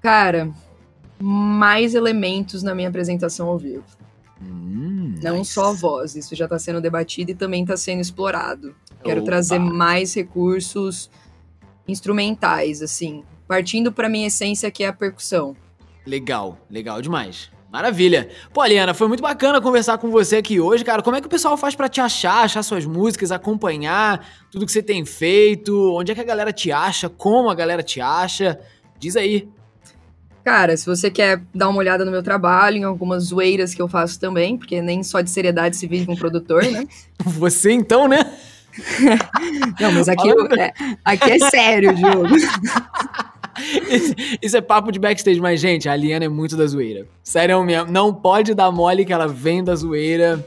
Cara, 0.00 0.50
mais 1.18 1.94
elementos 1.94 2.62
na 2.62 2.74
minha 2.74 2.88
apresentação 2.88 3.48
ao 3.48 3.58
vivo. 3.58 3.84
Hum, 4.42 5.16
não 5.22 5.38
nice. 5.38 5.52
só 5.52 5.66
a 5.68 5.72
voz, 5.72 6.16
isso 6.16 6.34
já 6.34 6.46
está 6.46 6.58
sendo 6.58 6.80
debatido 6.80 7.30
e 7.30 7.34
também 7.34 7.62
está 7.62 7.76
sendo 7.76 8.00
explorado. 8.00 8.74
Quero 9.04 9.20
Opa. 9.20 9.30
trazer 9.30 9.58
mais 9.58 10.14
recursos 10.14 11.10
instrumentais, 11.86 12.80
assim, 12.80 13.22
partindo 13.46 13.92
para 13.92 14.08
minha 14.08 14.28
essência 14.28 14.70
que 14.70 14.82
é 14.82 14.88
a 14.88 14.92
percussão. 14.92 15.54
Legal, 16.06 16.58
legal 16.70 17.02
demais. 17.02 17.50
Maravilha. 17.70 18.28
Pô, 18.52 18.62
Aliana, 18.62 18.92
foi 18.92 19.06
muito 19.06 19.22
bacana 19.22 19.60
conversar 19.60 19.96
com 19.98 20.10
você 20.10 20.38
aqui 20.38 20.58
hoje, 20.58 20.84
cara. 20.84 21.02
Como 21.02 21.16
é 21.16 21.20
que 21.20 21.26
o 21.28 21.30
pessoal 21.30 21.56
faz 21.56 21.76
para 21.76 21.88
te 21.88 22.00
achar, 22.00 22.44
achar 22.44 22.62
suas 22.64 22.84
músicas, 22.84 23.30
acompanhar 23.30 24.26
tudo 24.50 24.66
que 24.66 24.72
você 24.72 24.82
tem 24.82 25.04
feito? 25.04 25.94
Onde 25.94 26.10
é 26.10 26.14
que 26.14 26.20
a 26.20 26.24
galera 26.24 26.52
te 26.52 26.72
acha? 26.72 27.08
Como 27.08 27.48
a 27.48 27.54
galera 27.54 27.82
te 27.82 28.00
acha? 28.00 28.58
Diz 28.98 29.14
aí. 29.14 29.48
Cara, 30.44 30.76
se 30.76 30.86
você 30.86 31.10
quer 31.10 31.42
dar 31.54 31.68
uma 31.68 31.78
olhada 31.78 32.04
no 32.04 32.10
meu 32.10 32.22
trabalho, 32.22 32.76
em 32.76 32.84
algumas 32.84 33.24
zoeiras 33.24 33.74
que 33.74 33.82
eu 33.82 33.88
faço 33.88 34.18
também, 34.18 34.56
porque 34.56 34.80
nem 34.80 35.02
só 35.02 35.20
de 35.20 35.30
seriedade 35.30 35.76
se 35.76 35.86
vive 35.86 36.10
um 36.10 36.16
produtor, 36.16 36.64
né? 36.64 36.86
Você 37.24 37.72
então, 37.72 38.08
né? 38.08 38.18
Não, 39.80 39.92
mas 39.92 40.08
aqui, 40.08 40.28
eu, 40.28 40.46
é, 40.58 40.72
aqui 41.04 41.32
é 41.32 41.38
sério, 41.50 41.94
Diogo. 41.94 42.28
Isso, 43.90 44.14
isso, 44.40 44.56
é 44.56 44.60
papo 44.62 44.90
de 44.90 44.98
backstage, 44.98 45.38
mas, 45.38 45.60
gente, 45.60 45.86
a 45.86 45.94
Liana 45.94 46.24
é 46.24 46.28
muito 46.28 46.56
da 46.56 46.66
zoeira. 46.66 47.06
Sério 47.22 47.62
mesmo, 47.62 47.92
não 47.92 48.14
pode 48.14 48.54
dar 48.54 48.70
mole 48.70 49.04
que 49.04 49.12
ela 49.12 49.28
vem 49.28 49.62
da 49.62 49.74
zoeira. 49.74 50.42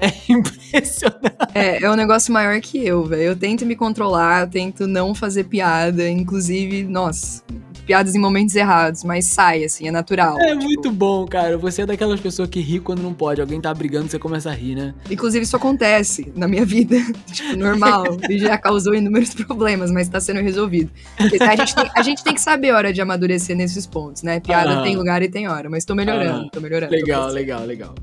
É 0.00 0.12
impressionante. 0.32 1.34
É, 1.54 1.82
é 1.82 1.90
um 1.90 1.96
negócio 1.96 2.32
maior 2.32 2.60
que 2.60 2.84
eu, 2.86 3.04
velho. 3.04 3.22
Eu 3.22 3.36
tento 3.36 3.64
me 3.64 3.74
controlar, 3.74 4.42
eu 4.42 4.50
tento 4.50 4.86
não 4.86 5.14
fazer 5.14 5.44
piada. 5.44 6.08
Inclusive, 6.08 6.84
nossa, 6.84 7.42
piadas 7.88 8.14
em 8.14 8.18
momentos 8.18 8.54
errados, 8.54 9.02
mas 9.02 9.24
sai, 9.24 9.64
assim, 9.64 9.88
é 9.88 9.90
natural. 9.90 10.38
É 10.38 10.48
tipo... 10.48 10.62
muito 10.62 10.92
bom, 10.92 11.26
cara. 11.26 11.56
Você 11.56 11.82
é 11.82 11.86
daquelas 11.86 12.20
pessoas 12.20 12.46
que 12.46 12.60
ri 12.60 12.78
quando 12.78 13.00
não 13.00 13.14
pode. 13.14 13.40
Alguém 13.40 13.58
tá 13.58 13.72
brigando, 13.72 14.10
você 14.10 14.18
começa 14.18 14.50
a 14.50 14.52
rir, 14.52 14.74
né? 14.74 14.94
Inclusive, 15.10 15.42
isso 15.42 15.56
acontece 15.56 16.30
na 16.36 16.46
minha 16.46 16.66
vida. 16.66 16.96
tipo, 17.32 17.56
normal. 17.56 18.04
e 18.28 18.38
já 18.38 18.58
causou 18.58 18.94
inúmeros 18.94 19.32
problemas, 19.32 19.90
mas 19.90 20.06
tá 20.06 20.20
sendo 20.20 20.42
resolvido. 20.42 20.90
A 21.18 21.56
gente, 21.56 21.74
tem, 21.74 21.90
a 21.96 22.02
gente 22.02 22.22
tem 22.22 22.34
que 22.34 22.42
saber 22.42 22.70
a 22.70 22.76
hora 22.76 22.92
de 22.92 23.00
amadurecer 23.00 23.56
nesses 23.56 23.86
pontos, 23.86 24.22
né? 24.22 24.38
Piada 24.38 24.80
ah. 24.80 24.82
tem 24.82 24.94
lugar 24.94 25.22
e 25.22 25.30
tem 25.30 25.48
hora, 25.48 25.70
mas 25.70 25.86
tô 25.86 25.94
melhorando, 25.94 26.44
ah. 26.44 26.50
tô 26.52 26.60
melhorando. 26.60 26.92
Legal, 26.92 27.28
tô 27.28 27.32
legal, 27.32 27.64
legal. 27.64 27.94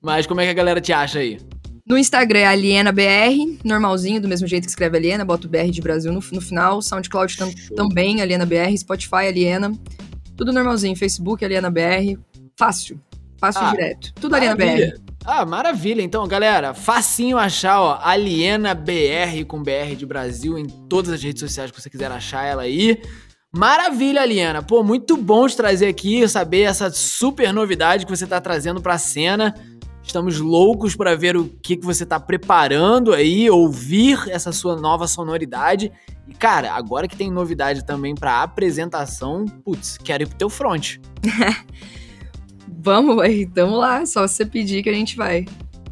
Mas 0.00 0.28
como 0.28 0.40
é 0.42 0.44
que 0.44 0.50
a 0.50 0.54
galera 0.54 0.80
te 0.80 0.92
acha 0.92 1.18
aí? 1.18 1.38
No 1.86 1.98
Instagram 1.98 2.38
é 2.38 2.46
AlienaBR, 2.46 3.58
normalzinho, 3.62 4.18
do 4.18 4.26
mesmo 4.26 4.46
jeito 4.46 4.64
que 4.64 4.70
escreve 4.70 4.96
Aliena, 4.96 5.22
bota 5.22 5.46
o 5.46 5.50
BR 5.50 5.70
de 5.70 5.82
Brasil 5.82 6.10
no, 6.10 6.20
no 6.32 6.40
final. 6.40 6.80
SoundCloud 6.80 7.36
tam, 7.36 7.50
também, 7.76 8.22
AlienaBR, 8.22 8.74
Spotify, 8.78 9.26
Aliena. 9.28 9.70
Tudo 10.34 10.50
normalzinho. 10.50 10.96
Facebook, 10.96 11.44
AlienaBR. 11.44 12.18
Fácil. 12.56 12.98
Fácil 13.38 13.60
ah, 13.62 13.70
direto. 13.72 14.14
Tudo 14.14 14.34
AlienaBR. 14.34 14.98
Ah, 15.26 15.44
maravilha. 15.44 16.00
Então, 16.00 16.26
galera, 16.26 16.72
facinho 16.72 17.36
achar, 17.36 17.78
ó, 17.78 17.98
Aliena 18.02 18.74
BR 18.74 19.44
com 19.46 19.62
BR 19.62 19.94
de 19.94 20.06
Brasil 20.06 20.58
em 20.58 20.66
todas 20.66 21.12
as 21.12 21.22
redes 21.22 21.40
sociais 21.40 21.70
que 21.70 21.78
você 21.78 21.90
quiser 21.90 22.10
achar 22.10 22.46
ela 22.46 22.62
aí. 22.62 22.98
Maravilha, 23.54 24.22
Aliena. 24.22 24.62
Pô, 24.62 24.82
muito 24.82 25.16
bom 25.16 25.46
te 25.46 25.56
trazer 25.56 25.86
aqui, 25.86 26.26
saber 26.26 26.62
essa 26.62 26.90
super 26.90 27.52
novidade 27.52 28.06
que 28.06 28.10
você 28.10 28.26
tá 28.26 28.40
trazendo 28.40 28.80
pra 28.80 28.98
cena. 28.98 29.54
Estamos 30.04 30.38
loucos 30.38 30.94
para 30.94 31.16
ver 31.16 31.36
o 31.36 31.48
que, 31.62 31.76
que 31.76 31.84
você 31.84 32.04
está 32.04 32.20
preparando 32.20 33.12
aí, 33.12 33.50
ouvir 33.50 34.28
essa 34.28 34.52
sua 34.52 34.76
nova 34.76 35.08
sonoridade. 35.08 35.90
E, 36.28 36.34
cara, 36.34 36.72
agora 36.72 37.08
que 37.08 37.16
tem 37.16 37.30
novidade 37.30 37.84
também 37.84 38.14
para 38.14 38.42
apresentação, 38.42 39.46
putz, 39.64 39.98
quero 39.98 40.22
ir 40.22 40.26
pro 40.26 40.36
teu 40.36 40.50
front. 40.50 40.98
vamos, 42.68 43.18
aí, 43.18 43.46
tamo 43.46 43.76
lá. 43.76 44.04
Só 44.04 44.28
você 44.28 44.44
pedir 44.44 44.82
que 44.82 44.90
a 44.90 44.94
gente 44.94 45.16
vai. 45.16 45.46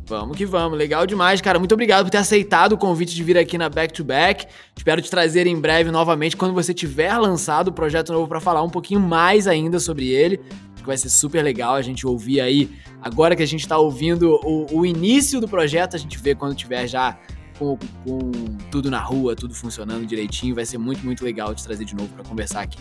Vamos 0.05 0.37
que 0.37 0.45
vamos, 0.45 0.77
legal 0.77 1.07
demais, 1.07 1.41
cara. 1.41 1.59
Muito 1.59 1.73
obrigado 1.73 2.05
por 2.05 2.11
ter 2.11 2.19
aceitado 2.19 2.73
o 2.73 2.79
convite 2.79 3.15
de 3.15 3.25
vir 3.25 3.39
aqui 3.39 3.57
na 3.57 3.71
Back 3.71 3.95
to 3.95 4.05
Back. 4.05 4.47
Espero 4.77 5.01
te 5.01 5.11
trazer 5.11 5.47
em 5.47 5.59
breve 5.59 5.91
novamente 5.91 6.37
quando 6.37 6.53
você 6.53 6.75
tiver 6.75 7.17
lançado 7.17 7.69
o 7.69 7.73
projeto 7.73 8.13
novo 8.13 8.29
para 8.29 8.41
falar 8.41 8.63
um 8.63 8.69
pouquinho 8.69 9.01
mais 9.01 9.47
ainda 9.47 9.81
sobre 9.81 10.11
ele 10.11 10.39
que 10.83 10.89
vai 10.89 10.97
ser 10.97 11.09
super 11.09 11.43
legal 11.43 11.75
a 11.75 11.83
gente 11.83 12.07
ouvir 12.07 12.41
aí. 12.41 12.71
Agora 13.01 13.35
que 13.35 13.43
a 13.43 13.47
gente 13.47 13.67
tá 13.67 13.79
ouvindo 13.79 14.39
o, 14.45 14.81
o 14.81 14.87
início 14.87 15.41
do 15.41 15.49
projeto, 15.49 15.97
a 15.97 15.99
gente 15.99 16.19
vê 16.19 16.35
quando 16.35 16.55
tiver 16.55 16.87
já 16.87 17.19
com, 17.59 17.79
com, 18.05 18.31
tudo 18.71 18.91
na 18.91 19.01
rua, 19.01 19.35
tudo 19.35 19.55
funcionando 19.55 20.05
direitinho. 20.07 20.55
Vai 20.55 20.67
ser 20.67 20.79
muito, 20.79 21.05
muito 21.05 21.25
legal 21.25 21.55
te 21.55 21.65
trazer 21.65 21.85
de 21.85 21.95
novo 21.95 22.09
para 22.11 22.25
conversar 22.25 22.63
aqui. 22.63 22.79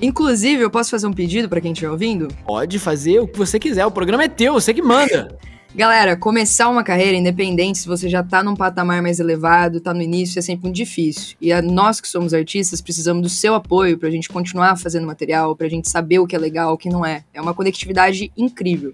Inclusive, 0.00 0.62
eu 0.62 0.70
posso 0.70 0.90
fazer 0.90 1.06
um 1.06 1.12
pedido 1.12 1.48
para 1.48 1.60
quem 1.60 1.72
estiver 1.72 1.90
ouvindo? 1.90 2.28
Pode 2.46 2.78
fazer 2.78 3.18
o 3.18 3.26
que 3.26 3.36
você 3.36 3.58
quiser, 3.58 3.84
o 3.84 3.90
programa 3.90 4.24
é 4.24 4.28
teu, 4.28 4.52
você 4.54 4.72
que 4.72 4.82
manda. 4.82 5.36
Galera, 5.78 6.16
começar 6.16 6.68
uma 6.68 6.82
carreira 6.82 7.16
independente, 7.16 7.78
se 7.78 7.86
você 7.86 8.08
já 8.08 8.20
tá 8.20 8.42
num 8.42 8.56
patamar 8.56 9.00
mais 9.00 9.20
elevado, 9.20 9.80
tá 9.80 9.94
no 9.94 10.02
início, 10.02 10.36
é 10.36 10.42
sempre 10.42 10.64
muito 10.64 10.74
difícil. 10.74 11.36
E 11.40 11.52
a, 11.52 11.62
nós 11.62 12.00
que 12.00 12.08
somos 12.08 12.34
artistas 12.34 12.80
precisamos 12.80 13.22
do 13.22 13.28
seu 13.28 13.54
apoio 13.54 13.96
pra 13.96 14.10
gente 14.10 14.28
continuar 14.28 14.76
fazendo 14.76 15.06
material, 15.06 15.54
pra 15.54 15.68
gente 15.68 15.88
saber 15.88 16.18
o 16.18 16.26
que 16.26 16.34
é 16.34 16.38
legal, 16.40 16.74
o 16.74 16.76
que 16.76 16.88
não 16.88 17.06
é. 17.06 17.22
É 17.32 17.40
uma 17.40 17.54
conectividade 17.54 18.32
incrível. 18.36 18.92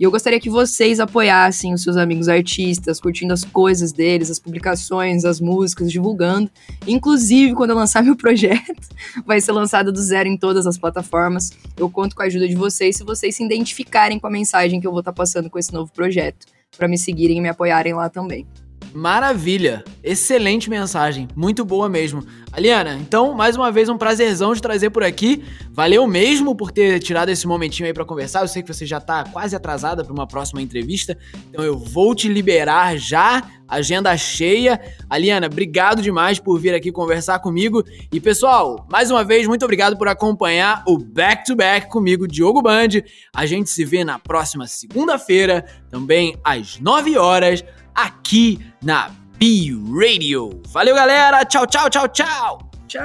E 0.00 0.02
eu 0.02 0.10
gostaria 0.10 0.40
que 0.40 0.48
vocês 0.48 0.98
apoiassem 0.98 1.74
os 1.74 1.82
seus 1.82 1.98
amigos 1.98 2.26
artistas, 2.26 2.98
curtindo 2.98 3.34
as 3.34 3.44
coisas 3.44 3.92
deles, 3.92 4.30
as 4.30 4.38
publicações, 4.38 5.26
as 5.26 5.42
músicas, 5.42 5.92
divulgando. 5.92 6.50
Inclusive, 6.86 7.54
quando 7.54 7.70
eu 7.70 7.76
lançar 7.76 8.00
meu 8.02 8.16
projeto, 8.16 8.88
vai 9.26 9.42
ser 9.42 9.52
lançado 9.52 9.92
do 9.92 10.00
zero 10.00 10.26
em 10.26 10.38
todas 10.38 10.66
as 10.66 10.78
plataformas. 10.78 11.50
Eu 11.76 11.90
conto 11.90 12.16
com 12.16 12.22
a 12.22 12.24
ajuda 12.24 12.48
de 12.48 12.56
vocês 12.56 12.96
se 12.96 13.04
vocês 13.04 13.36
se 13.36 13.44
identificarem 13.44 14.18
com 14.18 14.26
a 14.26 14.30
mensagem 14.30 14.80
que 14.80 14.86
eu 14.86 14.90
vou 14.90 15.00
estar 15.00 15.12
passando 15.12 15.50
com 15.50 15.58
esse 15.58 15.70
novo 15.70 15.92
projeto, 15.92 16.46
para 16.78 16.88
me 16.88 16.96
seguirem 16.96 17.36
e 17.36 17.40
me 17.42 17.50
apoiarem 17.50 17.92
lá 17.92 18.08
também. 18.08 18.46
Maravilha! 18.92 19.84
Excelente 20.02 20.68
mensagem, 20.68 21.28
muito 21.36 21.64
boa 21.64 21.88
mesmo. 21.88 22.24
Aliana, 22.52 22.98
então, 23.00 23.32
mais 23.34 23.54
uma 23.54 23.70
vez, 23.70 23.88
um 23.88 23.96
prazerzão 23.96 24.52
de 24.52 24.60
trazer 24.60 24.90
por 24.90 25.04
aqui. 25.04 25.44
Valeu 25.70 26.04
mesmo 26.06 26.56
por 26.56 26.72
ter 26.72 26.98
tirado 26.98 27.28
esse 27.28 27.46
momentinho 27.46 27.86
aí 27.86 27.94
para 27.94 28.04
conversar. 28.04 28.40
Eu 28.40 28.48
sei 28.48 28.62
que 28.62 28.72
você 28.72 28.84
já 28.84 29.00
tá 29.00 29.22
quase 29.24 29.54
atrasada 29.54 30.02
para 30.02 30.12
uma 30.12 30.26
próxima 30.26 30.60
entrevista, 30.60 31.16
então 31.48 31.64
eu 31.64 31.78
vou 31.78 32.14
te 32.14 32.28
liberar 32.28 32.96
já. 32.96 33.48
Agenda 33.68 34.16
cheia. 34.16 34.80
Aliana, 35.08 35.46
obrigado 35.46 36.02
demais 36.02 36.40
por 36.40 36.58
vir 36.58 36.74
aqui 36.74 36.90
conversar 36.90 37.38
comigo. 37.38 37.84
E 38.12 38.18
pessoal, 38.18 38.84
mais 38.90 39.12
uma 39.12 39.22
vez, 39.22 39.46
muito 39.46 39.64
obrigado 39.64 39.96
por 39.96 40.08
acompanhar 40.08 40.82
o 40.88 40.98
Back 40.98 41.44
to 41.44 41.54
Back 41.54 41.88
comigo, 41.88 42.26
Diogo 42.26 42.60
Band. 42.60 42.88
A 43.32 43.46
gente 43.46 43.70
se 43.70 43.84
vê 43.84 44.02
na 44.02 44.18
próxima 44.18 44.66
segunda-feira, 44.66 45.64
também 45.88 46.36
às 46.42 46.80
9 46.80 47.16
horas 47.16 47.64
aqui 48.02 48.58
na 48.82 49.10
B 49.38 49.72
Radio. 49.92 50.60
Valeu, 50.68 50.94
galera. 50.94 51.44
Tchau, 51.44 51.66
tchau, 51.66 51.88
tchau, 51.88 52.08
tchau. 52.08 52.70
Tchau! 52.90 53.00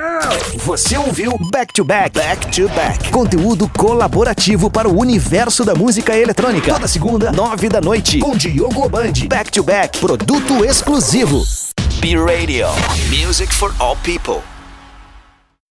Você 0.66 0.98
ouviu 0.98 1.38
Back 1.52 1.72
to 1.74 1.84
Back, 1.84 2.18
Back 2.18 2.52
to 2.52 2.68
Back. 2.70 3.12
Conteúdo 3.12 3.70
colaborativo 3.70 4.68
para 4.72 4.90
o 4.90 5.00
universo 5.00 5.64
da 5.64 5.76
música 5.76 6.18
eletrônica. 6.18 6.74
Toda 6.74 6.88
segunda, 6.88 7.32
nove 7.32 7.70
da 7.70 7.80
noite, 7.80 8.18
com 8.18 8.36
Diogo 8.36 8.90
Band. 8.90 9.14
Back 9.30 9.52
to 9.52 9.64
Back, 9.64 10.00
produto 10.00 10.66
exclusivo. 10.66 11.44
B 12.02 12.18
Radio, 12.18 12.68
music 13.12 13.54
for 13.54 13.72
all 13.80 13.96
people. 13.98 14.42